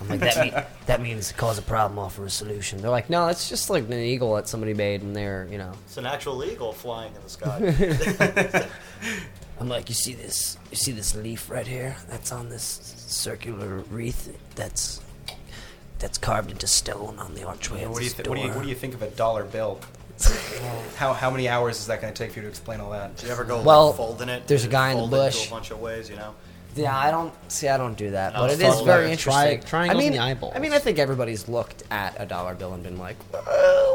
[0.00, 2.80] I'm like, that, mean, that means cause a problem, offer a solution.
[2.80, 5.72] They're like, no, it's just like an eagle that somebody made, and they're, you know.
[5.86, 8.68] It's an actual eagle flying in the sky.
[9.60, 10.58] I'm like, you see this?
[10.70, 11.96] You see this leaf right here?
[12.08, 12.62] That's on this
[13.06, 14.36] circular wreath.
[14.54, 15.00] That's
[15.98, 18.42] that's carved into stone on the archway of what do you this th- what do
[18.42, 19.80] you what do you think of a dollar bill?
[20.96, 23.16] how how many hours is that going to take for you to explain all that?
[23.16, 24.46] Do you ever go Well, like, folding it?
[24.46, 25.46] there's a guy in the fold it bush.
[25.46, 26.34] a bunch of ways, you know.
[26.76, 27.68] Yeah, I don't see.
[27.68, 29.60] I don't do that, but it's it is all very interesting.
[29.60, 30.52] tri- triangles I mean, in the eyeballs.
[30.54, 33.38] I mean, I think everybody's looked at a dollar bill and been like, "Uh,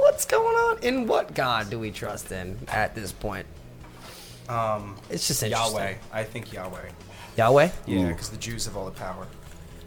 [0.01, 0.79] "What's going on?
[0.83, 3.45] In what God do we trust in at this point?"
[4.49, 5.75] Um, It's just interesting.
[5.77, 5.93] Yahweh.
[6.11, 6.89] I think Yahweh.
[7.37, 7.69] Yahweh?
[7.85, 9.27] Yeah, because the Jews have all the power.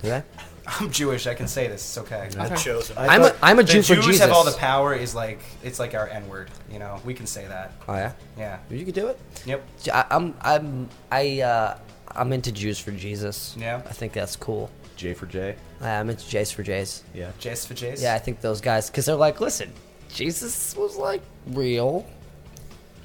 [0.03, 0.23] Do they?
[0.67, 1.27] I'm Jewish.
[1.27, 1.83] I can say this.
[1.83, 2.29] It's okay.
[2.31, 2.97] The chosen.
[2.97, 4.21] I'm a, I'm a the Jew for Jews Jesus.
[4.23, 4.95] have all the power.
[4.95, 6.51] Is like it's like our N word.
[6.71, 7.73] You know, we can say that.
[7.87, 8.59] Oh yeah, Yeah.
[8.71, 9.19] you could do it.
[9.45, 9.63] Yep.
[9.93, 11.79] I, I'm I'm I uh,
[12.17, 13.57] I'm into Jews for Jesus.
[13.59, 13.83] Yeah.
[13.87, 14.71] I think that's cool.
[14.97, 15.57] J for J.
[15.83, 17.03] Uh, I'm into Jays for Jays.
[17.13, 17.33] Yeah.
[17.41, 18.01] Jace for Jace.
[18.01, 19.73] Yeah, I think those guys because they're like, listen,
[20.09, 22.07] Jesus was like real.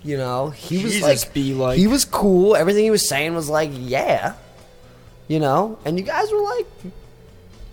[0.04, 2.56] You know, he was like, be like- he was cool.
[2.56, 4.36] Everything he was saying was like, yeah.
[5.28, 6.68] You know, and you guys were like,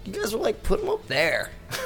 [0.05, 1.51] you guys were like, put him up there.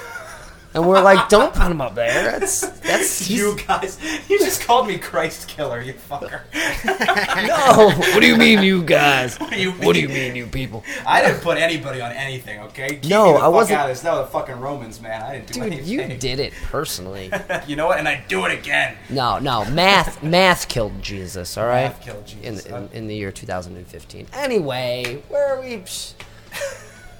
[0.72, 2.38] And we're like, don't put him up there.
[2.38, 3.98] That's that's You guys,
[4.28, 6.42] you just called me Christ killer, you fucker.
[7.48, 7.90] no.
[8.14, 9.38] What do you mean, you guys?
[9.38, 10.16] What do you What do you mean?
[10.34, 10.84] mean, you people?
[11.06, 12.96] I didn't put anybody on anything, okay?
[12.96, 14.02] Keep No, me the I fuck wasn't- Out of this.
[14.02, 15.22] That was the fucking Romans, man.
[15.22, 16.10] I didn't do Dude, anything.
[16.10, 17.32] you did it personally.
[17.66, 17.98] you know what?
[17.98, 18.96] And I do it again.
[19.08, 21.56] No, no, math, math killed Jesus.
[21.58, 22.66] All right, Math killed in, Jesus.
[22.66, 24.26] in, in the year 2015.
[24.34, 25.82] Anyway, where are we?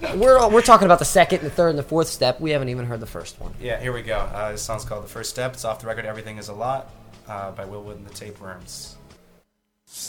[0.01, 0.16] Psh.
[0.16, 2.40] We're we're talking about the second, the third, and the fourth step.
[2.40, 3.55] We haven't even heard the first one.
[3.60, 4.18] Yeah, here we go.
[4.18, 6.06] Uh, this song's called "The First Step." It's off the record.
[6.06, 6.90] Everything is a lot
[7.28, 8.97] uh, by Will Wood and the Tapeworms.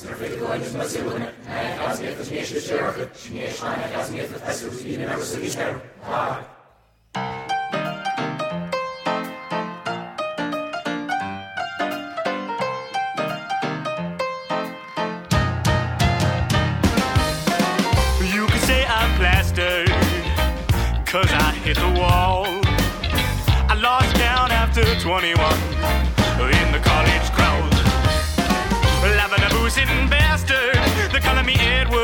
[0.04, 0.10] You
[21.74, 22.46] hit the wall.
[23.70, 25.40] I lost count after 21
[26.60, 27.72] in the college crowd.
[29.16, 30.76] Laughing a boozing bastard.
[31.12, 32.01] They calling me Edward,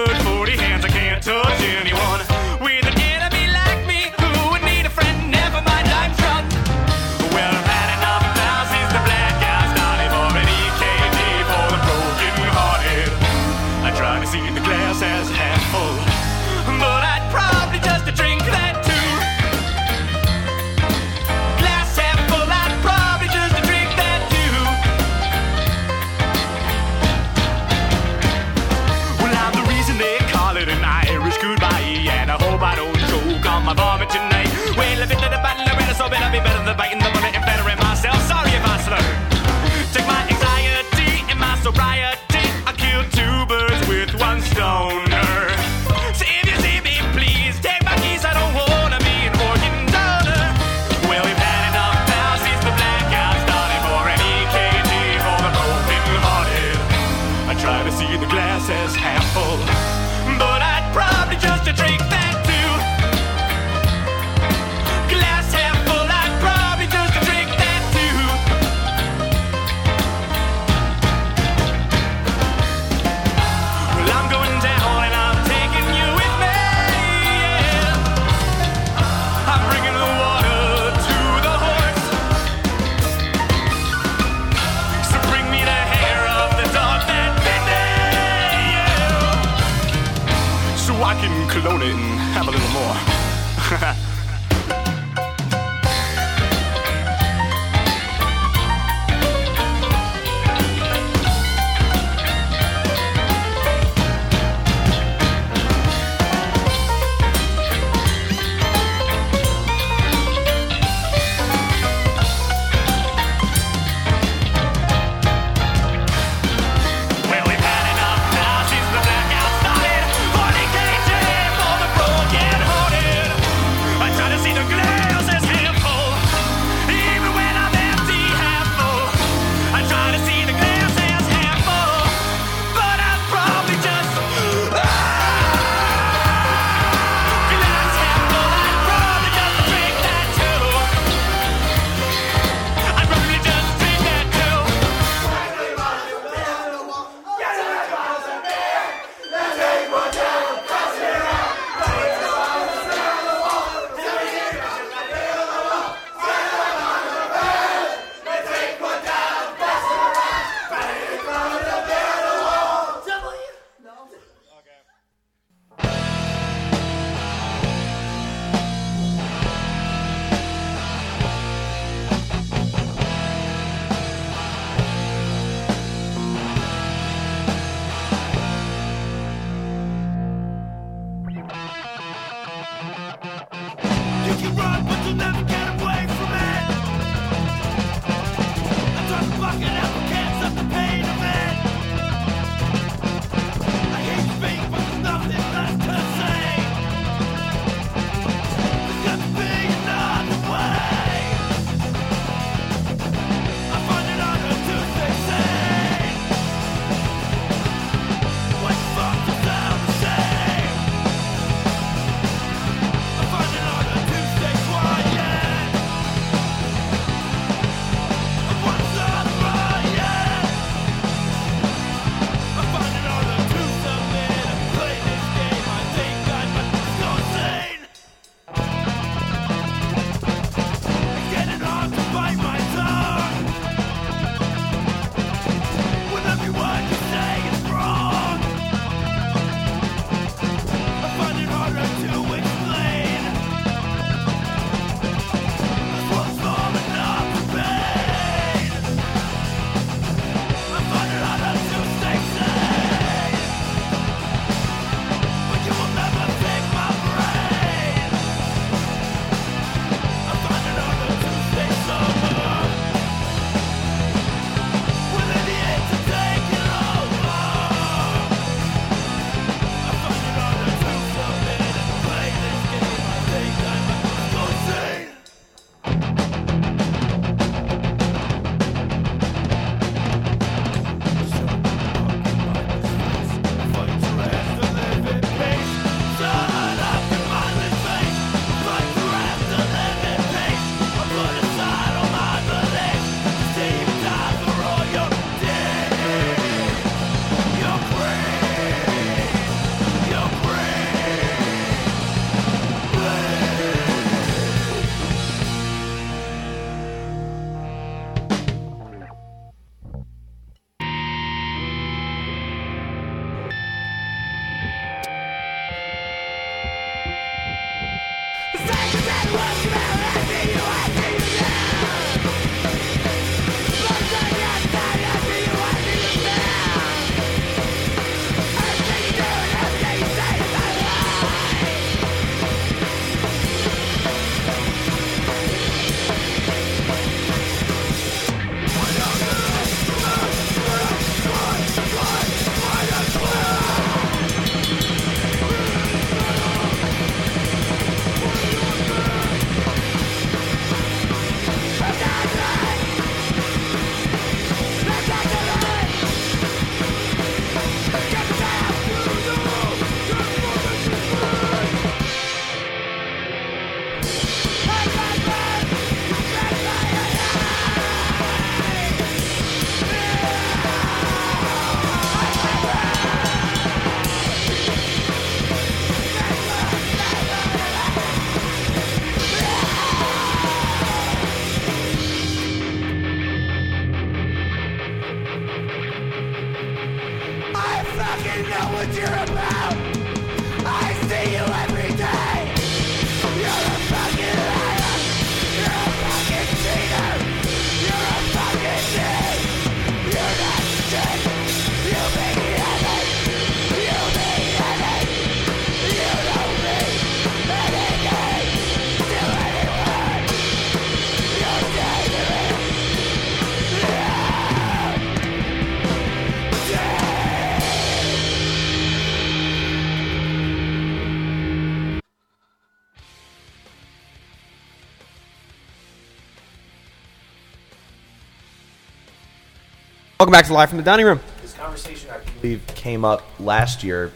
[430.27, 431.21] Welcome back to live from the dining room.
[431.41, 434.11] This conversation, I believe, came up last year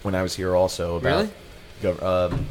[0.00, 1.26] when I was here also about
[1.82, 1.98] Really?
[1.98, 2.48] gov- um,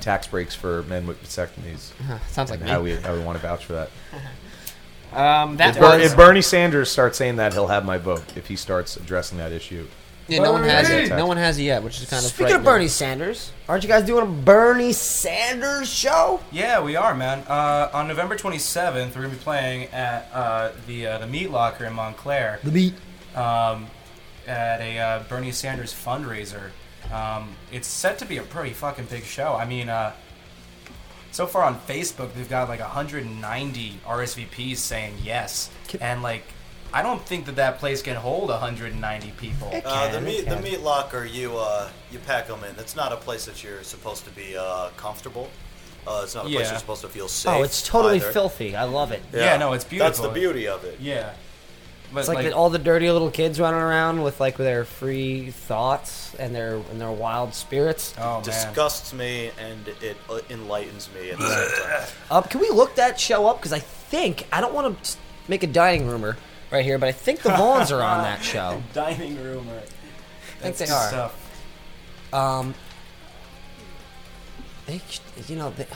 [0.00, 1.92] tax breaks for men with vasectomies.
[2.10, 2.70] Uh, sounds like and me.
[2.70, 3.90] how we how we want to vouch for that.
[5.18, 8.48] Um, that if, Ber- if Bernie Sanders starts saying that, he'll have my vote if
[8.48, 9.86] he starts addressing that issue.
[10.28, 11.08] yeah, no one has it.
[11.08, 12.64] No one has it yet, which is kind of Speaking of frightening.
[12.64, 15.41] Bernie Sanders, aren't you guys doing a Bernie Sanders
[15.84, 16.40] show?
[16.50, 17.40] Yeah, we are, man.
[17.46, 21.84] Uh, on November 27th, we're gonna be playing at uh, the uh, the Meat Locker
[21.84, 22.58] in Montclair.
[22.64, 22.94] The Meat.
[23.34, 23.86] um,
[24.46, 26.70] at a uh, Bernie Sanders fundraiser.
[27.12, 29.54] Um, it's set to be a pretty fucking big show.
[29.54, 30.12] I mean, uh,
[31.32, 35.70] so far on Facebook, they've got like 190 RSVPs saying yes,
[36.00, 36.44] and like,
[36.94, 39.68] I don't think that that place can hold 190 people.
[39.68, 42.78] Uh, the can, meat, it the meat locker, you uh, you pack them in.
[42.78, 45.48] It's not a place that you're supposed to be uh, comfortable.
[46.06, 47.52] Uh, it's not a place you're supposed to feel safe.
[47.52, 48.32] Oh, it's totally either.
[48.32, 48.76] filthy.
[48.76, 49.22] I love it.
[49.32, 50.08] Yeah, no, it's beautiful.
[50.08, 50.98] That's the beauty of it.
[51.00, 51.32] Yeah,
[52.12, 55.50] but It's like, the, all the dirty little kids running around with like their free
[55.50, 58.14] thoughts and their and their wild spirits.
[58.18, 62.08] oh man, disgusts me and it uh, enlightens me at the same time.
[62.30, 63.58] Uh, can we look that show up?
[63.58, 65.16] Because I think I don't want to
[65.48, 66.36] make a dining rumor
[66.72, 68.82] right here, but I think the Vaughns are on that show.
[68.94, 69.68] dining room.
[69.68, 69.92] Or, I think
[70.62, 71.08] That's they good are.
[71.08, 71.38] Stuff.
[72.32, 72.74] Um,
[74.86, 75.00] they,
[75.48, 75.86] you know, they,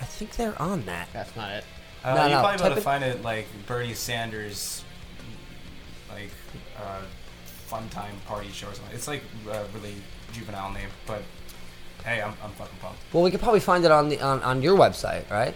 [0.00, 1.08] I think they're on that.
[1.12, 1.64] That's not it.
[2.04, 4.84] Uh, No, you no, probably be able to it- find it like Bernie Sanders,
[6.10, 6.30] like
[6.78, 7.00] uh,
[7.44, 8.94] fun time party show or something.
[8.94, 9.94] It's like a really
[10.32, 11.22] juvenile name, but
[12.04, 12.98] hey, I'm, I'm fucking pumped.
[13.12, 15.54] Well, we could probably find it on the on, on your website, right?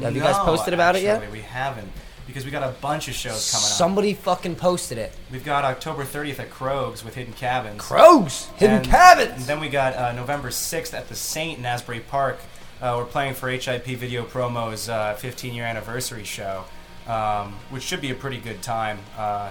[0.00, 1.30] Have you guys posted about it yet?
[1.30, 1.90] We haven't
[2.26, 3.70] because we got a bunch of shows coming up.
[3.72, 5.12] Somebody fucking posted it.
[5.30, 7.80] We've got October 30th at Krogh's with Hidden Cabins.
[7.80, 9.32] Crows, hidden And- cabins.
[9.32, 12.38] And then we got uh, November 6th at the Saint in Asbury Park.
[12.80, 16.64] Uh, we're playing for HIP Video Promo's uh, 15 year anniversary show,
[17.06, 18.98] um, which should be a pretty good time.
[19.16, 19.50] Uh,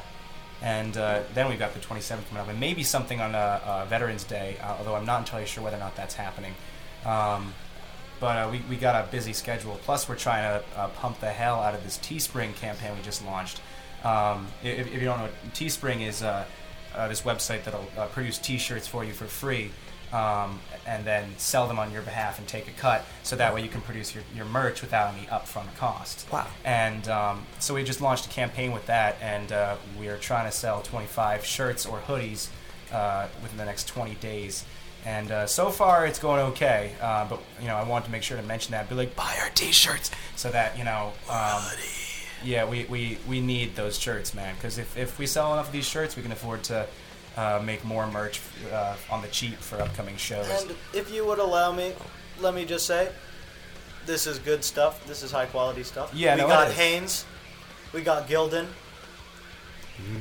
[0.61, 3.31] and uh, then we've got the 27th coming up, and maybe something on
[3.87, 6.53] Veterans Day, uh, although I'm not entirely sure whether or not that's happening.
[7.05, 7.53] Um,
[8.21, 9.77] but uh, we, we got a busy schedule.
[9.83, 13.25] Plus, we're trying to uh, pump the hell out of this Teespring campaign we just
[13.25, 13.59] launched.
[14.05, 16.45] Um, if, if you don't know, Teespring is uh,
[16.95, 19.71] uh, this website that'll uh, produce T-shirts for you for free,
[20.13, 23.03] um, and then sell them on your behalf and take a cut.
[23.23, 26.31] So that way you can produce your, your merch without any upfront cost.
[26.31, 26.45] Wow.
[26.63, 30.45] And um, so we just launched a campaign with that, and uh, we are trying
[30.45, 32.49] to sell 25 shirts or hoodies
[32.91, 34.63] uh, within the next 20 days.
[35.05, 36.91] And uh, so far, it's going okay.
[37.01, 38.87] Uh, but you know, I wanted to make sure to mention that.
[38.87, 41.13] Be like, buy our T-shirts, so that you know.
[41.29, 41.63] Um,
[42.43, 44.55] yeah, we, we, we need those shirts, man.
[44.55, 46.87] Because if, if we sell enough of these shirts, we can afford to
[47.37, 48.41] uh, make more merch
[48.71, 50.47] uh, on the cheap for upcoming shows.
[50.49, 51.93] And if you would allow me,
[52.39, 53.09] let me just say,
[54.05, 55.05] this is good stuff.
[55.05, 56.13] This is high quality stuff.
[56.13, 56.75] Yeah, we no, got is.
[56.75, 57.25] Hanes,
[57.93, 58.65] we got Gildan,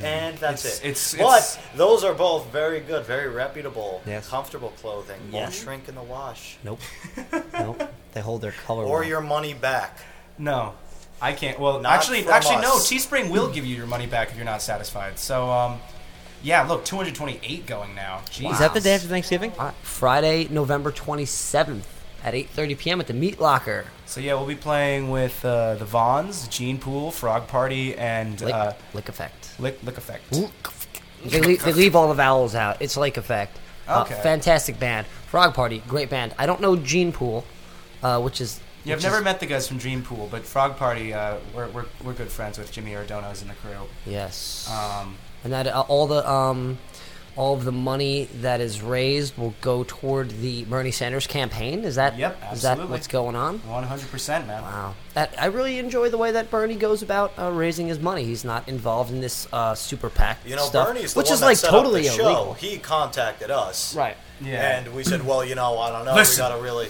[0.02, 0.88] and that's It's- it.
[0.88, 4.28] it's- but it's- those are both very good, very reputable, Yes.
[4.28, 5.20] comfortable clothing.
[5.30, 5.42] Yeah.
[5.42, 6.80] Won't shrink in the wash, Nope.
[7.52, 7.82] nope.
[8.12, 8.84] They hold their color.
[8.84, 9.04] or well.
[9.04, 9.98] your money back.
[10.38, 10.74] No,
[11.20, 11.58] I can't.
[11.58, 12.76] Well, Not actually, from actually, no.
[12.76, 15.18] Teespring will give you your money back if you're not satisfied.
[15.18, 15.80] So, um,
[16.42, 18.20] yeah, look, 228 going now.
[18.30, 18.50] Jeez.
[18.52, 19.52] Is that the day after Thanksgiving?
[19.58, 21.84] All right, Friday, November 27th
[22.24, 23.00] at 8:30 p.m.
[23.00, 23.84] at the Meat Locker.
[24.06, 28.54] So yeah, we'll be playing with uh, the Vaughns, Gene Pool, Frog Party, and Lick,
[28.54, 29.39] uh, lick effect.
[29.60, 30.22] Lick Lick Effect.
[31.24, 32.78] They leave, they leave all the vowels out.
[32.80, 33.58] It's Lake Effect.
[33.86, 35.06] Uh, fantastic band.
[35.06, 36.34] Frog Party, great band.
[36.38, 37.44] I don't know Gene Pool,
[38.02, 38.60] uh, which is.
[38.84, 41.68] Yeah, I've never is- met the guys from Dream Pool, but Frog Party, uh, we're,
[41.68, 43.72] we're, we're good friends with Jimmy Ordono's in the crew.
[44.06, 44.70] Yes.
[44.72, 46.78] Um, and that uh, all the um,
[47.36, 51.84] all of the money that is raised will go toward the Bernie Sanders campaign.
[51.84, 53.60] Is that Yep, is that what's going on?
[53.60, 54.62] 100%, man.
[54.62, 58.24] Wow, that, I really enjoy the way that Bernie goes about uh, raising his money.
[58.24, 61.34] He's not involved in this uh, super PAC You know, stuff, Bernie's the which one
[61.34, 62.54] is that like set totally up the illegal.
[62.54, 64.16] He contacted us, Right.
[64.40, 64.78] Yeah.
[64.78, 66.14] And we said, well, you know, I don't know.
[66.14, 66.44] Listen.
[66.44, 66.88] We gotta really.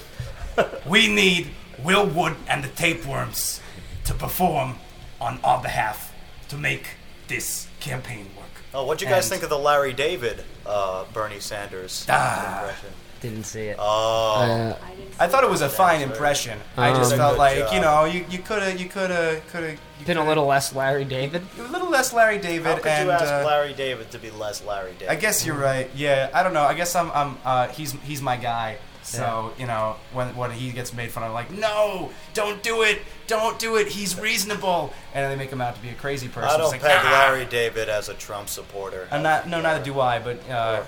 [0.86, 1.48] We need
[1.82, 3.60] Will Wood and the Tapeworms
[4.04, 4.76] to perform
[5.20, 6.12] on our behalf
[6.48, 6.90] to make
[7.28, 8.39] this campaign work.
[8.72, 12.60] Oh, what'd you guys And- think of the Larry David, uh, Bernie Sanders Ah.
[12.60, 12.90] impression?
[13.20, 13.76] Didn't see it.
[13.78, 14.74] Oh, Uh,
[15.18, 16.58] I thought it was a fine impression.
[16.78, 17.72] I just Um, felt like job.
[17.74, 20.72] you know you you could have you could have could have Been a little less
[20.72, 21.46] Larry David.
[21.58, 24.30] a little less Larry David how could and you ask uh, Larry David to be
[24.30, 25.10] less Larry David?
[25.10, 25.90] I guess you're right.
[25.94, 26.62] Yeah, I don't know.
[26.64, 28.78] I guess I'm I'm uh, he's he's my guy.
[29.10, 33.02] So you know when when he gets made fun of, like no, don't do it,
[33.26, 33.88] don't do it.
[33.88, 36.50] He's reasonable, and then they make him out to be a crazy person.
[36.50, 39.08] I don't like, peg "Ah." Larry David as a Trump supporter.
[39.10, 39.48] I'm not.
[39.48, 40.18] No, neither do I.
[40.20, 40.82] But uh,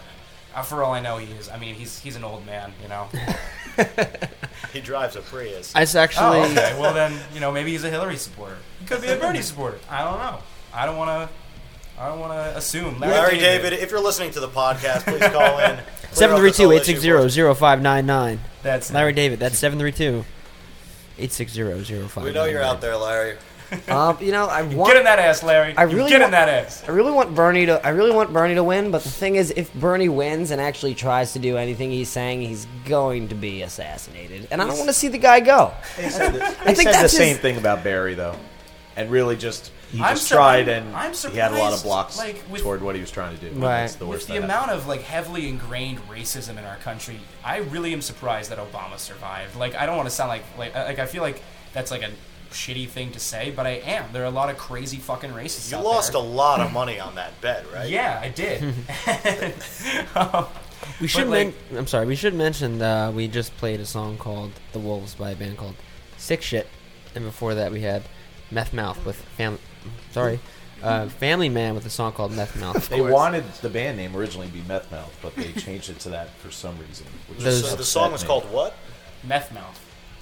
[0.54, 1.48] uh, for all I know, he is.
[1.48, 2.72] I mean, he's he's an old man.
[2.82, 3.08] You know.
[4.72, 5.72] He drives a Prius.
[5.76, 6.38] It's actually.
[6.38, 6.76] Oh, okay.
[6.80, 8.56] Well, then you know maybe he's a Hillary supporter.
[8.80, 9.78] He could be a Bernie supporter.
[9.90, 10.38] I don't know.
[10.72, 11.34] I don't want to.
[12.02, 12.98] I don't want to assume.
[12.98, 15.78] Larry David, if you're listening to the podcast, please call in.
[16.10, 18.40] Seven three two eight six zero zero five nine nine.
[18.64, 19.38] That's Larry David.
[19.38, 20.24] That's seven three two
[21.16, 22.24] eight six zero zero five.
[22.24, 23.36] We know you're out there, Larry.
[23.88, 25.74] Um, you know, I want Get in that ass, Larry.
[25.74, 26.84] I You really get want, in that ass.
[26.86, 27.82] I really want Bernie to.
[27.86, 28.90] I really want Bernie to win.
[28.90, 32.42] But the thing is, if Bernie wins and actually tries to do anything he's saying,
[32.42, 35.72] he's going to be assassinated, and I don't want to see the guy go.
[35.96, 38.36] They said, the, I they think said the that's same his- thing about Barry though,
[38.94, 41.72] and really just he I'm just sur- tried I'm- and I'm he had a lot
[41.72, 43.54] of surprised, blocks like, with- toward what he was trying to do.
[43.58, 43.82] Right.
[43.82, 47.58] That's the With the that amount of like heavily ingrained racism in our country, I
[47.58, 49.54] really am surprised that Obama survived.
[49.56, 51.42] Like, I don't want to sound like like like I feel like
[51.72, 52.10] that's like a
[52.50, 54.12] shitty thing to say, but I am.
[54.12, 55.70] There are a lot of crazy fucking racists.
[55.70, 56.20] You out lost there.
[56.20, 57.88] a lot of money on that bet, right?
[57.88, 58.74] Yeah, I did.
[60.16, 60.46] Um,
[61.00, 61.28] We should.
[61.28, 62.06] like- men- I'm sorry.
[62.06, 65.56] We should mention uh, we just played a song called "The Wolves" by a band
[65.56, 65.76] called
[66.18, 66.66] Sick Shit,
[67.14, 68.02] and before that we had
[68.50, 69.58] Meth Mouth with Fam.
[70.12, 70.38] Sorry,
[70.82, 72.88] uh, Family Man with a song called Meth Mouth.
[72.88, 76.08] They wanted the band name originally to be Meth Mouth, but they changed it to
[76.10, 77.06] that for some reason.
[77.28, 78.28] Which Those- So the song was me.
[78.28, 78.74] called what?
[79.24, 79.78] Meth mouth.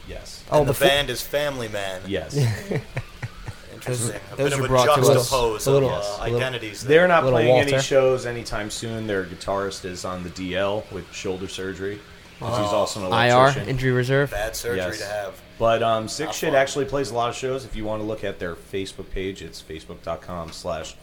[0.08, 0.42] Yes.
[0.50, 2.02] Oh, and the before- band is Family Man.
[2.06, 2.36] Yes.
[3.74, 4.20] Interesting.
[4.32, 6.24] A those bit were of a brought to us juxtapose a little- of uh, a
[6.24, 6.82] little- identities.
[6.84, 7.82] They're not Little playing any Walter.
[7.84, 9.06] shows anytime soon.
[9.06, 12.00] Their guitarist is on the DL with shoulder surgery.
[12.40, 14.30] 'Cause He's also an IR injury reserve.
[14.30, 14.98] Bad surgery Yes.
[14.98, 15.40] to have.
[15.58, 16.60] But um, Sick Not Shit fun.
[16.60, 17.64] actually plays a lot of shows.
[17.64, 20.94] If you want to look at their Facebook page, it's facebook.com slash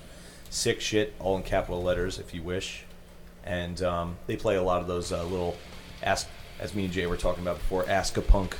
[0.49, 2.83] Sick Shit, all in capital letters if you wish.
[3.45, 5.55] And um, they play a lot of those uh, little,
[6.03, 6.27] ask
[6.59, 8.57] as me and Jay were talking about before, Ask a Punk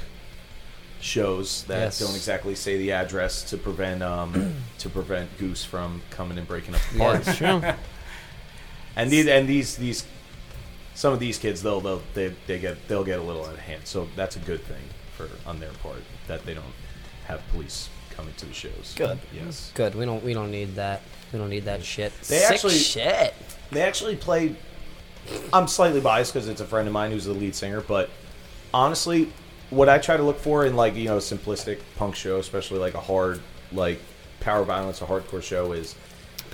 [1.00, 2.00] shows that Yes.
[2.00, 6.76] don't exactly say the address to prevent um, to prevent Goose from coming and breaking
[6.76, 7.30] up the Yeah, party.
[7.30, 7.62] it's true.
[8.96, 10.06] And these and these these
[10.98, 13.60] some of these kids they'll they'll they, they get they'll get a little out of
[13.60, 13.82] hand.
[13.86, 14.82] So that's a good thing
[15.16, 16.66] for on their part that they don't
[17.28, 18.96] have police coming to the shows.
[18.98, 19.20] Good.
[19.32, 19.72] Yes.
[19.76, 19.94] Good.
[19.94, 20.24] We don't.
[20.24, 21.04] We don't need that.
[21.32, 22.12] We don't need that shit.
[22.24, 23.36] They Sick actually- shit.
[23.72, 24.56] They actually play.
[25.54, 28.10] I'm slightly biased because it's a friend of mine who's the lead singer, but
[28.74, 29.32] honestly,
[29.70, 32.80] what I try to look for in like you know a simplistic punk show, especially
[32.80, 33.40] like a hard
[33.72, 34.00] like
[34.40, 35.96] power violence, a hardcore show, is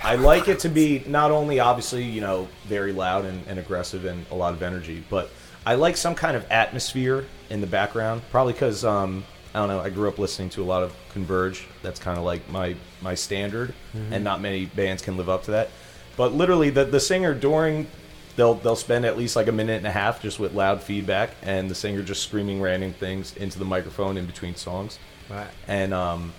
[0.03, 4.05] I like it to be not only obviously you know very loud and, and aggressive
[4.05, 5.30] and a lot of energy, but
[5.65, 8.21] I like some kind of atmosphere in the background.
[8.30, 9.23] Probably because um,
[9.53, 9.80] I don't know.
[9.80, 11.67] I grew up listening to a lot of Converge.
[11.81, 13.73] That's kind of like my my standard,
[14.11, 15.69] and not many bands can live up to that.
[16.17, 17.88] But literally, the the singer during
[18.35, 21.31] they'll they'll spend at least like a minute and a half just with loud feedback,
[21.41, 24.99] and the singer just screaming random things into the microphone in between songs.
[25.30, 25.47] Right.
[25.67, 26.34] And um,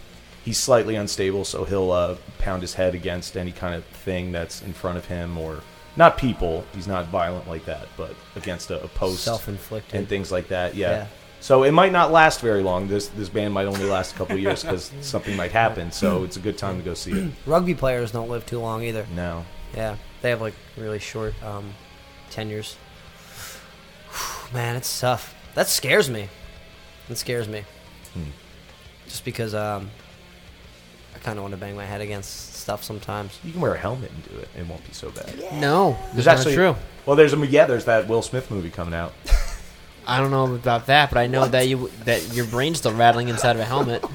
[0.45, 4.62] he's slightly unstable, so he'll uh, pound his head against any kind of thing that's
[4.62, 5.61] in front of him, or
[5.97, 6.65] not people.
[6.75, 9.95] He's not violent like that, but against a, a post Self-inflicted.
[9.95, 10.75] and things like that.
[10.75, 10.91] Yeah.
[10.91, 11.07] Yeah.
[11.41, 12.89] So it might not last very long.
[12.89, 15.93] This this band might only last a couple years because something might happen.
[15.93, 17.33] So it's a good time to go see it.
[17.47, 19.07] Rugby players don't live too long either.
[19.15, 19.45] No.
[19.75, 21.75] Yeah, they have like really short um,
[22.31, 22.77] tenures.
[24.55, 25.35] Man, it's tough.
[25.55, 26.29] That scares me.
[27.11, 27.65] It scares me.
[28.15, 28.31] Hmm.
[29.07, 29.91] Just because um,
[31.15, 33.39] I kind of want to bang my head against stuff sometimes.
[33.45, 34.49] You can wear a helmet and do it.
[34.59, 35.35] It won't be so bad.
[35.61, 36.82] No, There's that's actually not true.
[37.07, 37.66] Well, there's a yeah.
[37.66, 39.12] There's that Will Smith movie coming out.
[40.07, 43.28] I don't know about that, but I know that you that your brain's still rattling
[43.28, 44.05] inside of a helmet.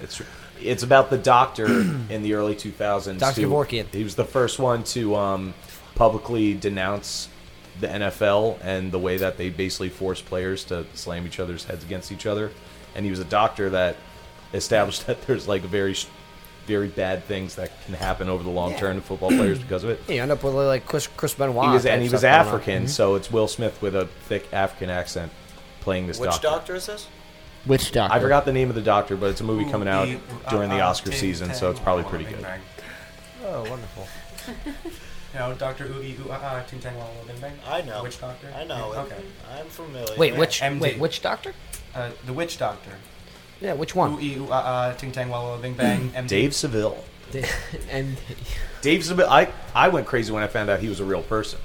[0.00, 0.22] It's
[0.62, 1.66] it's about the doctor
[2.08, 3.18] in the early 2000s.
[3.18, 3.40] Dr.
[3.42, 3.86] who- Kevorkian.
[3.92, 5.54] He was the first one to um,
[5.96, 7.28] publicly denounce
[7.80, 11.84] the NFL and the way that they basically force players to slam each other's heads
[11.84, 12.52] against each other.
[12.94, 13.96] And he was a doctor that
[14.54, 16.06] established that there's like a very sh-
[16.68, 19.90] very bad things that can happen over the long term to football players because of
[19.90, 20.00] it.
[20.06, 21.66] Yeah, you end up with like Chris, Chris Benoit.
[21.66, 22.54] He was and he was stuff going on.
[22.54, 22.88] African, Mhm.
[22.90, 25.32] so it's Will Smith with a thick African accent
[25.80, 26.28] playing this doctor.
[26.30, 26.48] Which doctor.
[26.58, 27.06] doctor is this?
[27.64, 28.14] Which doctor?
[28.16, 30.06] I forgot the name of the doctor, but it's a movie coming out
[30.50, 32.46] during the uh, Oscar season, so it's probably pretty good.
[33.44, 34.06] Oh, wonderful.
[35.34, 37.52] You know, Doctor Oogie Ooh Ah Ting Tang Walla Bing Bang.
[37.68, 38.02] I know.
[38.02, 38.48] Witch Doctor.
[38.56, 38.94] I know.
[38.96, 39.20] Okay.
[39.58, 40.16] I'm familiar.
[40.16, 40.38] Wait, Yeah.
[40.38, 40.80] which MD.
[40.80, 41.52] wait which doctor?
[41.94, 42.92] Uh, the Witch Doctor.
[43.60, 44.14] Yeah, which one?
[44.14, 46.10] Ooh Ee Ooh Ah Ah Ting Tang Walla Bing Bang.
[46.10, 46.28] MD.
[46.28, 47.02] Dave Seville.
[47.90, 48.16] and
[48.82, 49.28] Dave Seville.
[49.28, 51.58] I, I went crazy when I found out he was a real person.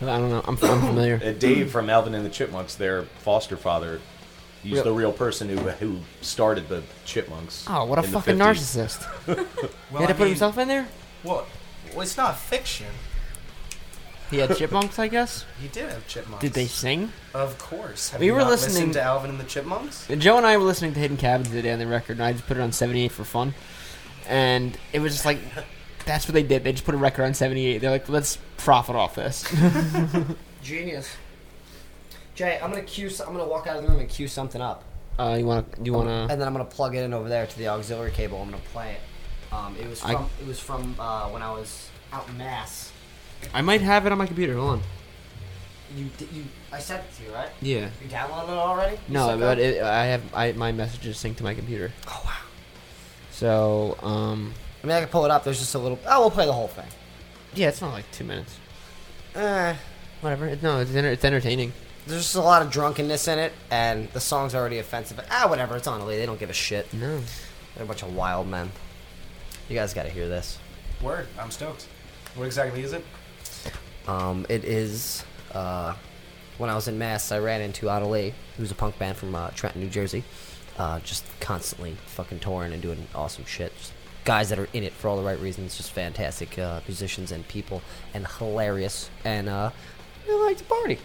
[0.00, 0.40] I don't know.
[0.46, 1.20] I'm, I'm familiar.
[1.22, 4.00] Uh, Dave from Alvin and the Chipmunks, their foster father,
[4.62, 7.66] he's Real- the real person who who started the Chipmunks.
[7.68, 8.38] Oh, what a in the fucking 50s.
[8.38, 9.26] narcissist!
[9.26, 9.36] Well,
[9.90, 10.88] he had to I put mean, himself in there.
[11.22, 11.46] Well,
[11.92, 12.86] well, it's not fiction.
[14.30, 15.44] He had chipmunks, I guess.
[15.60, 16.40] He did have chipmunks.
[16.42, 17.12] Did they sing?
[17.34, 18.10] Of course.
[18.10, 20.06] Have We you were not listening- listened to Alvin and the Chipmunks?
[20.18, 22.46] Joe and I were listening to Hidden Cabins today on the record, and I just
[22.46, 23.54] put it on 78 for fun.
[24.28, 25.38] And it was just like,
[26.06, 26.62] that's what they did.
[26.64, 27.78] They just put a record on 78.
[27.78, 29.44] They're like, let's profit off this.
[30.62, 31.08] Genius.
[32.34, 33.10] Jay, I'm gonna cue.
[33.26, 34.84] I'm gonna walk out of the room and cue something up.
[35.18, 35.82] Uh, you want to?
[35.82, 36.32] You want to?
[36.32, 38.40] And then I'm gonna plug it in over there to the auxiliary cable.
[38.40, 39.52] I'm gonna play it.
[39.54, 42.92] Um, it was I- from it was from uh, when I was out in mass.
[43.54, 44.54] I might have it on my computer.
[44.54, 44.82] Hold on.
[45.96, 47.48] You di- you I sent it to you, right?
[47.60, 47.90] Yeah.
[48.02, 48.94] You downloaded it already?
[49.08, 51.90] You No, but it, I have I my messages synced to my computer.
[52.06, 52.32] Oh wow.
[53.32, 55.44] So um, I mean, I can pull it up.
[55.44, 55.98] There's just a little.
[56.06, 56.86] Oh, we'll play the whole thing.
[57.54, 58.56] yeah, it's not like two minutes.
[59.34, 59.74] Eh,
[60.20, 60.46] Whatever.
[60.48, 61.72] It, no, it's enter- it's entertaining.
[62.06, 65.16] there's just a lot of drunkenness in it, and the song's already offensive.
[65.16, 65.76] But, ah, whatever.
[65.76, 66.18] It's on Elite.
[66.18, 66.92] They don't give a shit.
[66.92, 67.20] No.
[67.74, 68.70] They're a bunch of wild men.
[69.68, 70.58] You guys got to hear this.
[71.00, 71.26] Word.
[71.38, 71.86] I'm stoked.
[72.34, 73.04] What exactly is it?
[74.06, 75.24] Um, it is.
[75.52, 75.94] Uh,
[76.58, 79.50] when I was in Mass, I ran into Adelie, who's a punk band from uh,
[79.50, 80.24] Trenton, New Jersey.
[80.78, 83.72] Uh, just constantly fucking touring and doing awesome shit.
[83.78, 83.92] Just
[84.24, 85.76] guys that are in it for all the right reasons.
[85.76, 87.82] Just fantastic uh, musicians and people,
[88.14, 89.10] and hilarious.
[89.24, 89.70] And uh,
[90.26, 90.98] they like to party.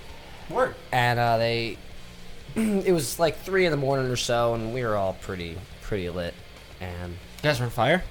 [0.50, 0.76] Work.
[0.92, 1.78] And uh, they,
[2.56, 6.10] it was like three in the morning or so, and we were all pretty pretty
[6.10, 6.34] lit.
[6.82, 8.04] And You guys were on fire.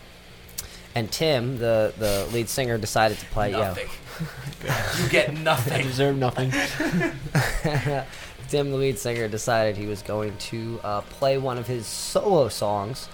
[0.95, 3.53] and Tim, the the lead singer, decided to play.
[3.53, 3.89] Nothing.
[5.03, 5.83] you get I nothing.
[5.83, 6.51] deserve nothing.
[8.49, 12.49] Tim, the lead singer, decided he was going to uh, play one of his solo
[12.49, 13.09] songs,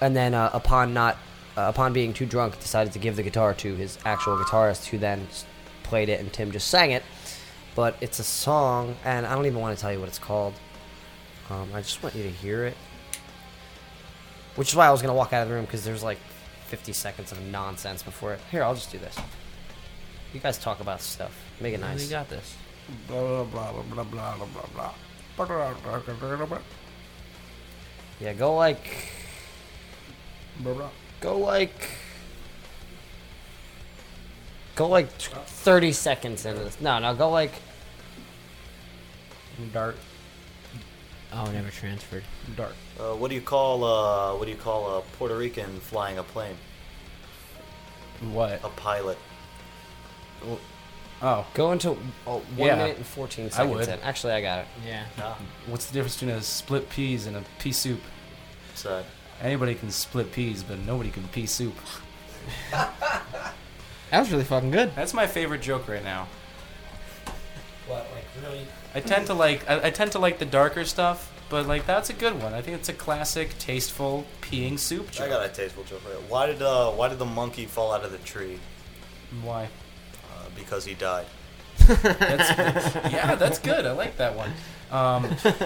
[0.00, 1.16] and then uh, upon not
[1.56, 4.98] uh, upon being too drunk, decided to give the guitar to his actual guitarist, who
[4.98, 5.26] then
[5.82, 7.02] played it, and Tim just sang it.
[7.74, 10.54] But it's a song, and I don't even want to tell you what it's called.
[11.50, 12.76] Um, I just want you to hear it.
[14.54, 16.18] Which is why I was gonna walk out of the room because there's like
[16.66, 18.40] 50 seconds of nonsense before it.
[18.50, 19.16] Here, I'll just do this.
[20.32, 21.32] You guys talk about stuff.
[21.60, 22.04] Make it nice.
[22.04, 22.56] You got this.
[23.06, 24.94] Blah blah blah blah blah blah blah blah.
[26.46, 26.58] blah.
[28.20, 28.86] Yeah, go like
[30.60, 30.90] Blah, blah.
[31.20, 31.90] Go like.
[34.74, 36.80] Go like t- 30 seconds into this.
[36.80, 37.52] No, no, go like.
[39.72, 39.96] Dart.
[41.32, 42.24] Oh, never transferred.
[42.56, 42.74] Dart.
[42.98, 46.22] Uh, what do you call uh, what do you call a Puerto Rican flying a
[46.22, 46.56] plane?
[48.32, 48.60] What?
[48.64, 49.18] A pilot.
[51.24, 51.46] Oh.
[51.54, 51.96] Go into
[52.26, 52.76] oh, 1 Yeah.
[52.76, 53.88] minute and 14 I seconds would.
[53.88, 54.00] in.
[54.00, 54.66] Actually, I got it.
[54.86, 55.04] Yeah.
[55.66, 58.00] What's the difference between a split peas and a pea soup?
[58.70, 59.04] What's that?
[59.40, 61.74] Anybody can split peas, but nobody can pea soup.
[62.72, 64.94] That was really fucking good.
[64.94, 66.28] That's my favorite joke right now.
[67.86, 68.66] What, like, really?
[68.94, 72.10] I tend to like I, I tend to like the darker stuff, but like that's
[72.10, 72.52] a good one.
[72.52, 75.28] I think it's a classic, tasteful peeing soup I joke.
[75.30, 76.00] got a tasteful joke.
[76.00, 76.16] for you.
[76.28, 78.58] Why did uh, why did the monkey fall out of the tree?
[79.42, 79.68] Why?
[80.54, 81.26] Because he died.
[81.86, 83.86] That's, yeah, that's good.
[83.86, 84.52] I like that one.
[84.90, 85.24] Um,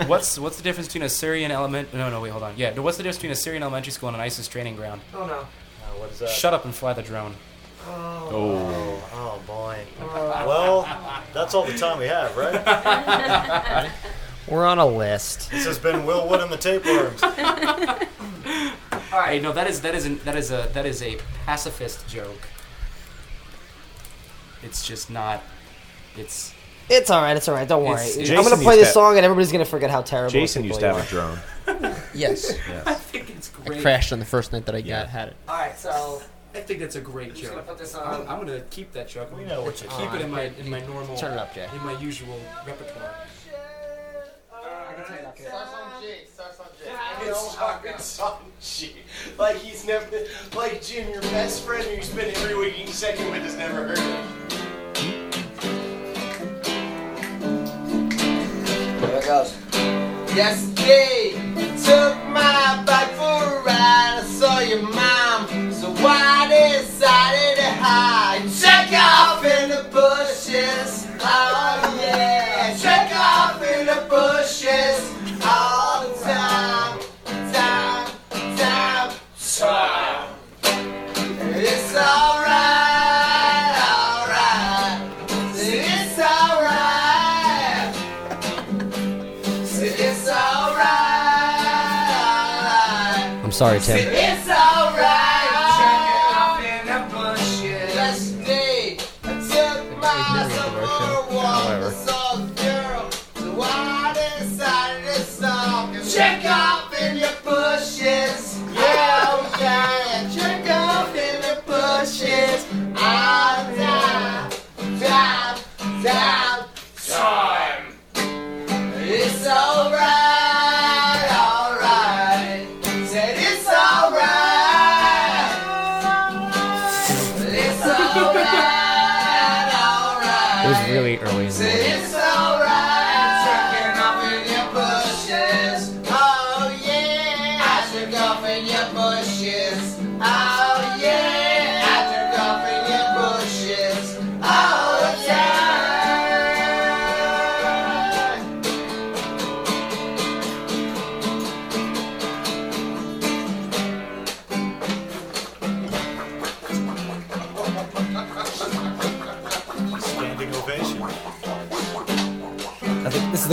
[0.08, 1.92] what's what's the difference between a Syrian element?
[1.92, 2.54] No, no, wait, hold on.
[2.56, 5.00] Yeah, what's the difference between a Syrian elementary school and an ISIS training ground?
[5.12, 5.40] Oh, no.
[5.40, 5.46] Uh,
[5.98, 6.28] what is that?
[6.28, 7.34] Shut up and fly the drone.
[7.88, 9.78] Oh, oh boy.
[10.00, 10.82] well,
[11.32, 13.90] that's all the time we have, right?
[14.48, 15.50] We're on a list.
[15.50, 17.20] This has been Will Wood and the Tapeworms.
[19.12, 22.06] All right, no, that is that is an, that is a that is a pacifist
[22.06, 22.48] joke.
[24.66, 25.42] It's just not.
[26.16, 26.52] It's
[26.88, 28.04] It's alright, it's alright, don't worry.
[28.06, 30.64] It's- I'm gonna used play this to- song and everybody's gonna forget how terrible Jason
[30.64, 31.38] used to you have a drone.
[32.14, 32.54] Yes.
[32.86, 33.82] I think it's I great.
[33.82, 35.36] crashed on the first night that I got had it.
[35.48, 36.22] Alright, so.
[36.54, 37.66] I think that's a great just gonna joke.
[37.68, 38.22] put this I'm.
[38.28, 39.36] I'm gonna keep that joke.
[39.36, 41.14] We know what you keep it in my in my normal.
[41.16, 41.68] Turn it up, Jay.
[41.74, 43.14] In my usual repertoire.
[47.84, 48.96] It's on G.
[49.38, 50.06] Like he's never,
[50.54, 53.98] like Jim, your best friend who you spend every waking second with has never heard
[53.98, 54.45] it.
[59.26, 59.56] Goes.
[60.36, 61.32] Yesterday,
[61.84, 64.20] took my bike for a ride.
[64.20, 68.42] I saw your mom, so I decided to hide.
[68.62, 72.76] Check off in the bushes, oh yeah.
[72.78, 75.15] Check off in the bushes
[93.56, 94.45] sorry, Tim.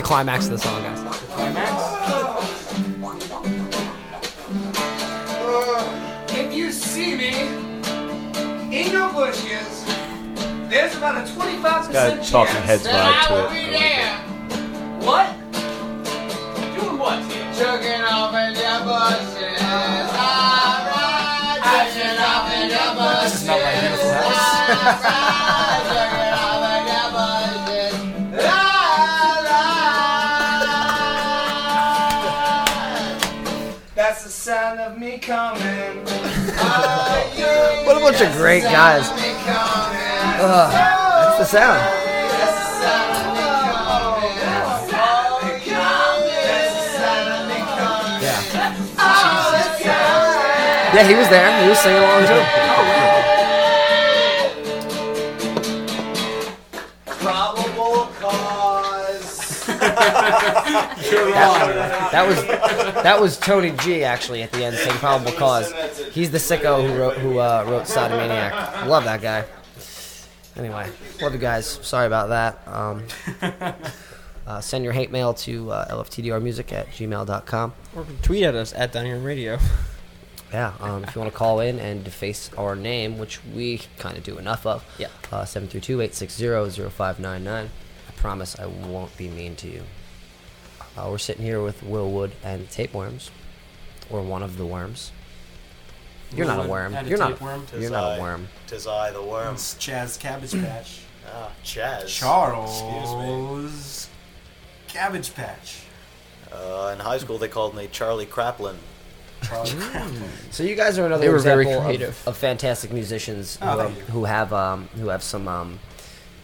[0.03, 0.99] Climax of the song, guys.
[6.35, 7.33] If you see me
[8.71, 9.85] in your bushes,
[10.69, 14.17] there's about a 25% chance Talking Heads that I will be I like there.
[15.07, 15.27] What?
[16.75, 17.19] Doing what?
[17.57, 19.61] Chugging off in your bushes.
[20.13, 21.13] Alright,
[21.63, 23.31] chugging off in your bushes.
[23.31, 25.62] This is not my beautiful house.
[35.25, 36.03] Coming.
[37.85, 39.09] What a bunch of great guys.
[40.39, 42.03] Ugh, that's the sound.
[50.93, 51.63] Yeah, he was there.
[51.63, 52.72] He was singing along too.
[61.15, 62.43] That was
[63.03, 65.71] that was Tony G actually at the end saying probable cause.
[66.11, 68.87] He's the sicko who wrote who uh, wrote Sodomaniac.
[68.87, 69.45] Love that guy.
[70.55, 70.87] Anyway,
[71.21, 71.65] love you guys.
[71.65, 72.67] Sorry about that.
[72.67, 73.03] Um,
[74.47, 77.73] uh, send your hate mail to uh, lftdrmusic at gmail.com.
[77.95, 79.57] Or tweet at us at Dining Room Radio.
[80.53, 84.15] Yeah, um, if you want to call in and deface our name, which we kind
[84.15, 85.07] of do enough of, Yeah.
[85.31, 87.47] uh, 732-860-0599.
[87.47, 87.67] I
[88.17, 89.81] promise I won't be mean to you.
[90.97, 93.31] Uh, we're sitting here with Will Wood and Tapeworms,
[94.09, 95.11] or one of the worms.
[96.35, 96.93] You're not a worm.
[96.95, 97.29] a You're not.
[97.33, 97.65] tapeworm?
[97.77, 98.47] You're not a worm.
[98.67, 99.53] Tis I, the worm.
[99.55, 100.99] It's Chaz Cabbage Patch.
[101.31, 102.07] Ah, Chaz.
[102.07, 104.11] Charles Excuse me.
[104.87, 105.81] Cabbage Patch.
[106.51, 108.75] Uh, in high school, they called me Charlie Kraplin.
[109.43, 109.75] Charles
[110.51, 113.77] So you guys are another They were very example of- Of, fantastic musicians Oh, who,
[113.83, 115.79] thank have, who have um, who have some um,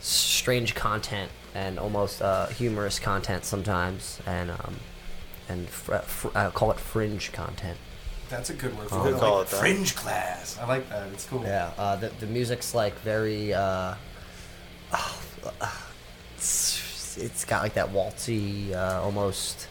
[0.02, 4.76] strange content and almost uh, humorous content sometimes, and um,
[5.48, 7.78] and fr- fr- I call it fringe content.
[8.30, 9.08] That's a good word for Oh.
[9.08, 9.20] it.
[9.20, 9.60] Call Like it that.
[9.60, 10.58] fringe class.
[10.60, 11.08] I like that.
[11.14, 11.44] It's cool.
[11.44, 13.54] Yeah, uh, the the music's like very.
[13.54, 13.96] Uh,
[16.36, 19.68] it's, it's got like that waltzy, uh, almost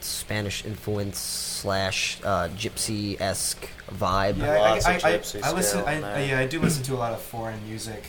[0.00, 4.38] Spanish influence slash uh, gypsy esque vibe.
[4.38, 5.80] Yeah, I, Lots I, I, I, I listen.
[5.84, 8.04] I, yeah, I do listen to a lot of foreign music,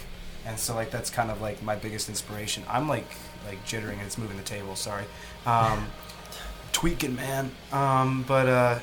[0.46, 2.64] and so like that's kind of like my biggest inspiration.
[2.70, 3.08] I'm like
[3.48, 4.76] like jittering and it's moving the table.
[4.76, 5.06] Sorry,
[5.46, 5.88] um,
[6.72, 7.52] tweaking, man.
[7.72, 8.80] Um, but uh,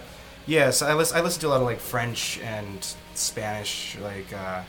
[0.46, 1.16] yeah, so I listen.
[1.16, 4.62] I listen to a lot of like French and Spanish like uh,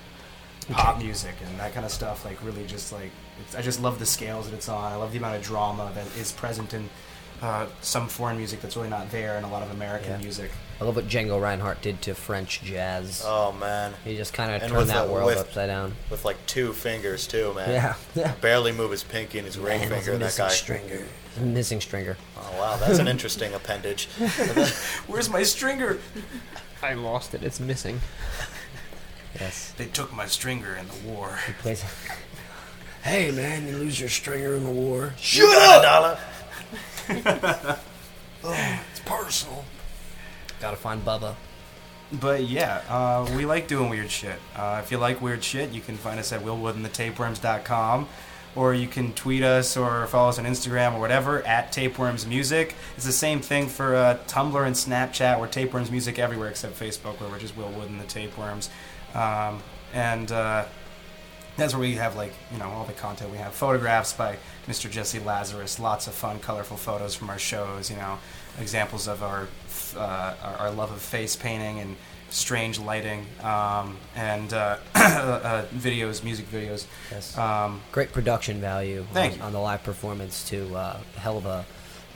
[0.71, 2.25] pop music and that kind of stuff.
[2.25, 3.11] Like really, just like
[3.41, 4.91] it's, I just love the scales that it's on.
[4.91, 6.89] I love the amount of drama that is present in.
[7.41, 10.17] Uh, some foreign music that's really not there in a lot of American Yeah.
[10.17, 10.49] music.
[10.83, 13.23] I love what Django Reinhardt did to French jazz.
[13.25, 15.95] Oh man, He just kind of turned that the- world with- upside down.
[16.09, 17.69] with like two fingers too, man.
[17.69, 18.33] Yeah, yeah.
[18.41, 20.11] Barely move his pinky and his ring Man, finger.
[20.17, 20.49] That missing guy.
[20.51, 21.05] stringer.
[21.39, 22.17] Missing stringer.
[22.37, 24.07] Oh wow, that's an interesting appendage.
[25.07, 25.99] Where's my stringer?
[26.81, 27.43] I lost it.
[27.43, 28.01] It's missing.
[29.39, 29.71] Yes.
[29.77, 31.39] They took my stringer in the war.
[31.47, 31.83] He plays.
[33.03, 35.13] Hey man, you lose your stringer in the war.
[35.17, 36.17] Shut up, dollar.
[38.45, 39.63] Oh, it's personal.
[40.63, 41.35] Gotta find Bubba.
[42.09, 44.39] But yeah, uh, we like doing weird shit.
[44.55, 48.07] Uh, if you like weird shit, you can find us at willwoodandthetapeworms.com
[48.55, 52.75] or you can tweet us or follow us on Instagram or whatever at Tapeworms Music.
[52.95, 55.37] It's the same thing for uh, Tumblr and Snapchat.
[55.37, 58.69] We're Tapeworms Music everywhere except Facebook, where we're just Will Wood and the Tapeworms.
[59.13, 59.61] Um,
[59.93, 60.63] and uh,
[61.57, 64.37] that's where we have like you know all the content we have photographs by
[64.67, 68.17] mr jesse lazarus lots of fun colorful photos from our shows you know
[68.59, 69.47] examples of our
[69.97, 71.95] uh, our, love of face painting and
[72.29, 77.37] strange lighting um, and uh, uh, videos music videos Yes.
[77.37, 80.75] um, Great production value on, on the live performance too.
[80.75, 81.65] Uh, hell of a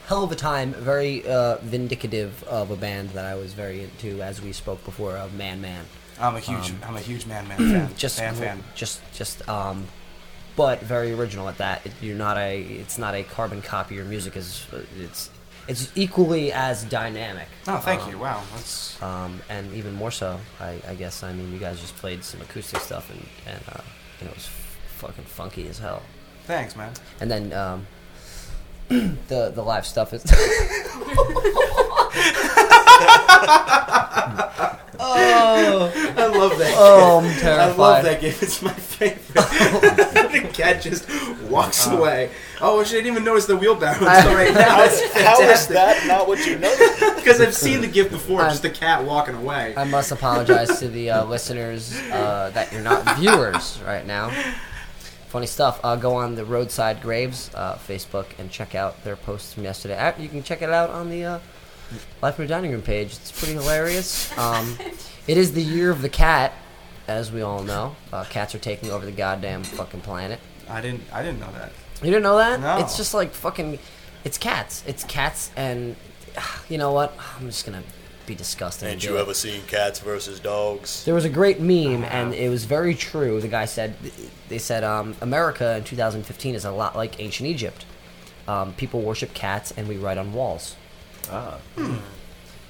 [0.06, 0.72] hell of a time.
[0.72, 5.16] Very uh, vindicative of a band that I was very into, as we spoke before
[5.16, 5.84] of Man Man.
[6.20, 9.48] i'm a huge Um, i'm a huge man man fan Just fan fan just just
[9.48, 9.86] um,
[10.56, 11.86] but very original at that.
[11.86, 13.94] It, you're not a it's not a carbon copy.
[13.94, 14.66] Your music is
[14.98, 15.30] it's
[15.68, 17.46] it's equally as dynamic.
[17.68, 21.22] oh thank Um, you wow that's um, and even more so, I, I guess.
[21.22, 23.80] I mean, you guys just played some acoustic stuff, and and uh,
[24.20, 26.02] it was f- fucking funky as hell.
[26.44, 27.86] thanks man And then um,
[28.88, 30.24] the the live stuff is.
[35.00, 37.74] oh, i love that oh, I'm terrified.
[37.74, 38.34] I love that game.
[38.40, 39.34] It's my favorite.
[39.34, 41.06] the cat just
[41.42, 42.30] walks away.
[42.60, 44.82] Oh, I didn't even notice the wheelbarrow until right now.
[44.84, 45.74] It's How is fantastic.
[45.74, 46.74] that not what you know?
[47.16, 49.74] Because I've seen the gift before, I'm- just the cat walking away.
[49.76, 54.30] I must apologize to the uh, listeners uh, that you're not viewers right now.
[55.28, 55.78] Funny stuff.
[55.84, 59.96] Uh, go on the Roadside Graves uh, Facebook and check out their posts from yesterday.
[59.98, 61.38] Uh, You can check it out on the uh,
[62.22, 63.08] Live from the Dining Room page.
[63.12, 64.36] It's pretty hilarious.
[64.38, 64.76] Um,
[65.26, 66.52] it is the year of the cat,
[67.06, 67.94] as we all know.
[68.12, 70.40] Uh, cats are taking over the goddamn fucking planet.
[70.68, 71.02] I didn't.
[71.12, 71.72] I didn't know that.
[72.02, 72.60] You didn't know that?
[72.60, 72.78] No.
[72.78, 73.78] It's just like fucking.
[74.24, 74.84] It's cats.
[74.86, 75.96] It's cats, and
[76.68, 77.12] you know what?
[77.40, 77.82] I'm just gonna
[78.26, 78.86] be disgusting.
[78.88, 79.20] and Ain't you it.
[79.20, 81.04] ever seen cats versus dogs?
[81.04, 83.40] There was a great meme, and it was very true.
[83.40, 83.94] The guy said,
[84.48, 87.86] they said, um, America in 2015 is a lot like ancient Egypt.
[88.46, 90.76] Um, people worship cats, and we write on walls.
[91.30, 91.58] Ah.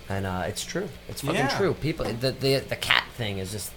[0.09, 0.88] And uh, it's true.
[1.09, 1.48] It's fucking Yeah.
[1.59, 1.74] true.
[1.74, 3.72] People, the, the the cat thing is just,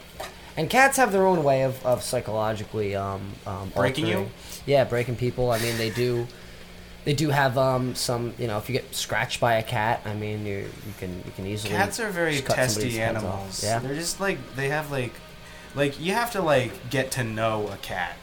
[0.55, 4.29] and cats have their own way of, of psychologically um, um, Breaking you?
[4.61, 5.51] Altering- Yeah, breaking people.
[5.51, 6.27] I mean, they do.
[7.03, 10.13] They do have um, some, you know, if you get scratched by a cat, I
[10.13, 11.73] mean, you you can you can easily.
[11.73, 13.63] Cats are very just cut somebody's testy animals.
[13.63, 13.79] Yeah.
[13.79, 15.13] They're just like they have like
[15.73, 18.15] like you have to like get to know a cat.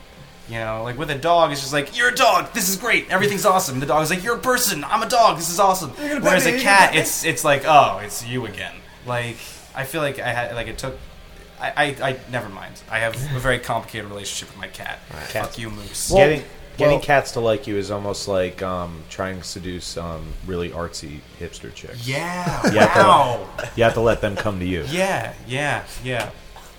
[0.49, 2.53] You know, like with a dog, it's just like you're a dog.
[2.55, 3.11] This is great.
[3.11, 3.81] Everything's awesome.
[3.81, 4.85] The dog's like you're a person.
[4.85, 5.37] I'm a dog.
[5.39, 5.91] This is awesome.
[5.91, 7.01] Whereas me, a cat, gonna pet me.
[7.01, 8.75] it's it's like oh, it's you again.
[9.07, 9.37] Like
[9.75, 10.97] I feel like I had like it took.
[11.61, 11.73] I,
[12.03, 12.75] I, I never mind.
[12.91, 15.01] I have a very complicated relationship with my cat.
[15.31, 16.11] Fuck you, Moose.
[16.11, 16.43] getting
[16.77, 20.71] getting well- cats to like you is almost like um, trying to seduce um, really
[20.71, 22.07] artsy hipster chicks.
[22.07, 22.63] yeah.
[22.73, 23.49] You have, to, Wow.
[23.77, 24.85] you have to let them come to you.
[24.89, 25.35] Yeah.
[25.49, 25.85] Yeah.
[26.05, 26.31] Yeah.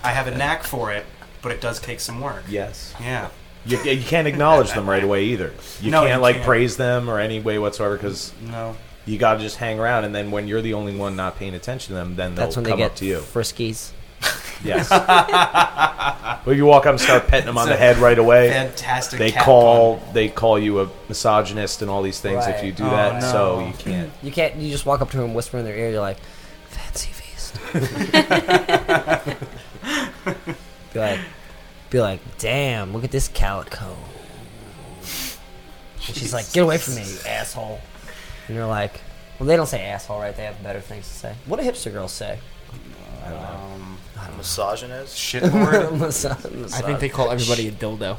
[0.03, 1.05] I have a knack for it,
[1.41, 2.43] but it does take some work.
[2.47, 2.93] Yes.
[3.01, 3.29] Yeah.
[3.65, 5.51] You, you can't acknowledge them right away either.
[5.81, 6.45] You No, can't you like can't.
[6.47, 8.77] praise them or any way whatsoever because No.
[9.05, 10.05] you got to just hang around.
[10.05, 12.55] And then when you're the only one not paying attention to them, then they'll That's
[12.55, 13.17] when they come get up to you.
[13.17, 13.91] friskies.
[14.61, 14.89] Yes.
[14.89, 19.17] but if you walk up and start petting them on the head right away, Fantastic.
[19.17, 20.13] they cat call pun.
[20.13, 22.65] they call you a misogynist and all these things if Right.
[22.65, 23.23] you do Oh, that.
[23.23, 24.11] So you can't.
[24.21, 24.55] You can't.
[24.57, 25.91] You just walk up to them, whisper in their ear.
[25.91, 26.17] You're like,
[26.67, 27.55] "Fancy feast."
[30.93, 31.19] be like,
[31.89, 33.95] be like, "Damn, look at this calico."
[36.07, 37.79] And she's like, "Get away from me, you asshole!"
[38.47, 38.99] And you're like,
[39.39, 40.35] "Well, they don't say asshole, right?
[40.35, 42.39] They have better things to say." What do hipster girls say?
[43.25, 43.97] Um,
[44.37, 45.15] Misogynist?
[45.17, 46.73] shitlord.
[46.73, 48.17] I think they call everybody a dildo.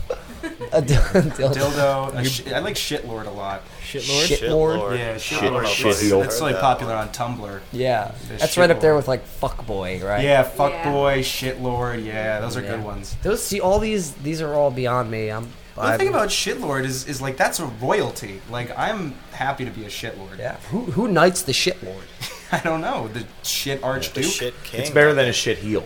[0.72, 1.54] A dil- dildo.
[1.54, 2.14] dildo.
[2.14, 3.62] A shi- I like shitlord a lot.
[3.82, 4.26] Shitlord.
[4.38, 4.98] Shitlord.
[4.98, 5.66] Yeah, Shit- shitlord.
[5.66, 6.22] shit It's- heel.
[6.22, 7.60] It's really popular on Tumblr.
[7.72, 8.96] Yeah, The that's right up there shitlord.
[8.96, 10.22] with like fuckboy, right?
[10.24, 10.92] Yeah, fuckboy, Yeah.
[10.92, 12.04] boy, shitlord.
[12.04, 12.76] Yeah, those are Yeah.
[12.76, 13.16] good ones.
[13.22, 14.12] Those see all these.
[14.12, 15.30] These are all beyond me.
[15.30, 15.50] I'm.
[15.80, 18.40] Well, the I'm- thing about shitlord is, is like that's a royalty.
[18.50, 20.38] Like I'm happy to be a shitlord.
[20.38, 20.56] yeah.
[20.70, 22.02] Who who knights the shitlord?
[22.52, 24.14] I don't know the shit archduke.
[24.14, 24.32] The archduke.
[24.32, 24.80] shit king.
[24.80, 25.84] It's better than a shit heel.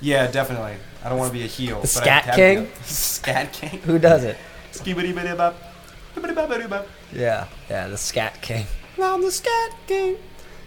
[0.00, 0.74] Yeah, definitely.
[1.04, 1.76] I don't want to be a heel.
[1.76, 2.66] The but scat I king?
[2.70, 3.80] to- Scat king.
[3.80, 4.36] Who does it?
[4.72, 5.54] Skibidi-bidi-bop.
[6.14, 6.86] Bibbidi-bop-bidi-bop.
[7.12, 8.66] Yeah, yeah, the scat king.
[9.02, 10.16] I'm the scat king.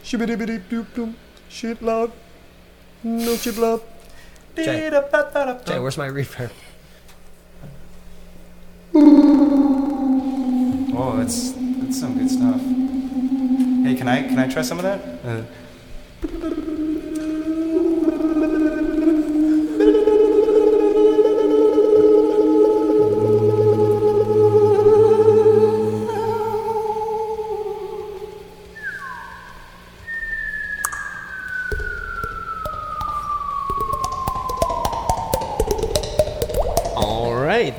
[0.04, 1.16] Shibbidi-bidi-doop-doom.
[1.50, 2.12] Shit love.
[3.04, 3.84] No shit love.
[4.56, 5.64] Jay, Dee-da-ba-ba-da-ba.
[5.66, 6.52] Jay, where's my reverb?
[11.00, 12.60] Oh, that's that's some good stuff.
[13.86, 15.00] Hey, can I can I try some of that?
[15.24, 15.44] Uh,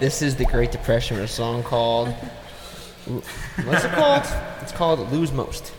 [0.00, 2.08] this is the Great Depression a song called.
[3.64, 4.24] What's it called?
[4.62, 5.72] It's called "Lose Most."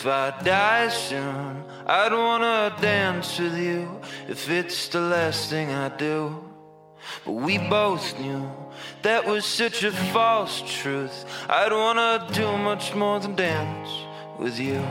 [0.00, 4.00] If I die soon, I'd wanna dance with you
[4.30, 6.42] if it's the last thing I do.
[7.26, 8.50] But we both knew
[9.02, 11.26] that was such a false truth.
[11.50, 13.90] I'd wanna do much more than dance
[14.38, 14.82] with you.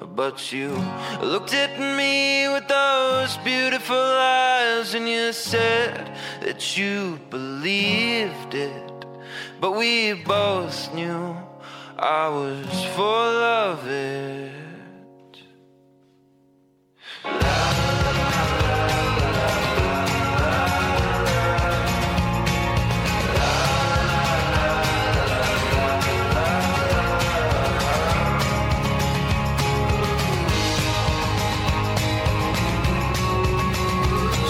[0.00, 0.70] But you
[1.22, 9.06] looked at me with those beautiful eyes and you said that you believed it.
[9.60, 11.36] But we both knew
[12.02, 14.52] I was full of it.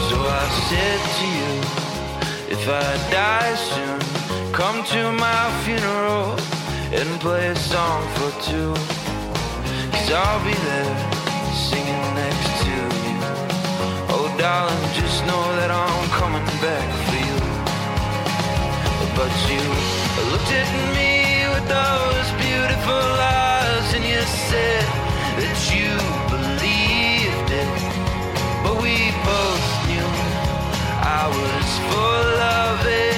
[0.09, 1.55] So I said to you,
[2.55, 6.60] if I die soon, come to my funeral
[6.93, 8.75] and play a song for two.
[9.93, 10.97] Cause I'll be there
[11.55, 13.19] singing next to you.
[14.11, 17.39] Oh, darling, just know that I'm coming back for you.
[19.15, 19.63] But you
[20.33, 24.85] looked at me with those beautiful eyes and you said
[25.39, 25.95] that you
[26.27, 27.71] believed it.
[28.65, 30.11] But we both knew
[31.07, 33.10] I was full of it.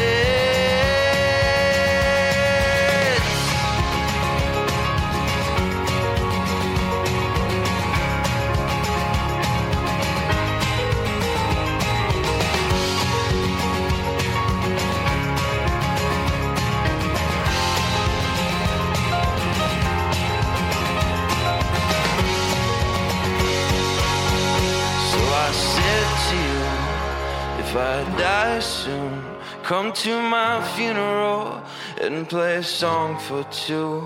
[27.83, 29.25] I die soon,
[29.65, 31.61] come to my funeral
[32.01, 34.01] and play a song for two.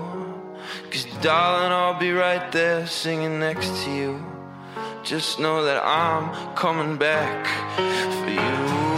[0.89, 4.25] Cause darling, I'll be right there singing next to you.
[5.03, 7.45] Just know that I'm coming back
[8.17, 8.96] for you.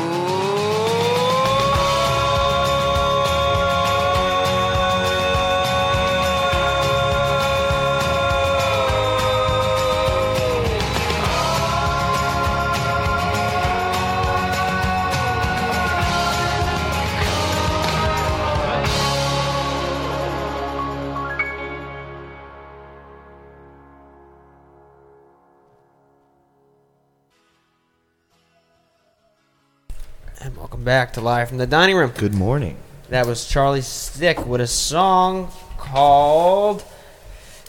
[30.90, 32.10] Back to Live from the Dining Room.
[32.18, 32.76] Good morning.
[33.10, 36.84] That was Charlie Stick with a song called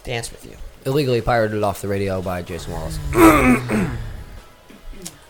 [0.04, 0.56] Dance With You.
[0.86, 2.98] Illegally pirated off the radio by Jason Wallace.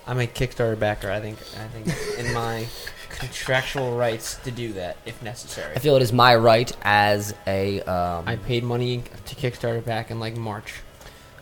[0.06, 1.10] I'm a Kickstarter backer.
[1.10, 2.68] I think I think in my
[3.08, 5.74] contractual rights to do that if necessary.
[5.74, 10.12] I feel it is my right as a um, I paid money to Kickstarter back
[10.12, 10.74] in like March.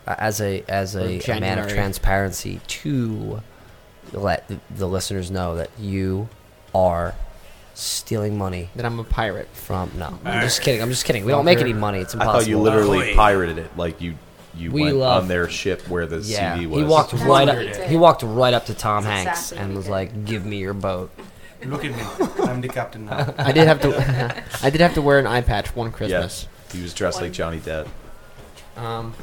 [0.07, 3.43] as a as a, a man of transparency to
[4.15, 6.31] let the, the listeners know that you
[6.75, 7.15] are
[7.75, 9.49] stealing money That I'm a pirate.
[9.53, 10.19] from no.
[10.25, 10.83] I'm just kidding.
[10.83, 11.25] I'm just kidding.
[11.25, 11.99] We don't make any money.
[12.01, 12.33] It's impossible.
[12.37, 12.41] I impossible.
[12.41, 13.17] thought you literally Ahoy.
[13.17, 14.15] pirated it, like you
[14.57, 16.79] you We went love- on their ship where the Yeah, CD was.
[16.81, 17.89] he walked That's right up.
[17.89, 20.45] He walked right up to Tom That's Hanks exactly and what was we like, "Give
[20.45, 21.11] me your boat."
[21.65, 22.45] Look at me.
[22.45, 23.33] I'm the captain now.
[23.39, 24.45] I did have to.
[24.63, 26.47] I did have to wear an eye patch one Christmas.
[26.49, 27.87] Yes, he was dressed like Johnny Depp
[28.77, 29.15] Um,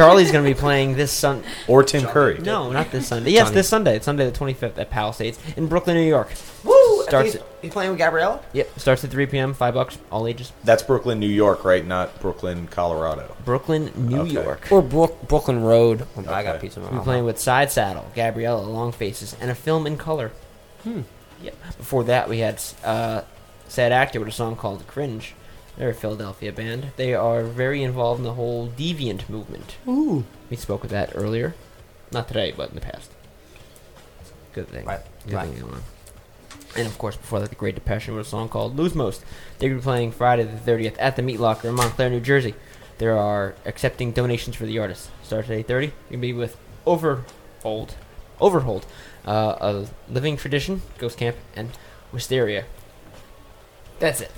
[0.00, 1.42] Charlie's gonna be playing this Sun.
[1.68, 2.38] or Tim Curry.
[2.38, 3.30] No, not this Sunday.
[3.32, 3.54] Yes, Johnny.
[3.56, 3.96] this Sunday.
[3.96, 6.28] It's Sunday the 25th at Palisades in Brooklyn, New York.
[6.64, 7.02] Woo!
[7.02, 8.40] Starts he's, at- he's playing with Gabriella.
[8.52, 9.52] Yep, starts at 3 p.m.
[9.54, 10.52] Five bucks, all ages.
[10.64, 11.86] That's Brooklyn, New York, right?
[11.86, 13.34] Not Brooklyn, Colorado.
[13.44, 14.30] Brooklyn, New Okay.
[14.32, 14.68] York.
[14.70, 16.06] Or Brook, Brooklyn Road.
[16.28, 16.80] I got pizza.
[16.80, 20.30] We're playing with Side Saddle, Gabriella, Long Faces, and a film in color.
[20.82, 21.02] Hmm.
[21.42, 21.54] Yep.
[21.78, 23.22] Before that, we had uh,
[23.68, 25.34] Sad Actor with a song called Cringe.
[25.80, 26.88] They're a Philadelphia band.
[26.96, 29.76] They are very involved in the whole deviant movement.
[29.88, 30.26] Ooh.
[30.50, 31.54] We spoke of that earlier.
[32.12, 33.10] Not today, but in the past.
[34.52, 34.84] Good thing.
[34.84, 35.48] Right, Good right.
[35.48, 35.82] thing going on.
[36.76, 39.24] And of course, before that, the Great Depression with a song called Lose Most.
[39.58, 42.20] They're going to be playing Friday the 30th at the Meat Locker in Montclair, New
[42.20, 42.54] Jersey.
[42.98, 45.08] They are accepting donations for the artists.
[45.22, 45.68] Starts at 8.30.
[45.70, 47.94] You're going to be with Overhold,
[48.38, 48.82] Overhold,
[49.24, 51.70] uh, a Living Tradition, Ghost Camp, and
[52.12, 52.66] Wisteria.
[53.98, 54.30] That's it.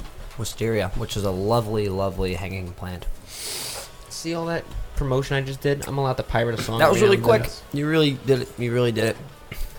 [0.42, 3.06] Wisteria, which is a lovely, lovely hanging plant.
[4.08, 4.64] See all that
[4.96, 5.86] promotion I just did?
[5.88, 6.78] I'm allowed to pirate a song.
[6.80, 7.42] That was really quick.
[7.42, 7.50] then.
[7.72, 8.48] You really did it.
[8.58, 9.16] You really did it.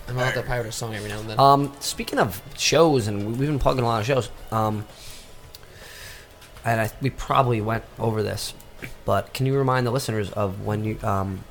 [0.08, 1.38] I'm allowed to pirate a song every now and then.
[1.40, 4.28] Um, speaking of shows, and we- we've been plugging a lot of shows.
[4.52, 4.84] Um,
[6.64, 8.54] and I, we probably went over this,
[9.04, 11.44] but can you remind the listeners of when you um,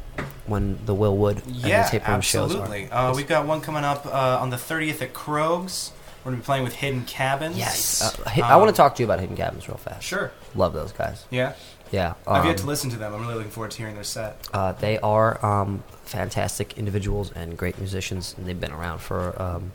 [0.45, 2.61] when the Will Wood and Yeah, the Tapeworm shows are?
[2.61, 2.91] absolutely.
[2.91, 5.91] Uh, we've got one coming up uh, on the 30th at Krogh's.
[6.23, 7.57] We're gonna be playing with Hidden Cabins.
[7.57, 8.01] Yes.
[8.01, 10.03] Uh, hi- I want to Um, talk to you about Hidden Cabins real fast.
[10.03, 10.31] Sure.
[10.55, 11.25] Love those guys.
[11.29, 11.53] Yeah.
[11.91, 12.13] Yeah.
[12.25, 13.13] I've yet um, to listen to them.
[13.13, 14.37] I'm really looking forward to hearing their set.
[14.53, 19.39] Uh, they are um, fantastic individuals and great musicians, and they've been around for.
[19.41, 19.71] Um,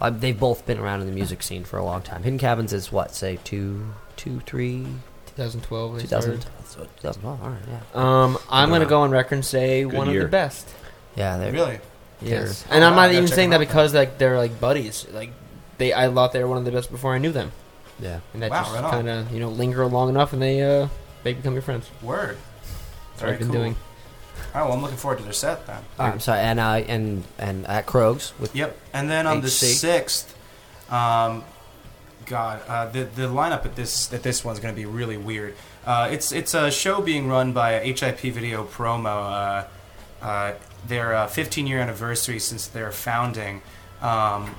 [0.00, 2.22] uh, they've both been around in the music scene for a long time.
[2.24, 4.86] Hidden Cabins is what, say two, two, three,
[5.36, 5.94] 2012.
[5.96, 6.66] they 2000, started.
[6.68, 7.42] so 2012.
[7.42, 7.80] All right, yeah.
[7.94, 10.22] Um, I'm gonna go on record and say Good one year.
[10.22, 10.68] of the best.
[11.16, 11.78] Yeah, they're Really?
[12.20, 14.36] Yes, they're- and Oh, I'm not gotta even saying them that out because like they're
[14.36, 15.06] like buddies.
[15.12, 15.30] Like
[15.78, 17.52] they, I thought they were one of the best before I knew them,
[18.00, 18.20] yeah.
[18.32, 18.90] and that Wow, just right on.
[18.90, 20.88] kind of you know linger long enough, and they uh
[21.22, 21.90] they become your friends.
[22.02, 22.36] Word.
[22.36, 22.70] That's
[23.12, 23.56] what Very I've been cool.
[23.56, 23.76] doing.
[24.56, 25.82] Oh, well, I'm looking forward to their set then.
[25.98, 28.76] Uh, I'm sorry, and uh, and and at Krogh's with Yep.
[28.92, 29.50] And then on the HC.
[29.76, 30.36] sixth,
[30.90, 31.44] um,
[32.26, 35.54] God, uh, the the lineup at this at this one's going to be really weird.
[35.86, 39.06] Uh, it's it's a show being run by HIP Video Promo.
[39.06, 40.54] Uh, uh,
[40.86, 43.60] their uh, 15 year anniversary since their founding.
[44.02, 44.54] Um,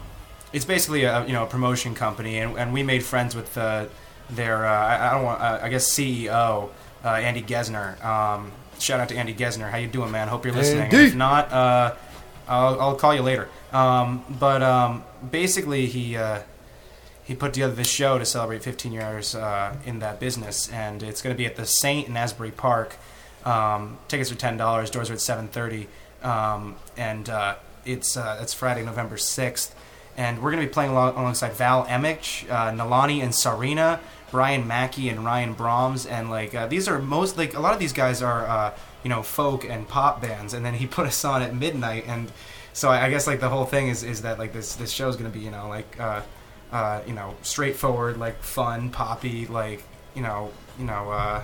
[0.56, 3.88] it's basically a you know a promotion company, and, and we made friends with uh,
[4.30, 6.70] their uh, I, I don't want uh, I guess CEO
[7.04, 8.04] uh, Andy Gesner.
[8.04, 9.70] Um, shout out to Andy Gesner.
[9.70, 10.30] How you doing, man?
[10.30, 10.84] Hope you're listening.
[10.84, 10.98] Andy.
[11.08, 11.96] If not, uh,
[12.48, 13.50] I'll, I'll call you later.
[13.74, 16.44] Um, but um, basically, he uh,
[17.26, 21.22] he put together this show to celebrate 15 years uh, in that business, and it's
[21.22, 22.96] going to be at the Saint in Asbury Park.
[23.44, 24.90] Um, tickets are ten dollars.
[24.90, 25.88] Doors are at 7:30,
[26.26, 29.74] um, and uh, it's uh, it's Friday, November 6th.
[30.18, 34.00] And we're going to be playing along, alongside Val Emmich, uh, Nalani and Sarina,
[34.32, 37.80] Brian Mackey and Ryan Brahms, and like uh, these are most like a lot of
[37.80, 40.54] these guys are uh, you know folk and pop bands.
[40.54, 42.32] And then he put us on at midnight, and
[42.74, 45.10] so I, I guess like the whole thing is is that like this this show
[45.10, 46.22] is going to be you know like uh,
[46.72, 49.84] uh, you know straightforward like fun poppy like
[50.16, 51.42] you know you know uh,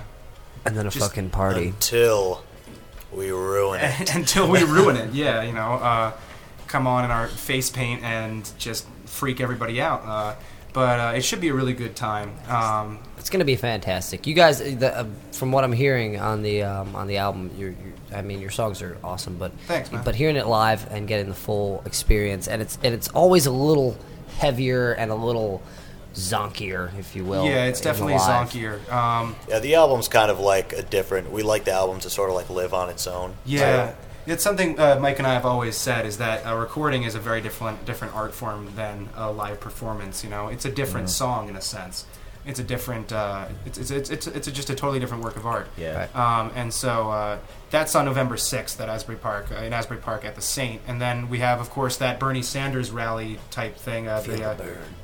[0.65, 1.67] and then a just fucking party.
[1.67, 2.43] Until
[3.11, 4.15] we ruin it.
[4.15, 5.13] until we ruin it.
[5.13, 6.11] Yeah, you know, uh,
[6.71, 10.03] come on in our face paint and just freak everybody out.
[10.05, 10.35] Uh,
[10.73, 12.33] but uh, it should be a really good time.
[12.47, 14.25] Um, It's gonna be fantastic.
[14.25, 17.71] You guys, the, uh, from what I'm hearing on the um, on the album, you're,
[17.71, 20.01] you're, I mean, your songs are awesome, but Thanks, man.
[20.05, 23.51] but hearing it live and getting the full experience, and it's and it's always a
[23.51, 23.97] little
[24.37, 25.61] heavier and a little
[26.15, 27.45] zonkier, if you will.
[27.45, 28.49] yeah, it's definitely live.
[28.49, 28.91] zonkier.
[28.91, 31.31] Um, Yeah, the album's kind of like a different.
[31.31, 33.35] We like the album to sort of like live on its own.
[33.45, 33.93] Yeah,
[34.25, 37.19] it's something uh, Mike and I have always said is that a recording is a
[37.19, 40.23] very different different art form than a live performance.
[40.23, 41.11] You know, it's a different Mhm.
[41.11, 42.05] song in a sense.
[42.43, 43.11] It's a different.
[43.13, 45.67] Uh, it's, it's it's it's it's just a totally different work of art.
[45.77, 46.07] Yeah.
[46.15, 47.37] Um, and so uh,
[47.69, 50.81] that's on November sixth at Asbury Park uh, in Asbury Park at the Saint.
[50.87, 54.07] And then we have, of course, that Bernie Sanders rally type thing.
[54.07, 54.55] Uh, the uh,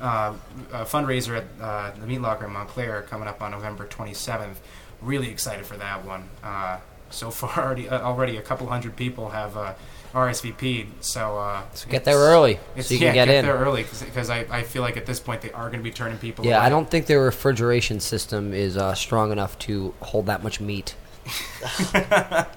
[0.01, 0.33] uh,
[0.73, 4.59] uh, fundraiser at uh, the Meat Locker in Montclair coming up on November twenty seventh.
[4.99, 6.27] Really excited for that one.
[7.09, 9.73] So far, already uh, already a couple hundred people have uh,
[10.13, 11.03] RSVP'd.
[11.03, 13.45] So, uh, So get there early so you can yeah, get in.
[13.45, 15.91] there early because I, I feel like at this point they are going to be
[15.91, 16.45] turning people.
[16.45, 16.65] Yeah, away.
[16.65, 20.95] I don't think their refrigeration system is uh, strong enough to hold that much meat,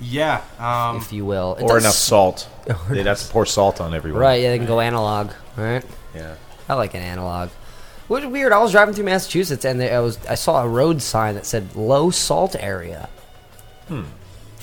[0.00, 2.48] Yeah, um, if you will, It Or does- enough salt.
[2.68, 4.20] Or They'd have to pour salt on everyone.
[4.20, 4.40] Right?
[4.42, 5.30] Yeah, they can go analog.
[5.56, 5.84] Right?
[6.14, 6.34] Yeah.
[6.68, 7.50] I like an analog.
[8.08, 8.52] What's weird?
[8.52, 11.74] I was driving through Massachusetts and I was I saw a road sign that said
[11.76, 13.08] low salt area.
[13.88, 14.02] Hmm.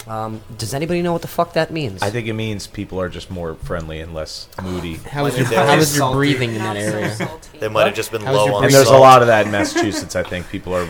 [0.08, 2.02] Um, does anybody know what the fuck that means?
[2.02, 4.96] I think it means people are just more friendly and less moody.
[5.12, 7.16] How was your, how was your breathing in that area?
[7.60, 9.02] They might have just been How was low your on And there's a salt.
[9.02, 10.16] lot of that in Massachusetts.
[10.16, 10.88] I think people are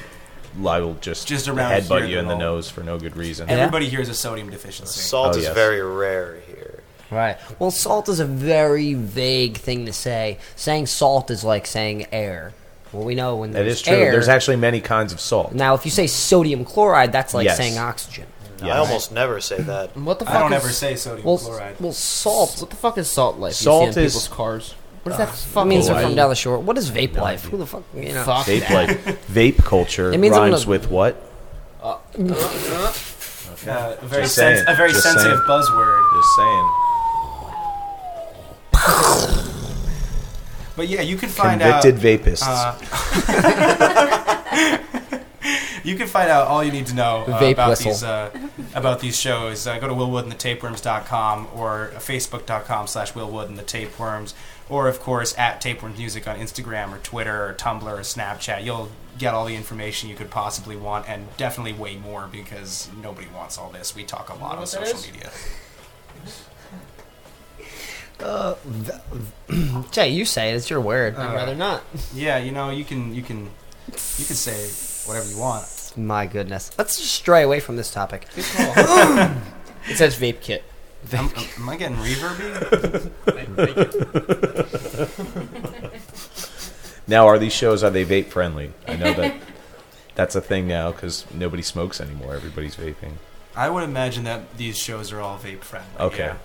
[0.57, 3.17] liable just Just around headbutt here, you in the they're all- nose for no good
[3.17, 3.49] reason.
[3.49, 5.01] everybody here is a sodium deficiency.
[5.01, 5.53] Salt Oh, is yes.
[5.55, 6.83] very rare here.
[7.09, 7.37] Right.
[7.59, 10.37] Well, salt is a very vague thing to say.
[10.55, 12.53] Saying salt is like saying air.
[12.93, 13.95] Well, we know when That there's is true.
[13.95, 15.53] air- There's actually many kinds of salt.
[15.53, 17.57] now if you say sodium chloride, that's like Yes.
[17.57, 18.25] saying oxygen.
[18.61, 19.95] I almost never say that.
[19.97, 21.75] What the fuck I don't is, ever say sodium Well, chloride.
[21.79, 22.57] well, salt.
[22.59, 23.53] What the fuck is salt life?
[23.53, 24.75] Salt you see on is- people's cars.
[25.03, 26.59] What does that That fucking means they're Oh, from I- down the shore.
[26.59, 27.45] What is vape life?
[27.45, 27.81] Who the fuck?
[27.95, 28.23] You know.
[28.23, 28.71] Fuck Vape that.
[29.05, 31.15] like vape culture It means I'm rhymes gonna- with what?
[31.81, 32.93] Uh, uh, uh.
[33.67, 34.63] uh, a very, Just sens- saying.
[34.67, 35.49] a very Just sensitive saying.
[35.49, 36.13] buzzword.
[36.13, 36.69] Just saying.
[40.81, 42.01] But yeah, you can find Convicted out.
[42.01, 42.41] vapists.
[42.43, 42.73] Uh,
[45.83, 47.91] you can find out all you need to know uh, Vape about whistle.
[47.91, 48.31] these uh,
[48.73, 49.67] about these shows.
[49.67, 54.33] Uh, go to willwoodandthetapeworms.com or facebook.com slash willwoodandthetapeworms
[54.69, 58.63] or of course at tapeworms music on Instagram or Twitter or Tumblr or Snapchat.
[58.65, 63.27] You'll get all the information you could possibly want and definitely way more because nobody
[63.35, 63.95] wants all this.
[63.95, 65.05] We talk a lot on what that social is?
[65.11, 65.29] media.
[68.21, 68.55] Uh,
[69.91, 70.55] Jay, you say it.
[70.55, 71.15] It's your word.
[71.15, 71.83] I'd uh, rather not.
[72.13, 73.49] Yeah, you know you can you can
[73.87, 75.93] you can say whatever you want.
[75.97, 76.71] My goodness.
[76.77, 78.27] Let's just stray away from this topic.
[79.89, 80.63] It says vape kit.
[81.11, 83.09] Am, am I getting reverby?
[87.07, 88.71] Now, are these shows are they vape friendly?
[88.87, 89.35] I know that
[90.15, 92.35] that's a thing now because nobody smokes anymore.
[92.35, 93.13] Everybody's vaping.
[93.55, 95.89] I would imagine that these shows are all vape friendly.
[95.99, 96.25] Okay.
[96.27, 96.37] yeah.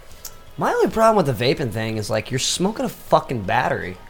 [0.58, 3.96] My only problem with the vaping thing is like you're smoking a fucking battery.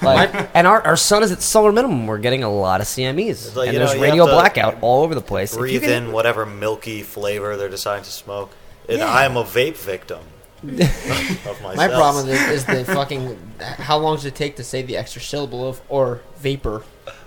[0.00, 2.06] Like, and our, our sun is at solar minimum.
[2.06, 4.40] We're getting a lot of CMEs, like, and you there's know, you radio have to
[4.40, 5.52] blackout all over the place.
[5.52, 8.50] If you Breathe can- in whatever milky flavor they're deciding to smoke.
[8.88, 9.06] And Yeah.
[9.12, 10.20] I am a vape victim
[10.62, 11.76] of myself.
[11.76, 13.38] My problem is, it is the fucking.
[13.60, 16.82] How long does it take to say the extra syllable of or vapor?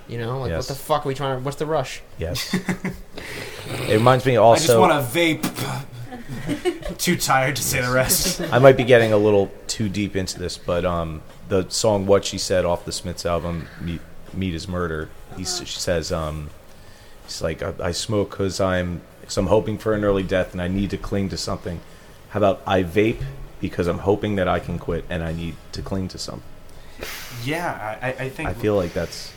[0.07, 0.67] You know, like Yes.
[0.67, 1.43] what the fuck are we trying to?
[1.43, 2.01] What's the rush?
[2.17, 2.53] Yes.
[3.65, 4.55] it reminds me also.
[4.63, 4.81] I just also.
[4.81, 5.85] want to vape.
[6.98, 8.42] Too tired to say the rest.
[8.51, 12.26] I might be getting a little too deep into this, but um, the song "What
[12.26, 14.01] She Said" off the Smiths album, "Meat,
[14.34, 16.50] Meat Is Murder," he s- she says, um,
[17.26, 20.61] "It's like I, I smoke because I'm, cause I'm hoping for an early death, and
[20.61, 21.80] I need to cling to something.
[22.30, 23.22] How about I vape
[23.60, 26.43] because I'm hoping that I can quit, and I need to cling to something.
[27.43, 29.32] Yeah, I, I I think I feel like that's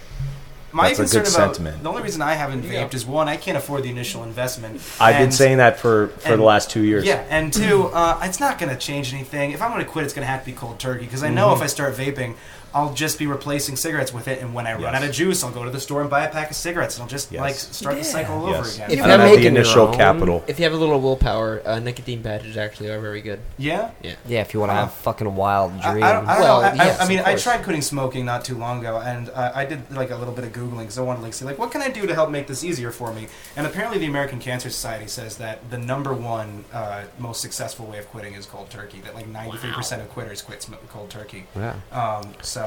[0.74, 1.82] my that's a concern good about sentiment.
[1.84, 4.80] the only reason I haven't vaped is one, I can't afford the initial investment.
[5.00, 7.04] I've been and- saying that for for and- the last two years.
[7.04, 9.52] Yeah, and two, uh, it's not going to change anything.
[9.52, 11.30] If I'm going to quit, it's going to have to be cold turkey because I
[11.30, 11.56] know Mhm.
[11.56, 12.34] if I start vaping,
[12.74, 15.52] I'll just be replacing cigarettes with it, and when I run out of juice, I'll
[15.52, 17.40] go to the store and buy a pack of cigarettes, and I'll just Yes.
[17.40, 18.90] like start the cycle all over again.
[18.90, 20.42] If you're don't have the initial own- capital.
[20.48, 23.38] If you have a little willpower, uh, nicotine patches actually are very good.
[23.58, 23.90] yeah.
[24.02, 24.14] Yeah.
[24.26, 26.02] yeah, if you want to have fucking a wild I, dream.
[26.04, 26.66] I don't, I don't Well, know.
[26.68, 29.52] I, yes, I, I mean, I tried quitting smoking not too long ago, and uh,
[29.54, 31.58] I did like a little bit of googling because I wanted to like see like
[31.58, 33.28] what can I do to help make this easier for me.
[33.56, 37.98] And apparently, the American Cancer Society says that the number one uh, most successful way
[37.98, 39.00] of quitting is cold turkey.
[39.04, 41.46] That like ninety three percent of quitters quit sm- cold turkey.
[41.54, 41.74] Yeah.
[41.92, 42.63] Um, so.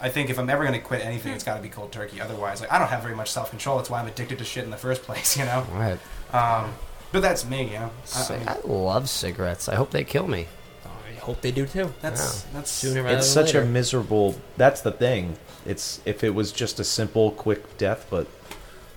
[0.00, 2.20] I think if I'm ever going to quit anything, it's got to be cold turkey.
[2.20, 3.76] Otherwise, like I don't have very much self control.
[3.76, 5.64] That's why I'm addicted to shit in the first place, you know.
[5.72, 5.98] Right.
[6.34, 6.72] Um,
[7.12, 7.90] but that's me, you know.
[8.16, 9.68] I, I mean, I love cigarettes.
[9.68, 10.48] I hope they kill me.
[10.84, 11.92] I hope they do too.
[12.00, 13.66] that's that's Sooner rather it's than such later.
[13.66, 14.34] a miserable.
[14.56, 15.36] That's the thing.
[15.64, 18.26] It's if it was just a simple, quick death, but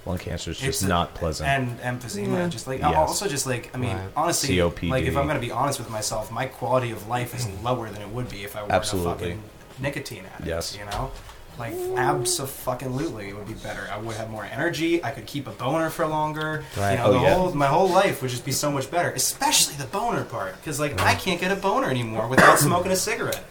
[0.08, 1.48] lung cancer is just It's a- not pleasant.
[1.50, 2.48] and emphysema Yeah.
[2.48, 2.96] just like Yes.
[2.96, 4.08] also just like i mean Right.
[4.16, 4.90] honestly COPD.
[4.90, 7.90] like if i'm going to be honest with myself my quality of life is lower
[7.90, 9.12] than it would be if i were Absolutely.
[9.12, 9.44] a fucking
[9.80, 10.78] nicotine addict Yes.
[10.78, 11.12] you know
[11.58, 15.52] like absolutely it would be better i would have more energy i could keep a
[15.52, 16.92] boner for longer Right.
[16.92, 17.34] you know Oh, the yeah.
[17.36, 20.80] whole my whole life would just be so much better especially the boner part because
[20.80, 23.44] like i can't get a boner anymore without smoking a cigarette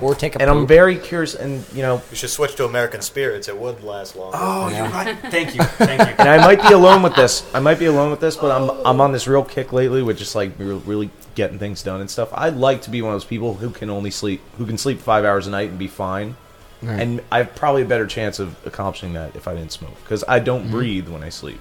[0.00, 3.00] Or take a and I'm very curious, and you know, You should switch to American
[3.00, 3.48] Spirits.
[3.48, 4.36] It would last longer.
[4.40, 7.48] oh you're right thank you thank you and I might be alone with this.
[7.54, 10.18] I might be alone with this, but I'm I'm on this real kick lately with
[10.18, 12.30] just like really getting things done and stuff.
[12.34, 15.00] I'd like to be one of those people who can only sleep, who can sleep
[15.00, 16.36] five hours a night and be fine.
[16.82, 17.00] Right.
[17.00, 20.24] And I have probably a better chance of accomplishing that if I didn't smoke, because
[20.26, 20.72] I don't mm-hmm.
[20.72, 21.60] breathe when I sleep.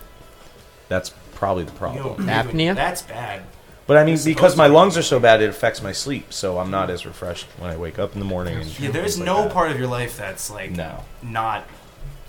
[0.89, 2.25] That's probably the You problem.
[2.25, 2.75] know, Apnea?
[2.75, 3.43] that's bad
[3.91, 6.31] But I mean, It's because my lungs are so bad, it affects my sleep.
[6.31, 8.55] So I'm not as refreshed when I wake up in the morning.
[8.61, 9.51] And Yeah, there's things like no that.
[9.53, 11.03] part of your life that's like No.
[11.21, 11.65] not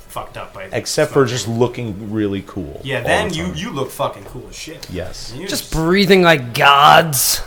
[0.09, 2.81] fucked up by except for just looking really cool.
[2.83, 3.03] yeah.
[3.03, 4.89] Then the you you look fucking cool as shit.
[4.91, 7.43] yes, You Just breathing like gods.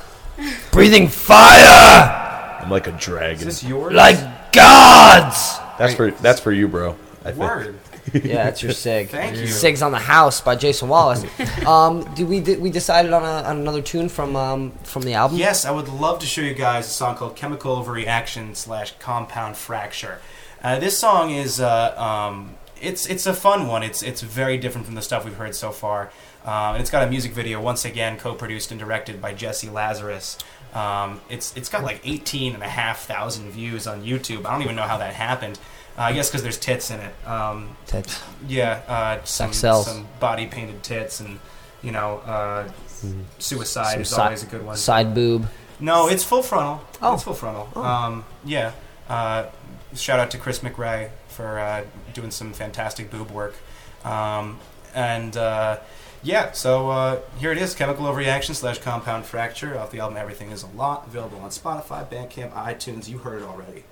[0.71, 3.45] breathing fire I'm like a is dragon.
[3.45, 3.91] this yours?
[3.93, 4.17] like
[4.53, 5.57] gods.
[5.77, 6.95] That's for that's for you, bro.
[7.25, 7.75] I think.
[8.14, 9.09] Yeah, that's your sig.
[9.09, 9.48] Thank you.
[9.48, 11.25] Sig's on the house by Jason Wallace.
[11.66, 15.14] Um, did we did we decided on, a, on another tune from um, from the
[15.14, 15.38] album?
[15.38, 19.58] Yes, I would love to show you guys a song called "Chemical Overreaction" slash "Compound
[19.58, 20.19] Fracture."
[20.64, 23.84] Uh, this song is uh, um, it's it's a fun one.
[23.84, 26.11] It's it's very different from the stuff we've heard so far,
[26.43, 30.38] um, and it's got a music video once again co-produced and directed by Jesse Lazarus.
[30.74, 34.45] Um, it's it's got like 18 and a half thousand views on YouTube.
[34.45, 35.59] I don't even know how that happened.
[35.98, 37.27] Uh, I guess because there's tits in it.
[37.27, 38.22] Um, Tits.
[38.48, 41.40] yeah, uh, some, some body painted tits, and
[41.82, 42.69] you know, uh,
[43.40, 44.75] suicide Some is si- always a good one.
[44.75, 45.48] Side boob.
[45.80, 46.82] No, it's full frontal.
[47.01, 47.14] Oh.
[47.14, 47.69] It's full frontal.
[47.82, 48.72] Um, yeah.
[49.07, 49.48] Uh,
[49.93, 51.83] shout out to Chris McRae for uh,
[52.14, 53.56] doing some fantastic boob work.
[54.03, 54.59] Um,
[54.93, 55.80] and uh,
[56.24, 60.51] yeah, so uh, here it is Chemical Overreaction slash Compound Fracture off the album Everything
[60.51, 63.07] Is a Lot, available on Spotify, Bandcamp, iTunes.
[63.09, 63.83] You heard it already.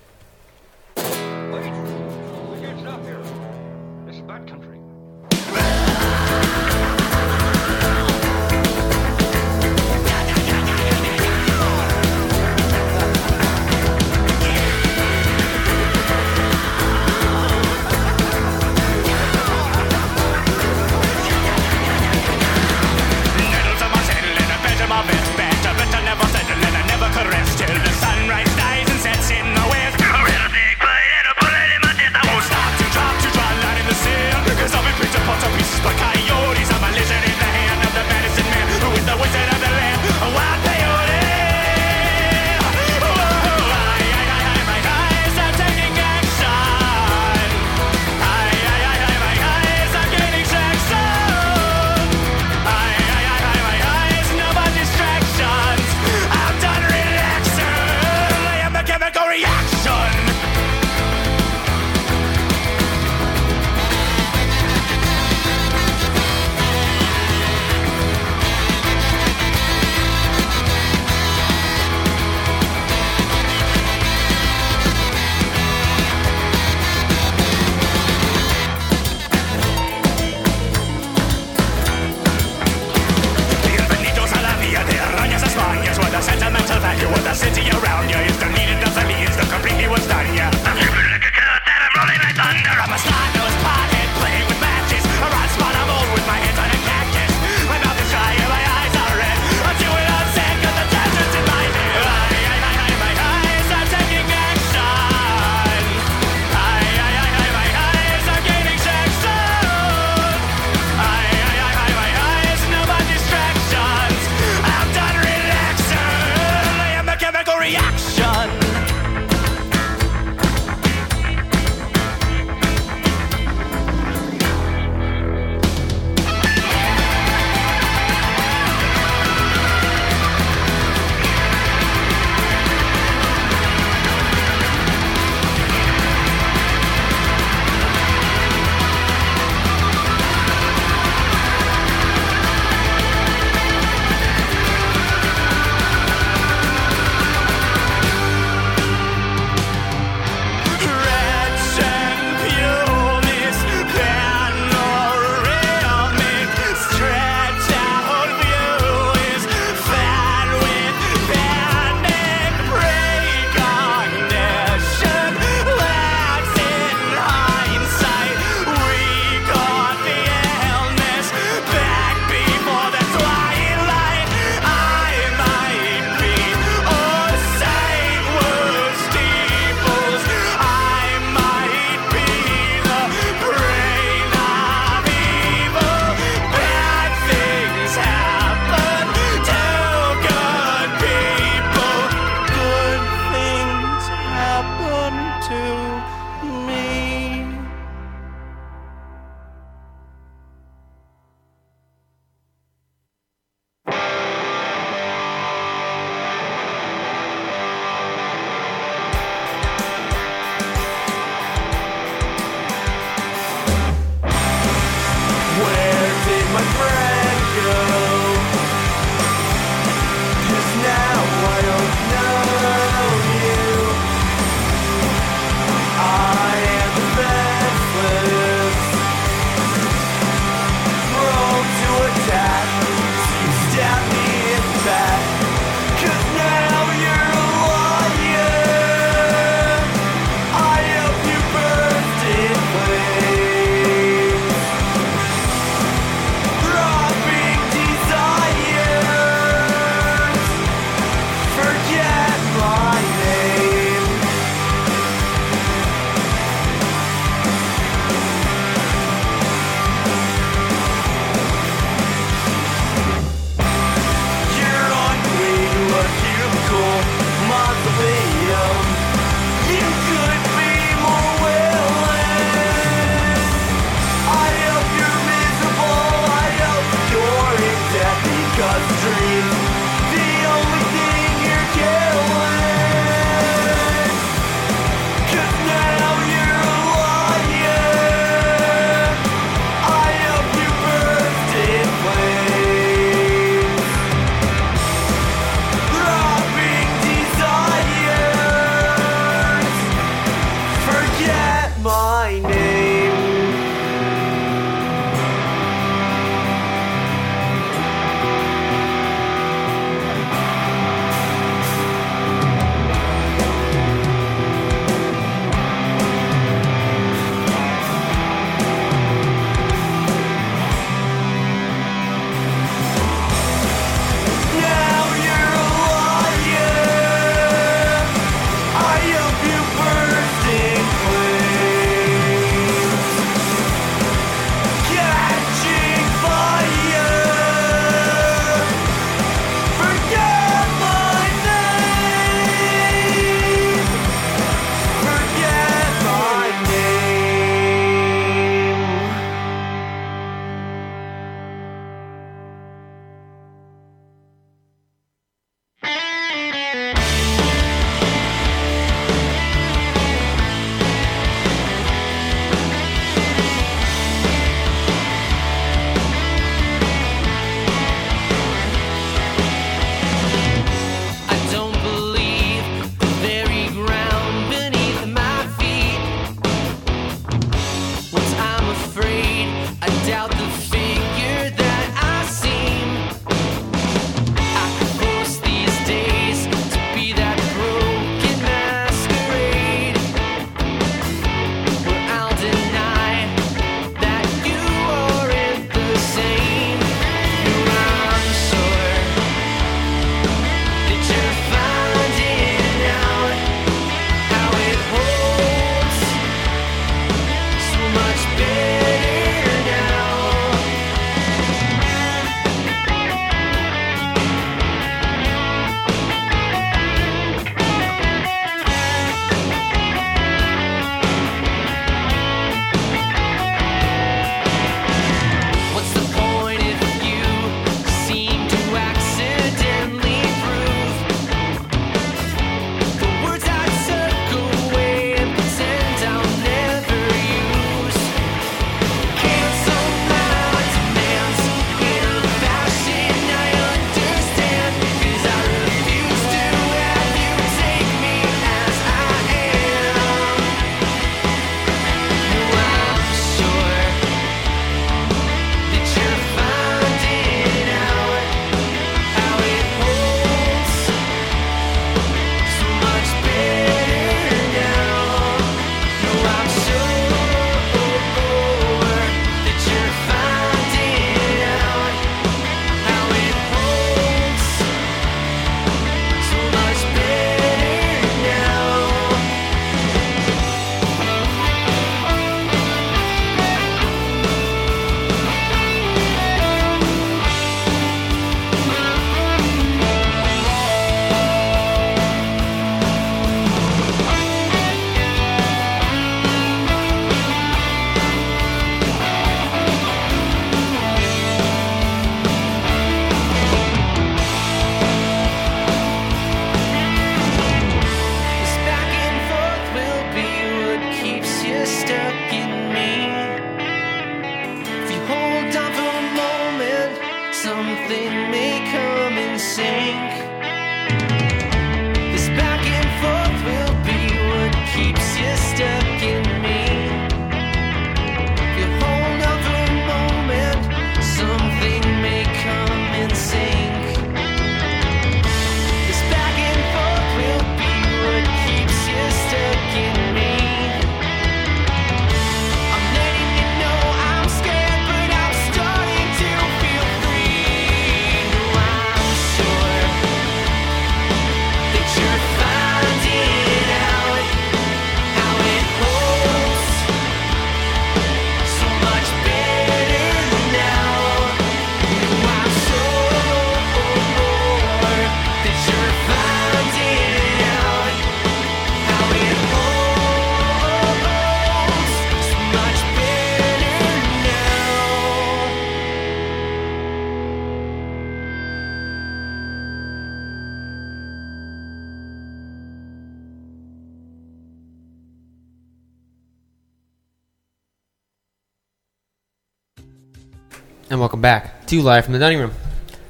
[591.73, 592.51] To Live from the Dining Room.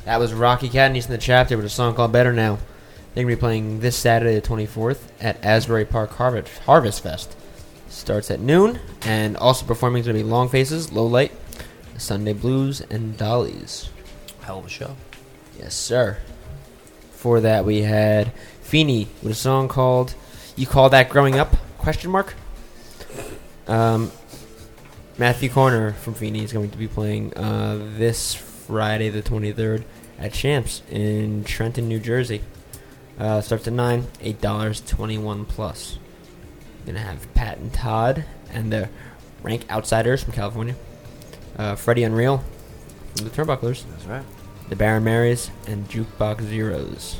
[0.05, 2.59] That was Rocky Cat and East in the Chapter with a song called Better Now.
[3.13, 7.35] They're going to be playing this Saturday, the 24th, at Asbury Park Harvest, Harvest Fest.
[7.89, 11.33] Starts at noon, and also performing is going to be Long Faces, Low Light,
[11.97, 13.89] Sunday Blues, and Dollies.
[14.43, 14.95] Hell of a show.
[15.59, 16.19] Yes, sir.
[17.11, 20.15] For that, we had Feeney with a song called
[20.55, 22.33] "You Call That Growing Up?" Question mark.
[23.67, 24.09] Um,
[25.17, 29.85] Matthew Corner from Feeney is going to be playing uh, this Friday, the twenty third,
[30.17, 32.41] at Champs in Trenton, New Jersey.
[33.19, 35.97] Uh, starts at nine, eight dollars, twenty one plus.
[36.85, 38.89] Gonna have Pat and Todd and the
[39.41, 40.75] Rank Outsiders from California.
[41.57, 42.43] Uh, Freddie Unreal
[43.15, 43.83] from the Turnbucklers.
[43.91, 44.25] That's right.
[44.69, 47.19] The Baron Marys and Jukebox Zeros.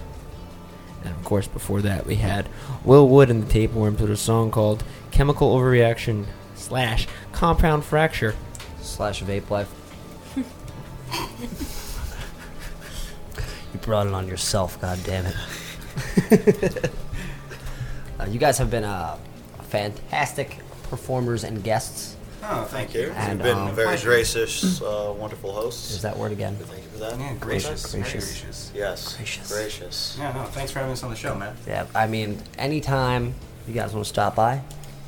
[1.04, 2.48] And of course, before that, we had
[2.84, 8.36] Will Wood and the Tapeworms with a song called Chemical Overreaction slash Compound Fracture.
[8.82, 9.70] Slash vape life.
[13.74, 15.36] You brought it on yourself, god damn it.
[18.20, 19.18] uh, you guys have been uh,
[19.70, 20.60] fantastic
[20.90, 22.16] performers and guests.
[22.46, 23.12] Oh, thank you.
[23.16, 25.92] And, You've been um, very gracious, uh, wonderful hosts.
[25.92, 26.56] Is that word again?
[26.58, 27.20] Thank you for that.
[27.20, 27.92] Yeah, gracious.
[27.92, 28.40] Gracious.
[28.42, 28.72] gracious.
[28.76, 29.16] Yes.
[29.16, 29.52] Gracious.
[29.52, 30.18] Gracious.
[30.20, 31.56] Yeah, no, thanks for having us on the show, man.
[31.66, 33.34] Yeah, I mean, anytime
[33.68, 34.62] you guys want to stop by,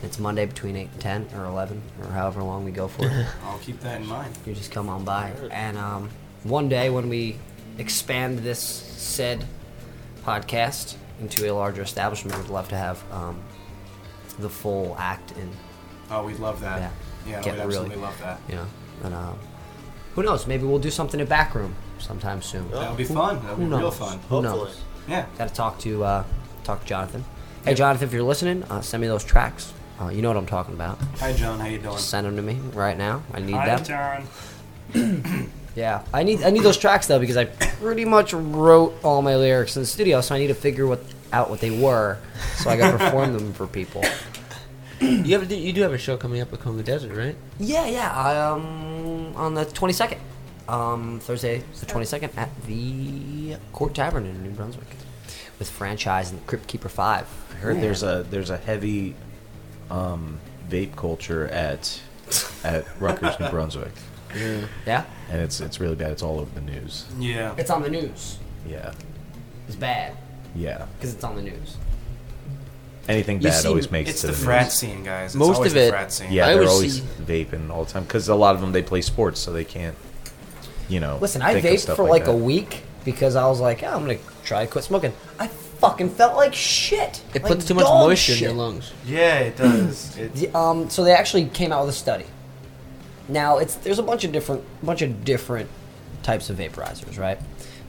[0.04, 3.06] it's Monday between 8 and 10 or 11 or however long we go for.
[3.46, 4.34] I'll keep that in mind.
[4.46, 5.32] you just come on by.
[5.52, 6.10] And um,
[6.44, 7.38] one day when we
[7.78, 9.46] expand this said
[10.24, 13.40] podcast into a larger establishment, we'd love to have um,
[14.40, 15.50] the full act in,
[16.12, 16.80] Oh, we'd love that.
[16.80, 16.92] Yeah.
[17.28, 18.40] Yeah, we'd absolutely really- love that.
[18.48, 18.66] you know,
[19.04, 19.40] and um,
[20.14, 20.46] who knows?
[20.46, 22.70] Maybe we'll do something in backroom sometime soon.
[22.70, 22.80] Yeah.
[22.80, 23.36] That would be Who- fun.
[23.38, 23.98] That would who be real knows?
[23.98, 24.20] fun.
[24.30, 24.44] Who Hopefully.
[24.66, 24.82] knows?
[25.08, 25.26] Yeah.
[25.38, 26.24] Got to talk to uh,
[26.64, 27.26] talk to Jonathan.
[27.64, 29.74] Hey, Jonathan, if you're listening, uh, send me those tracks.
[30.00, 30.98] Uh, you know what I'm talking about.
[31.20, 31.60] Hi, John.
[31.60, 31.96] How you doing?
[31.96, 33.24] Just send them to me right now.
[33.34, 34.28] I need Hi, them.
[34.94, 35.50] John.
[35.76, 39.36] Yeah, I need I need those tracks though because I pretty much wrote all my
[39.36, 42.18] lyrics in the studio, so I need to figure what out what they were,
[42.56, 44.02] so I got to perform them for people.
[45.02, 47.36] You have a, you do have a show coming up at Cone the Desert, right?
[47.60, 48.10] Yeah, yeah.
[48.10, 50.22] I, um, on the twenty second,
[50.70, 54.88] um, Thursday the twenty second at the Court Tavern in New Brunswick,
[55.60, 57.28] with franchise and Cryptkeeper Five.
[57.52, 59.14] I heard there's a there's a heavy
[59.92, 60.40] um,
[60.70, 62.00] vape culture at
[62.64, 63.92] at Rutgers, New Brunswick,
[64.86, 66.12] Yeah, and it's it's really bad.
[66.12, 67.06] It's all over the news.
[67.20, 67.54] Yeah.
[67.58, 68.38] it's on the news.
[68.68, 68.94] Yeah,
[69.68, 70.18] It's bad
[70.56, 70.86] yeah.
[70.98, 71.78] because it's on the news.
[73.08, 74.74] Anything bad seem- always makes It's it to the to frat news.
[74.74, 75.26] scene, guys.
[75.28, 76.32] It's Most always of the it- frat scene.
[76.32, 78.72] Yeah, I they're always always see- vaping all the time because a lot of them
[78.72, 79.96] they play sports, so they can't,
[80.90, 81.20] you know.
[81.22, 82.32] Listen, I think vaped for like, that.
[82.32, 85.14] a week because I was like, "Yeah, I'm gonna try to quit smoking.
[85.40, 85.48] I
[85.80, 87.22] fucking felt like shit.
[87.34, 88.92] It Like puts too much dog moisture in your lungs.
[89.06, 90.18] Yeah, it does.
[90.18, 92.26] It, The- um, so they actually came out with a study.
[93.28, 95.70] Now it's there's a bunch of different bunch of different
[96.24, 97.40] types of vaporizers, right?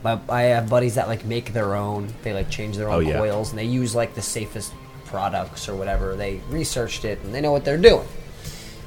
[0.03, 2.09] My, I have buddies that like make their own.
[2.23, 3.19] They like change their own Oh, yeah.
[3.19, 4.73] coils and they use like the safest
[5.05, 6.17] products or whatever.
[6.17, 8.07] They researched it and they know what they're doing.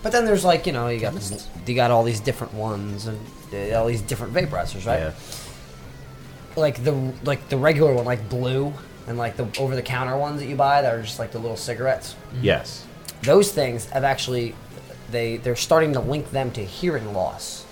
[0.01, 3.05] But then there's like you know you got this, you got all these different ones
[3.07, 3.19] and
[3.53, 4.99] uh, all these different vaporizers, right?
[4.99, 5.11] Yeah.
[6.55, 8.73] Like the like the regular one, like blue,
[9.09, 11.39] and like the over the counter ones that you buy that are just like the
[11.39, 12.45] little cigarettes mm-hmm.
[12.45, 12.85] Yes.
[13.23, 14.55] those things have actually
[15.11, 17.65] they they're starting to link them to hearing loss.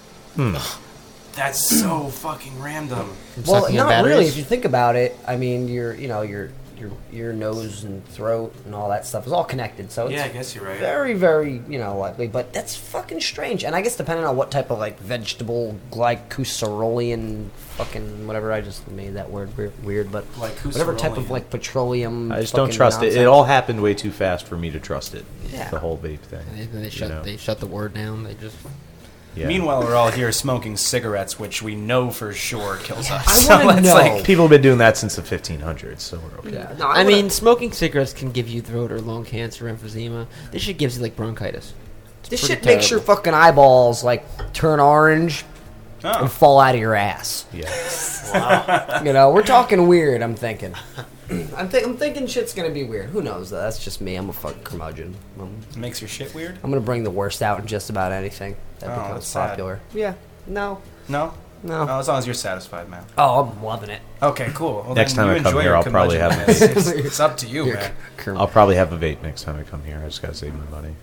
[1.34, 3.16] that's so fucking random.
[3.46, 4.10] well, sucking on not really.
[4.10, 4.30] batteries?
[4.30, 6.50] If you think about it, I mean, you're you know you're
[6.80, 9.92] your ear, nose, and throat, and all that stuff is all connected.
[9.92, 10.80] So it's Yeah, I guess you're right.
[10.80, 12.28] Very, very, you know, likely.
[12.28, 13.64] But that's fucking strange.
[13.64, 18.88] And I guess depending on what type of like vegetable glycosaurolian fucking whatever I just
[18.90, 22.32] made that word weird, weird but whatever type of like petroleum.
[22.32, 23.16] I just don't fucking trust it.
[23.16, 25.26] It all happened way too fast for me to trust it.
[25.52, 25.70] Yeah.
[25.70, 26.46] The whole vape thing.
[26.56, 27.24] They, they you shut know?
[27.24, 28.24] they shut the word down.
[28.24, 28.58] They just
[29.38, 29.48] Yeah.
[29.48, 33.28] Meanwhile, we're all here smoking cigarettes, which we know for sure kills us.
[33.28, 33.94] I So wanna it's know.
[33.94, 36.54] like- People have been doing that since the 1500s, so we're okay.
[36.54, 36.74] Yeah.
[36.80, 40.28] No, I, wanna- mean, smoking cigarettes can give you throat or lung cancer, emphysema.
[40.52, 41.74] This shit gives you like bronchitis.
[42.22, 43.16] It's this pretty shit makes your terrible.
[43.16, 45.46] fucking eyeballs like turn orange
[46.04, 46.22] Oh.
[46.24, 47.46] and fall out of your ass.
[47.54, 47.70] Yeah.
[49.06, 50.22] You know, we're talking weird.
[50.22, 50.76] I'm thinking.
[51.58, 53.10] I'm, thi- I'm thinking shit's gonna be weird.
[53.10, 53.50] Who knows?
[53.50, 53.62] Though?
[53.62, 54.16] That's just me.
[54.16, 55.16] I'm a fucking curmudgeon.
[55.40, 56.56] I'm, makes your shit weird.
[56.64, 59.50] I'm gonna bring the worst out in just about anything that Oh, becomes that's sad.
[59.50, 59.80] popular.
[59.94, 60.14] Yeah.
[60.46, 60.82] No.
[61.10, 61.34] No,
[61.64, 61.86] No.
[61.90, 63.04] Oh, as long as you're satisfied, man.
[63.18, 64.02] Oh, I'm loving it.
[64.22, 64.84] Okay, cool.
[64.86, 66.62] Well, Next then time you I come enjoy here, your I'll probably have curmudgeonness.
[66.78, 67.92] it's, it's up to you, Your man.
[68.18, 70.00] cur- I'll probably have a vape next time I come here.
[70.02, 70.96] I just gotta save my money.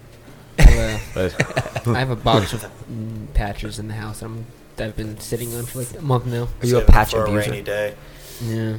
[0.59, 4.23] Uh, But I have a box of mm, patches in the house.
[4.23, 4.47] I'm
[4.77, 6.49] that I've been sitting on for like a month now.
[6.63, 7.51] Are you a Save it patch for a abuser?
[7.51, 7.95] rainy day.
[8.43, 8.77] Yeah.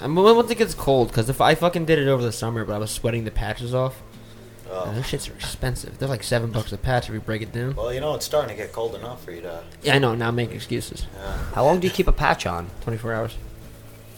[0.00, 2.74] I'm once it gets cold because if I fucking did it over the summer, but
[2.74, 4.02] I was sweating the patches off.
[4.68, 4.92] Oh.
[4.92, 5.98] those shits are expensive.
[5.98, 7.76] They're like seven bucks a patch if you break it down.
[7.76, 9.62] Well, you know it's starting to get cold enough for you to.
[9.82, 10.14] Yeah, I know.
[10.14, 11.06] Now I'm making excuses.
[11.16, 11.38] Yeah.
[11.54, 12.68] How long do you keep a patch on?
[12.82, 13.36] 24 hours.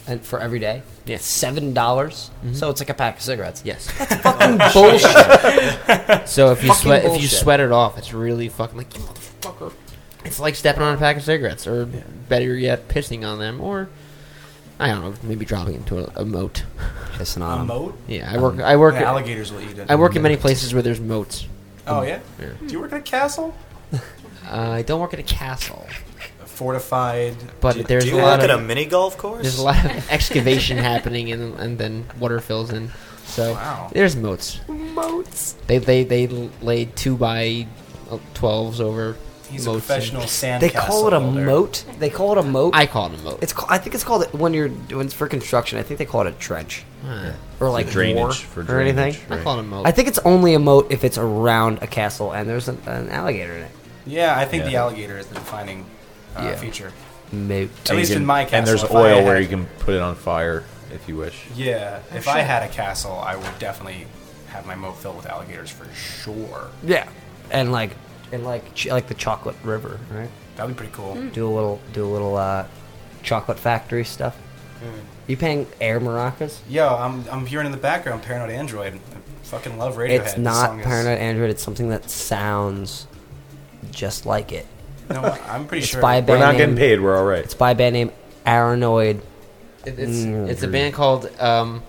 [0.07, 0.83] And for every day?
[1.05, 1.19] Yeah.
[1.19, 2.31] Seven dollars.
[2.39, 2.55] Mm-hmm.
[2.55, 3.61] So it's like a pack of cigarettes.
[3.65, 3.91] Yes.
[3.91, 6.29] Fucking bullshit.
[6.29, 9.03] So if you Fucking sweat, if you sweat it off, it's really fucking like you
[9.03, 9.73] motherfucker.
[10.25, 13.89] It's like stepping on a pack of cigarettes, or better yet, pissing on them, or
[14.79, 16.65] I don't know, maybe dropping into a, a moat.
[17.15, 17.67] Pissing A on 'em.
[17.67, 17.99] moat?
[18.07, 18.61] Yeah, I work.
[18.61, 18.95] I work.
[18.95, 19.91] Yeah, alligators will eat it.
[19.91, 21.47] I work in many places where there's moats.
[21.87, 22.21] Oh yeah?
[22.41, 22.51] Yeah.
[22.65, 23.55] Do you work at a castle?
[24.51, 25.87] Uh, I don't work at a castle,
[26.43, 27.37] A fortified.
[27.61, 29.43] but do- there's Do a you lot work at of a mini golf course?
[29.43, 32.91] there's a lot of excavation happening, and and then water fills in.
[33.27, 33.91] So Wow.
[33.93, 34.61] there's moats.
[34.67, 35.53] Moats.
[35.67, 36.29] They they they
[36.63, 37.67] laid two by
[38.11, 39.17] uh, twelves over.
[39.51, 40.63] He's a professional and- sand.
[40.63, 41.45] They call it a builder.
[41.45, 41.85] moat.
[41.99, 42.75] They call it a moat.
[42.75, 43.39] I call it a moat.
[43.43, 43.53] It's.
[43.53, 45.79] Called, I think it's called it when you're doing it's for construction.
[45.79, 46.85] I think they call it a trench
[47.61, 49.13] or like drainage, war for or anything.
[49.13, 49.21] drainage.
[49.31, 49.45] I Right.
[49.45, 49.87] call it a moat.
[49.87, 53.09] I think it's only a moat if it's around a castle and there's an, an
[53.09, 53.71] alligator in it.
[54.07, 54.71] Yeah, I think Yeah.
[54.71, 55.87] the alligator is the defining
[56.37, 56.57] uh, Yeah.
[56.57, 56.93] feature.
[57.33, 57.71] Moat.
[57.91, 58.59] At least in my castle.
[58.59, 61.17] And there's if I oil had- where you can put it on fire if you
[61.17, 61.45] wish.
[61.55, 64.07] Yeah, if I had a castle, I would definitely
[64.49, 66.69] have my moat filled with alligators for sure.
[66.83, 67.07] Yeah,
[67.51, 67.91] and like
[68.33, 70.29] and like ch- like the chocolate river, right?
[70.57, 71.15] That'd be pretty cool.
[71.33, 72.67] Do a little do a little uh,
[73.23, 74.37] chocolate factory stuff.
[75.27, 76.59] You paying air maracas?
[76.69, 78.95] Yo, I'm I'm hearing in the background Paranoid Android.
[78.95, 78.99] I
[79.45, 80.11] fucking love Radiohead.
[80.27, 81.51] It's not song is- Paranoid Android.
[81.51, 83.07] It's something that sounds
[83.91, 84.67] just like it.
[85.11, 86.03] No, I'm pretty It's sure.
[86.03, 87.01] by a We're not name, getting paid.
[87.01, 87.43] We're all right.
[87.45, 88.13] It's by a band named
[88.47, 89.21] Aranoid.
[89.87, 90.49] It- It's Mm.
[90.49, 91.83] it's a band called um,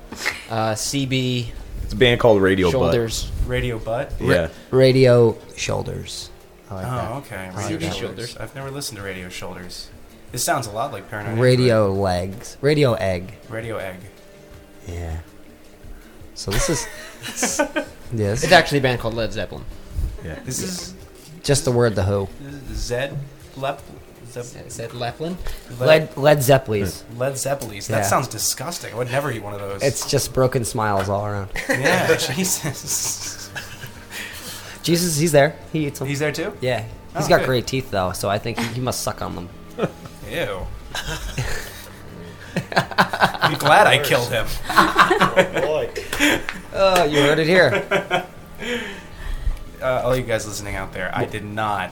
[0.50, 1.48] uh, CB
[1.84, 3.30] It's a band called Radio Shoulders.
[3.46, 4.18] Radio Butt.
[4.20, 4.28] Butt.
[4.28, 4.48] Yeah.
[4.72, 6.29] Radio Shoulders.
[6.70, 7.50] I like Oh, okay.
[7.56, 7.96] Radio that.
[7.96, 8.38] Shoulders.
[8.38, 9.90] I've never listened to Radio Shoulders.
[10.32, 11.42] This sounds a lot like Paranoid that.
[11.42, 12.58] Radio legs.
[12.62, 13.34] Radio egg.
[13.50, 13.98] Radio Egg.
[14.88, 15.18] Yeah.
[16.36, 16.88] So this is
[18.14, 18.44] yes.
[18.44, 19.66] It's actually a band called Led Zeppelin.
[20.24, 20.40] Yeah.
[20.46, 20.94] This is
[21.44, 22.28] Just the word the who.
[22.74, 23.18] Zed
[23.58, 23.82] Lep.
[24.32, 25.36] Zep- Is that Leplin?
[25.80, 27.04] Led Led Zeppelins.
[27.18, 27.88] Led Zeppelins.
[27.88, 28.04] That Yeah.
[28.04, 28.94] sounds disgusting.
[28.94, 29.82] I would never eat one of those.
[29.82, 31.50] It's just broken smiles all around.
[31.68, 33.39] yeah, Jesus.
[34.90, 35.56] Jesus, he's there.
[35.72, 36.08] He eats them.
[36.08, 36.54] He's there too.
[36.62, 36.84] yeah.
[37.16, 37.46] He's Oh, got good.
[37.48, 39.50] great teeth though, so I think he, he must suck on them.
[40.30, 40.66] Ew.
[42.76, 44.46] I'm glad I killed him.
[44.70, 45.90] oh boy.
[46.72, 47.84] Oh, you heard it here.
[49.82, 51.92] Uh, all you guys listening out there, I did not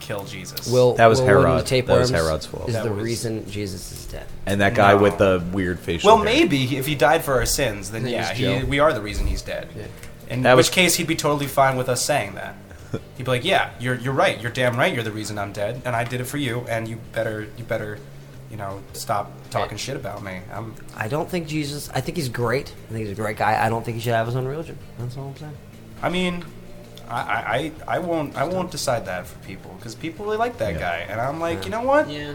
[0.00, 0.70] kill Jesus.
[0.70, 1.66] Will That was Will Wooden Herod.
[1.66, 2.68] Tapeworms That was Herod's fault.
[2.68, 4.26] Is That the was- reason Jesus is dead?
[4.44, 4.98] And that guy No.
[4.98, 6.08] with the weird facial.
[6.08, 6.24] well, hair.
[6.26, 8.92] maybe if he died for our sins, then His name yeah, is he, we are
[8.92, 9.68] the reason he's dead.
[10.28, 12.54] In That which was- case, he'd be totally fine with us saying that.
[13.16, 14.40] He'd be like, "Yeah, you're you're right.
[14.40, 14.92] You're damn right.
[14.94, 16.64] You're the reason I'm dead, and I did it for you.
[16.68, 17.98] And you better you better,
[18.50, 20.40] you know, stop talking shit about me.
[20.52, 21.90] I'm I don't think Jesus.
[21.94, 22.72] I think he's great.
[22.88, 23.62] I think he's a great guy.
[23.62, 24.78] I don't think he should have his own religion.
[24.98, 25.56] That's all I'm saying.
[26.02, 26.44] I mean,
[27.10, 27.38] I, I,
[27.88, 30.80] I I won't I won't decide that for people because people really like that Yeah.
[30.80, 32.08] guy, and I'm like, you know what?
[32.08, 32.34] Yeah.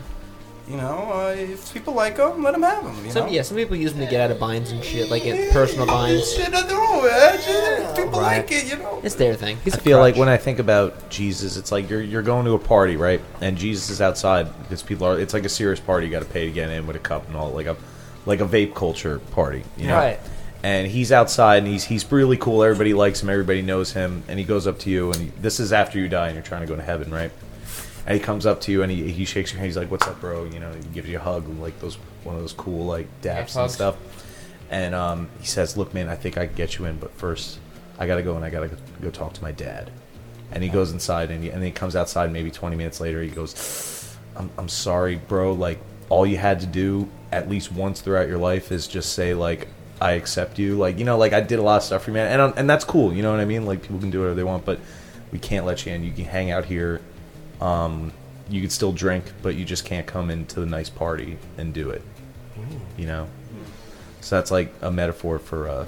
[0.68, 3.06] You know, uh, if people like them, let them have them.
[3.06, 3.32] You Some know?
[3.34, 5.86] yeah, some people use them to get out of binds and shit, like in personal
[5.86, 6.34] binds.
[6.34, 7.42] Shit, I know, man.
[7.42, 8.38] Shit, People Right.
[8.38, 9.02] like it, you know.
[9.04, 9.58] It's their thing.
[9.66, 12.60] I feel like when I think about Jesus, it's like you're you're going to a
[12.60, 13.20] party, right?
[13.42, 15.20] And Jesus is outside because people are.
[15.20, 16.06] It's like a serious party.
[16.08, 17.76] You got to pay to get in with a cup and all, like a
[18.26, 19.98] like a vape culture party, you know.
[19.98, 20.20] Right.
[20.64, 22.64] And he's outside and he's he's really cool.
[22.64, 23.30] Everybody likes him.
[23.30, 24.24] Everybody knows him.
[24.30, 26.44] And he goes up to you and he, this is after you die and you're
[26.44, 27.32] trying to go to heaven, right?
[28.06, 29.68] And he comes up to you and he, he shakes your hand.
[29.68, 32.36] He's like, "What's up, bro?" You know, he gives you a hug, like those one
[32.36, 33.74] of those cool like daps and hugs.
[33.76, 33.96] stuff.
[34.70, 37.60] and um, he says, "Look, man, I think I can get you in, but first,
[37.98, 39.90] I gotta go and I gotta go, go talk to my dad."
[40.52, 42.32] And he goes inside, and he, and then he comes outside.
[42.32, 45.54] Maybe 20 minutes later, he goes, "I'm I'm sorry, bro.
[45.54, 49.34] Like all you had to do at least once throughout your life is just say
[49.34, 49.68] like."
[50.02, 52.16] I accept you, like you know, like I did a lot of stuff for you,
[52.16, 53.66] man, and um, and that's cool, you know what I mean.
[53.66, 54.82] Like people can do whatever they want, but
[55.32, 56.04] we can't let you in.
[56.04, 57.00] You can hang out here,
[57.62, 58.12] um,
[58.50, 61.90] you can still drink, but you just can't come into the nice party and do
[61.90, 62.02] it.
[62.98, 63.28] You know,
[64.22, 65.86] so that's like a metaphor for uh,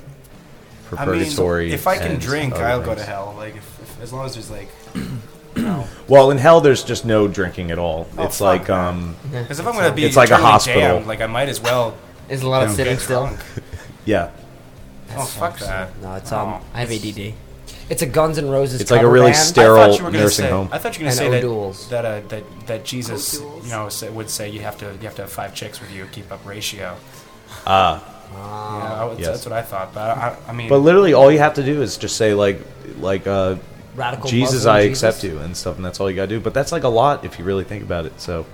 [0.90, 1.72] for I mean, purgatory.
[1.72, 3.08] if I can and drink, other I'll go to things.
[3.08, 3.34] hell.
[3.38, 4.70] Like if, if, as long as there's like,
[5.56, 5.86] no.
[6.08, 8.08] Well, in hell, there's just no drinking at all.
[8.18, 8.88] Oh, it's fuck like that.
[8.88, 10.82] um, Because if I'm gonna be it's like a eternally hospital.
[10.82, 11.96] damned, like I might as well.
[12.28, 13.28] There's a lot of sitting get still.
[13.28, 13.40] drunk.
[14.06, 14.32] yeah,
[15.16, 15.96] Oh fuck that.
[16.02, 17.34] No, it's Oh, um, I have ADD.
[17.90, 18.82] It's a Guns N' Roses.
[18.82, 19.38] It's like a really band.
[19.44, 20.70] sterile thought you were gonna nursing say, home.
[20.72, 21.90] I thought you were gonna say that O'Doul's.
[21.90, 23.66] that, uh, that that Jesus, O'Doul's.
[23.66, 25.92] you know, say, would say you have to you have to have five chicks with
[25.92, 26.96] you, to keep up ratio.
[27.68, 28.12] ah.
[28.34, 29.28] Yeah, I would- Yes.
[29.28, 29.94] that's what I thought.
[29.94, 32.60] But I, I mean, But literally, all you have to do is just say like,
[33.00, 33.56] like uh,
[33.96, 35.04] Radical Jesus, Muslim I Jesus?
[35.04, 36.40] accept you and stuff, and that's all you gotta do.
[36.42, 38.20] But that's like a lot if you really think about it.
[38.20, 38.46] So,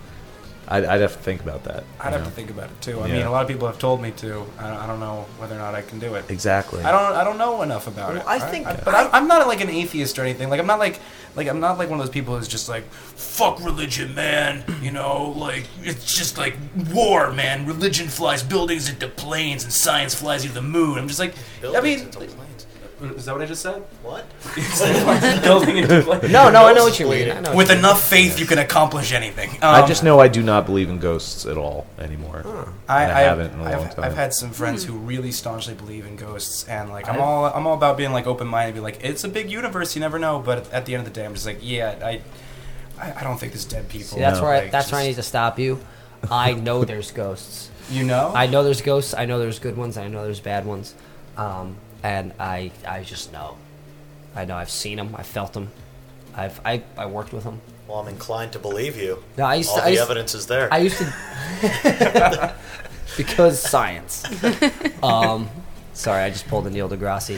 [0.71, 1.83] I'd, I'd have to think about that.
[1.99, 2.25] I'd have know?
[2.25, 2.99] to think about it too.
[3.01, 3.13] I Yeah.
[3.17, 4.45] mean, a lot of people have told me to.
[4.57, 6.25] I, I don't know whether or not I can do it.
[6.29, 6.81] Exactly.
[6.83, 7.13] I don't.
[7.13, 8.25] I don't know enough about Well, it.
[8.27, 8.49] I right?
[8.51, 10.49] think- I- but I'm, I'm not like an atheist or anything.
[10.49, 10.99] Like I'm not like
[11.35, 14.63] like I'm not like one of those people who's just like fuck religion, man.
[14.81, 16.55] You know, like it's just like
[16.91, 17.65] war, man.
[17.65, 20.97] Religion flies buildings into planes, and science flies you to the moon.
[20.97, 21.33] I'm just like,
[21.63, 22.35] I mean, Buildings into planes.
[23.01, 23.81] Is that what I just said?
[24.03, 24.25] What?
[25.43, 26.31] building into planes.
[26.31, 27.31] No, no, I know what you mean.
[27.31, 27.79] I know what With you mean.
[27.85, 29.49] enough faith, you can accomplish anything.
[29.61, 32.43] I Um, just know I do not believe in ghosts at all anymore.
[32.87, 34.05] I, And I haven't in a I've, long time.
[34.05, 37.65] I've had some friends who really staunchly believe in ghosts, and like I'm all I'm
[37.67, 40.39] all about being like open minded, be like it's a big universe, you never know.
[40.39, 42.21] But at the end of the day, I'm just like, yeah, I
[42.99, 44.09] I, I don't think there's dead people.
[44.17, 44.43] See, that's No.
[44.45, 45.79] where I, Like, that's where I just- need to stop you.
[46.29, 47.69] I know there's ghosts.
[47.89, 49.15] You know, I know there's ghosts.
[49.17, 49.97] I know there's good ones.
[49.97, 50.93] I know there's bad ones.
[51.35, 53.57] Um, and I I just know.
[54.35, 55.69] I know I've seen him, I felt him,
[56.35, 57.61] I've I, I worked with him.
[57.87, 59.21] Well, I'm inclined to believe you.
[59.37, 59.81] No, I used All to.
[59.81, 60.73] the I used, evidence is there.
[60.73, 62.55] I used to
[63.17, 64.23] because science.
[65.03, 65.49] Um,
[65.93, 67.37] sorry, I just pulled a Neil deGrasse.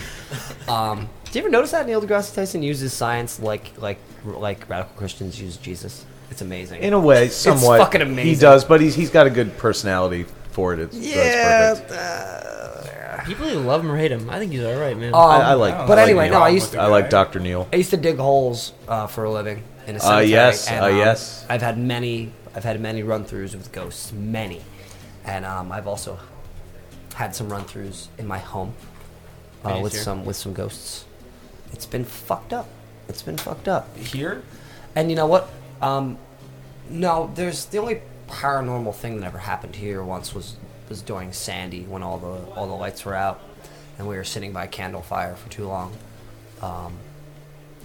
[0.70, 4.96] Um, do you ever notice that Neil deGrasse Tyson uses science like like like radical
[4.96, 6.06] Christians use Jesus?
[6.30, 6.82] It's amazing.
[6.82, 7.80] In a way, somewhat.
[7.80, 8.34] fucking amazing.
[8.34, 10.80] He does, but he's he's got a good personality for it.
[10.80, 12.83] It's, yeah.
[13.18, 13.38] That's perfect.
[13.40, 14.30] uh, People either love him or hate him.
[14.30, 15.14] I think he's all right, man.
[15.14, 15.74] Um, I, I like.
[15.76, 16.40] but but I like anyway, Neil.
[16.40, 17.68] no, I used to- I like Doctor Neil.
[17.72, 20.30] I used to dig holes uh, for a living in a Uh, cemetery.
[20.32, 21.46] yes, and, uh, um, yes.
[21.50, 22.32] I've had many.
[22.56, 24.62] I've had many run-throughs with ghosts, many,
[25.26, 26.20] and um, I've also
[27.16, 28.74] had some run-throughs in my home
[29.66, 30.00] uh, with too.
[30.00, 31.06] some with some ghosts.
[31.72, 32.68] It's been fucked up.
[33.10, 33.96] It's been fucked up.
[33.98, 34.44] here.
[34.96, 35.50] And you know what?
[35.82, 36.18] Um,
[36.90, 40.56] no, there's the only paranormal thing that ever happened here once was
[40.94, 43.42] was during Sandy when all the all the lights were out
[43.98, 45.92] and we were sitting by a candle fire for too long.
[46.62, 46.94] Um,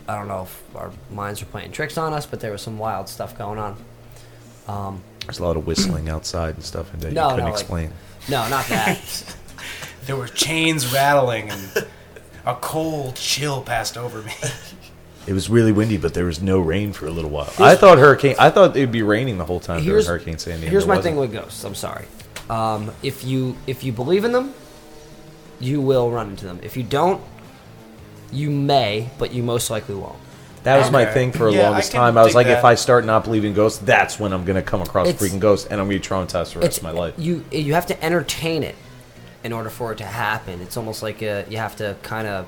[0.07, 2.79] I don't know if our minds were playing tricks on us, but there was some
[2.79, 3.77] wild stuff going on.
[4.67, 7.51] Um, There's a lot of whistling outside and stuff and that No, you couldn't no,
[7.53, 7.93] like- explain.
[8.29, 8.99] no, not that.
[10.07, 11.87] There were chains rattling and
[12.47, 14.33] a cold chill passed over me.
[15.27, 17.53] It was really windy, but there was no rain for a little while.
[17.59, 18.35] I thought hurricane.
[18.39, 20.67] I thought it'd be raining the whole time during here's Hurricane Sandy.
[20.67, 21.35] here's my thing wasn't.
[21.35, 21.63] with ghosts.
[21.65, 22.07] I'm sorry.
[22.51, 24.55] Um, if you if you believe in them,
[25.61, 26.61] you will run into them.
[26.63, 27.21] If you don't,
[28.33, 30.17] you may, but you most likely won't.
[30.65, 31.15] That was my Okay.
[31.15, 32.19] thing for the Yeah, I longest can time.
[32.19, 32.59] I was dig like, that.
[32.59, 35.67] if I start not believing ghosts, that's when I'm gonna come across It's- freaking ghosts,
[35.71, 37.15] and I'm gonna be traumatized for the rest of my life.
[37.17, 38.75] You you have to entertain it
[39.45, 40.61] in order for it to happen.
[40.61, 42.47] It's almost like uh you have to kind of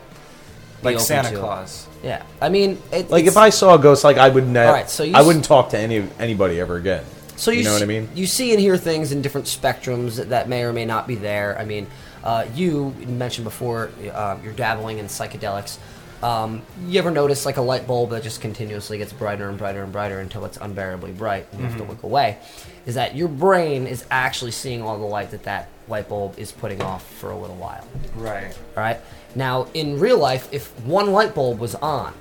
[0.83, 1.87] like Santa Claus.
[2.03, 4.69] Yeah, I mean, it, Like it's- if I saw a ghost, like I would never.
[4.69, 7.05] Alright, so you I s- wouldn't talk to any anybody ever again.
[7.41, 8.09] So you, you know what I mean?
[8.15, 11.59] You see and hear things in different spectrums that, may or may not be there.
[11.59, 11.87] I mean,
[12.23, 15.79] uh, you mentioned before uh, you're dabbling in psychedelics.
[16.23, 19.83] Um, you ever notice like a light bulb that just continuously gets brighter and brighter
[19.83, 21.91] and brighter until it's unbearably bright and you have to Mm-hmm.
[21.93, 22.37] look away?
[22.85, 26.53] Is that your brain is actually seeing all the light that that light bulb is
[26.53, 27.87] putting off for a little while?
[28.17, 28.53] Right.
[28.77, 29.01] All right.
[29.35, 32.13] Now, in real life, if one light bulb was on,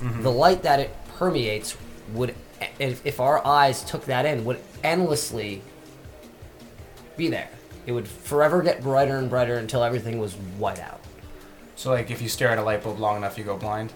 [0.00, 0.22] Mm-hmm.
[0.22, 1.76] the light that it permeates
[2.14, 2.34] would,
[2.78, 5.62] if, if our eyes took that in, would endlessly
[7.16, 7.48] be there.
[7.86, 11.00] It would forever get brighter and brighter until everything was white out.
[11.76, 13.92] So like if you stare at a light bulb long enough, you go blind.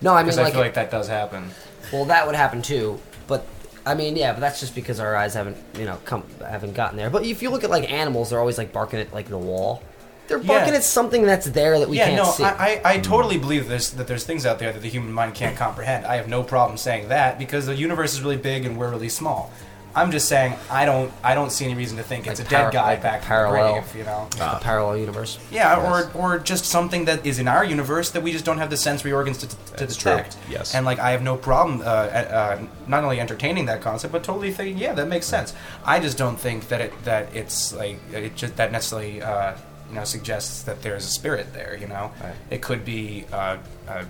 [0.00, 1.50] No, I mean Because I, like, feel like that does happen.
[1.92, 3.00] well, that would happen too.
[3.26, 3.46] But
[3.84, 6.96] I mean, yeah, but that's just because our eyes haven't, you know, come haven't gotten
[6.96, 7.10] there.
[7.10, 9.82] But if you look at like animals, they're always like barking at like the wall.
[10.30, 10.46] They're Yeah.
[10.58, 12.44] barking at something that's there that we yeah, can't no, see.
[12.44, 15.34] I, I, I totally believe this that there's things out there that the human mind
[15.34, 16.06] can't comprehend.
[16.06, 19.08] I have no problem saying that because the universe is really big and we're really
[19.08, 19.52] small.
[19.92, 22.50] I'm just saying I don't I don't see any reason to think it's Like a
[22.50, 23.74] dead guy like back parallel.
[23.74, 24.28] from the grave, you know.
[24.40, 25.36] a parallel universe.
[25.50, 26.14] Yeah, Yes.
[26.14, 28.76] or or just something that is in our universe that we just don't have the
[28.76, 30.12] sensory organs to, to That's true.
[30.12, 30.36] detect.
[30.48, 30.76] Yes.
[30.76, 34.52] And like I have no problem uh, uh, not only entertaining that concept, but totally
[34.52, 35.54] thinking, yeah, that makes sense.
[35.84, 39.54] I just don't think that it that it's like it just that necessarily uh,
[39.90, 41.76] you know suggests that there's a spirit there.
[41.78, 42.34] You know, Right.
[42.50, 44.06] it could be uh, a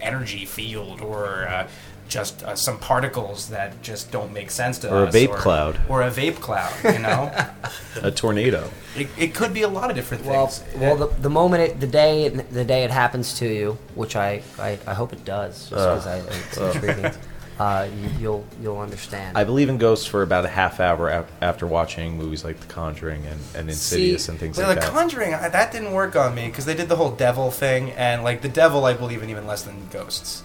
[0.00, 1.48] energy field or.
[1.48, 1.68] Uh,
[2.08, 4.92] just uh, some particles that just don't make sense to us.
[4.92, 5.80] Or a us, vape cloud.
[5.88, 6.72] or a vape cloud.
[6.84, 7.32] You know,
[8.00, 8.70] A tornado.
[8.94, 10.80] it, it could be a lot of different Well, things.
[10.80, 14.42] well, the, the moment it, the day, the day it happens to you, which I,
[14.56, 17.10] I, I hope it does, just because I, it's intriguing.
[17.58, 19.36] Uh, you, you'll, you'll understand.
[19.38, 22.66] I believe in ghosts for about a half hour af- after watching movies like The
[22.66, 24.92] Conjuring and, and Insidious See, and things Well, like the that.
[24.92, 28.22] Conjuring, I, that didn't work on me because they did the whole devil thing, and
[28.22, 30.42] like the devil, I believe in even less than ghosts.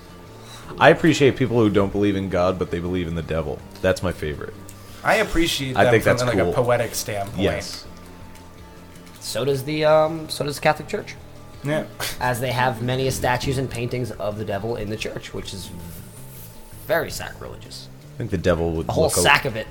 [0.80, 3.60] I appreciate people who don't believe in God, but they believe in the devil.
[3.82, 4.54] That's my favorite.
[5.04, 6.52] I appreciate I them think from that's like cool.
[6.52, 7.42] a poetic standpoint.
[7.42, 7.86] Yes.
[9.20, 11.16] so does the, um, so does the Catholic Church,
[11.64, 11.86] Yeah.
[12.22, 15.70] as they have many statues and paintings of the devil in the church, which is
[16.88, 17.88] very sacrilegious.
[18.16, 19.68] I think the devil would A whole look o- sack of it.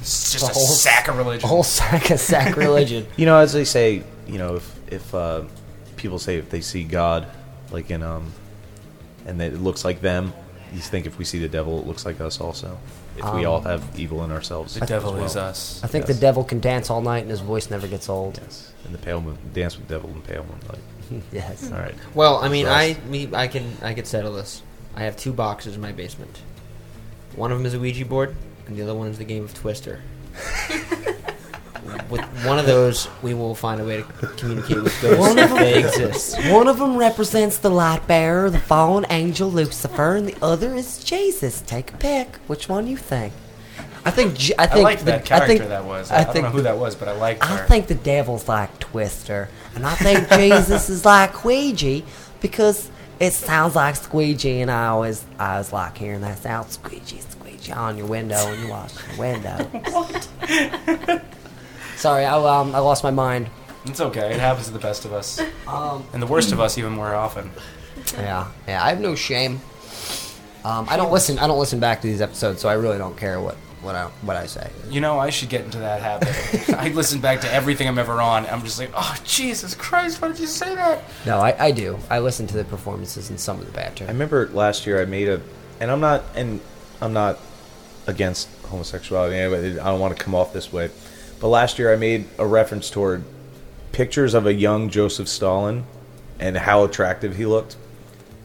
[0.00, 1.44] It's just The a whole- sack of religion.
[1.44, 3.06] A whole sack of sacrilegion.
[3.16, 5.42] You know, as they say, you know, if if uh,
[5.96, 7.26] people say if they see God,
[7.70, 8.32] like in um,
[9.26, 10.32] and that it looks like them,
[10.72, 12.78] you think if we see the devil, it looks like us also.
[13.16, 15.24] If we Um, all have evil in ourselves, the devil well.
[15.24, 15.80] is us.
[15.84, 16.16] I think Yes.
[16.16, 18.40] the devil can dance all night and his voice never gets old.
[18.42, 21.24] Yes, and the pale moon, dance with devil and pale moonlight.
[21.32, 21.70] yes.
[21.70, 21.94] All right.
[22.14, 24.62] Well, I mean, I me I can I can settle this.
[24.96, 26.40] I have two boxes in my basement.
[27.36, 28.34] One of them is a Ouija board,
[28.66, 30.00] and the other one is the game of Twister.
[32.10, 34.02] with one of those, we will find a way to
[34.36, 36.36] communicate with ghosts One if of they them- exist.
[36.50, 41.02] One of them represents the light bearer, the fallen angel Lucifer, and the other is
[41.02, 41.62] Jesus.
[41.62, 42.36] Take a pick.
[42.46, 43.32] Which one you think?
[44.04, 44.34] I think.
[44.34, 46.10] J- I I, think liked the, that character I think, that was.
[46.10, 47.66] I, I, I don't know who that was, but I liked I her.
[47.66, 52.02] think the devil's like Twister, and I think Jesus is like Ouija
[52.40, 52.90] because
[53.22, 57.70] it sounds like squeegee, and I always, I always like hearing that sound squeegee, squeegee
[57.70, 59.70] on your window when you wash your window.
[61.96, 63.48] Sorry, I, um, I lost my mind.
[63.84, 64.34] it's okay.
[64.34, 67.14] It happens to the best of us, Um, and the worst of us even more
[67.14, 67.52] often.
[68.14, 68.84] Yeah, yeah.
[68.84, 69.60] I have no shame.
[70.64, 71.38] Um, I don't listen.
[71.38, 74.06] I don't listen back to these episodes, so I really don't care what what I
[74.22, 74.70] what I say.
[74.88, 76.68] You know, I should get into that habit.
[76.78, 78.46] I listen back to everything I'm ever on.
[78.46, 81.02] I'm just like, oh Jesus Christ, why did you say that?
[81.26, 81.98] No, I, I do.
[82.08, 84.04] I listen to the performances and some of the banter.
[84.04, 85.40] I remember last year I made a,
[85.80, 86.60] and I'm not, and
[87.00, 87.38] I'm not
[88.06, 89.36] against homosexuality.
[89.36, 90.90] Anyway, I don't want to come off this way,
[91.40, 93.24] but last year I made a reference toward
[93.90, 95.84] pictures of a young Joseph Stalin
[96.38, 97.76] and how attractive he looked.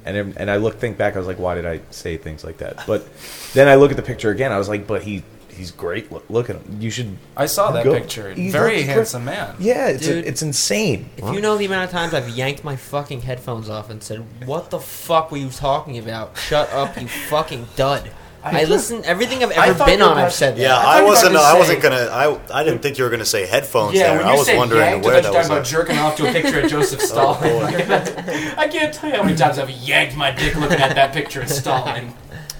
[0.08, 2.58] And and I look think back, I was like, why did I say things like
[2.58, 2.86] that?
[2.88, 3.08] But
[3.54, 6.12] then I look at the picture again, I was like, but he he's great.
[6.12, 6.78] Look, look at him.
[6.80, 7.18] You should.
[7.36, 8.32] I saw that go- picture.
[8.34, 8.94] he Very looks great.
[8.96, 9.56] handsome man.
[9.60, 10.26] Yeah, it's Dude.
[10.26, 11.10] it's insane.
[11.18, 14.24] If you know the amount of times I've yanked my fucking headphones off and said,
[14.46, 16.38] "What the fuck were you talking about?
[16.38, 18.10] Shut up, you fucking dud."
[18.52, 20.18] I, listen everything I've ever been on.
[20.18, 20.62] I've said that.
[20.62, 21.32] Yeah, I I wasn't.
[21.34, 21.96] about to I wasn't gonna.
[22.12, 24.18] I I didn't think you were gonna say headphones Yeah, there.
[24.18, 25.48] when I you was said wondering yanked, where that thought you was.
[25.50, 27.64] were talking about jerking off to a picture of Joseph Stalin.
[28.58, 31.42] I can't tell you how many times I've yanked my dick looking at that picture
[31.42, 32.14] of Stalin.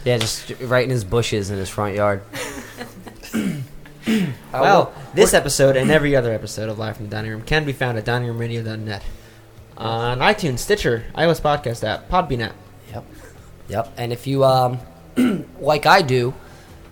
[0.06, 2.22] Yeah, just right in his bushes in his front yard.
[4.08, 7.66] Uh, Well, this episode and every other episode of Live from the Dining Room can
[7.66, 9.04] be found at diningroomradio.net.
[9.78, 12.56] On iTunes, Stitcher, iOS Podcast app, Podbean app.
[12.94, 13.06] Yep.
[13.68, 13.94] Yep.
[13.98, 14.80] And if you um
[15.60, 16.34] like I do,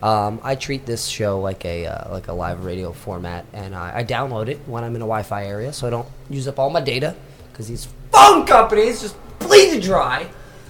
[0.03, 3.99] um, I treat this show like a uh, like a live radio format, and I,
[3.99, 6.69] I download it when I'm in a Wi-Fi area, so I don't use up all
[6.69, 7.15] my data
[7.51, 10.27] because these phone companies just bleed dry.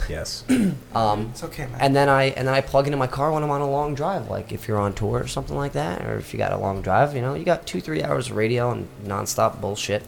[0.09, 0.43] Yes.
[0.95, 1.77] Um, It's okay, man.
[1.81, 3.95] and then I and then I plug into my car when I'm on a long
[3.95, 6.57] drive, like if you're on tour or something like that, or if you got a
[6.57, 10.03] long drive, you know, you got two three hours of radio and nonstop bullshit.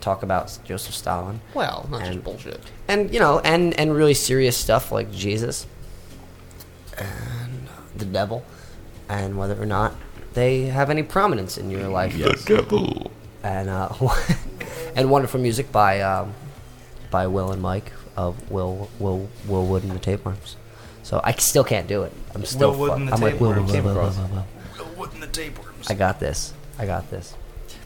[0.00, 2.60] Talk about Joseph Stalin Well, not And- just bullshit.
[2.88, 5.66] and you know, and and really serious stuff like Jesus
[7.00, 8.44] and the devil,
[9.08, 9.94] and whether or not
[10.34, 12.14] they have any prominence in your life.
[12.14, 12.48] Yes.
[13.42, 13.88] And uh,
[14.96, 16.34] and wonderful music by um,
[17.10, 20.56] by Will and Mike of Will Will Will Wood and the Tapeworms.
[21.02, 22.12] So I still can't do it.
[22.34, 22.72] I'm still.
[22.72, 24.16] Will Wood and the I'm like Will, Will, Tapeworms.
[24.18, 24.36] Will, Will, Will.
[24.36, 24.46] Will, Will.
[25.00, 25.88] Wooden the tapeworms.
[25.88, 26.52] I got this.
[26.78, 27.34] I got this.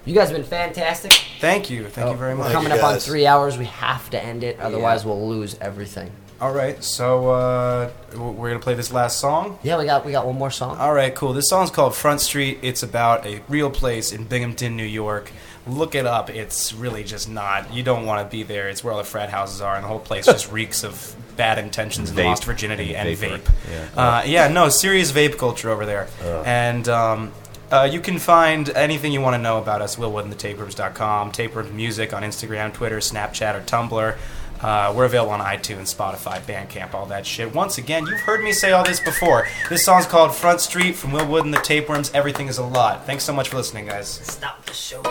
[0.04, 1.12] You guys have been fantastic.
[1.40, 1.88] Thank you.
[1.88, 2.52] Thank you very We're much.
[2.52, 3.56] coming up on three hours.
[3.56, 6.10] We have to end it, otherwise we'll lose everything.
[6.44, 9.58] All right, so uh, we're gonna play this last song.
[9.62, 10.76] Yeah, we got we got one more song.
[10.76, 11.32] All right, cool.
[11.32, 12.58] This song's called Front Street.
[12.60, 15.32] It's about a real place in Binghamton, New York.
[15.66, 16.28] Look it up.
[16.28, 17.72] It's really just not.
[17.72, 18.68] You don't want to be there.
[18.68, 21.56] It's where all the frat houses are, and the whole place just reeks of bad
[21.56, 22.26] intentions and Vape.
[22.26, 23.38] lost virginity and Vapor.
[23.38, 23.50] vape.
[23.70, 24.02] Yeah.
[24.02, 26.08] Uh, yeah, no, serious vape culture over there.
[26.44, 27.32] And um,
[27.72, 32.22] uh, you can find anything you want to know about us, willwoodandthetapeworms.com, Tapeworms Music on
[32.22, 34.16] Instagram, Twitter, Snapchat, or Tumblr.
[34.64, 37.54] Uh, we're available on iTunes, Spotify, Bandcamp, all that shit.
[37.54, 39.46] Once again, you've heard me say all this before.
[39.68, 42.10] This song's called Front Street from Will Wood and the Tapeworms.
[42.14, 43.04] Everything is a lot.
[43.04, 44.08] Thanks so much for listening, guys.
[44.08, 45.02] Stop the show.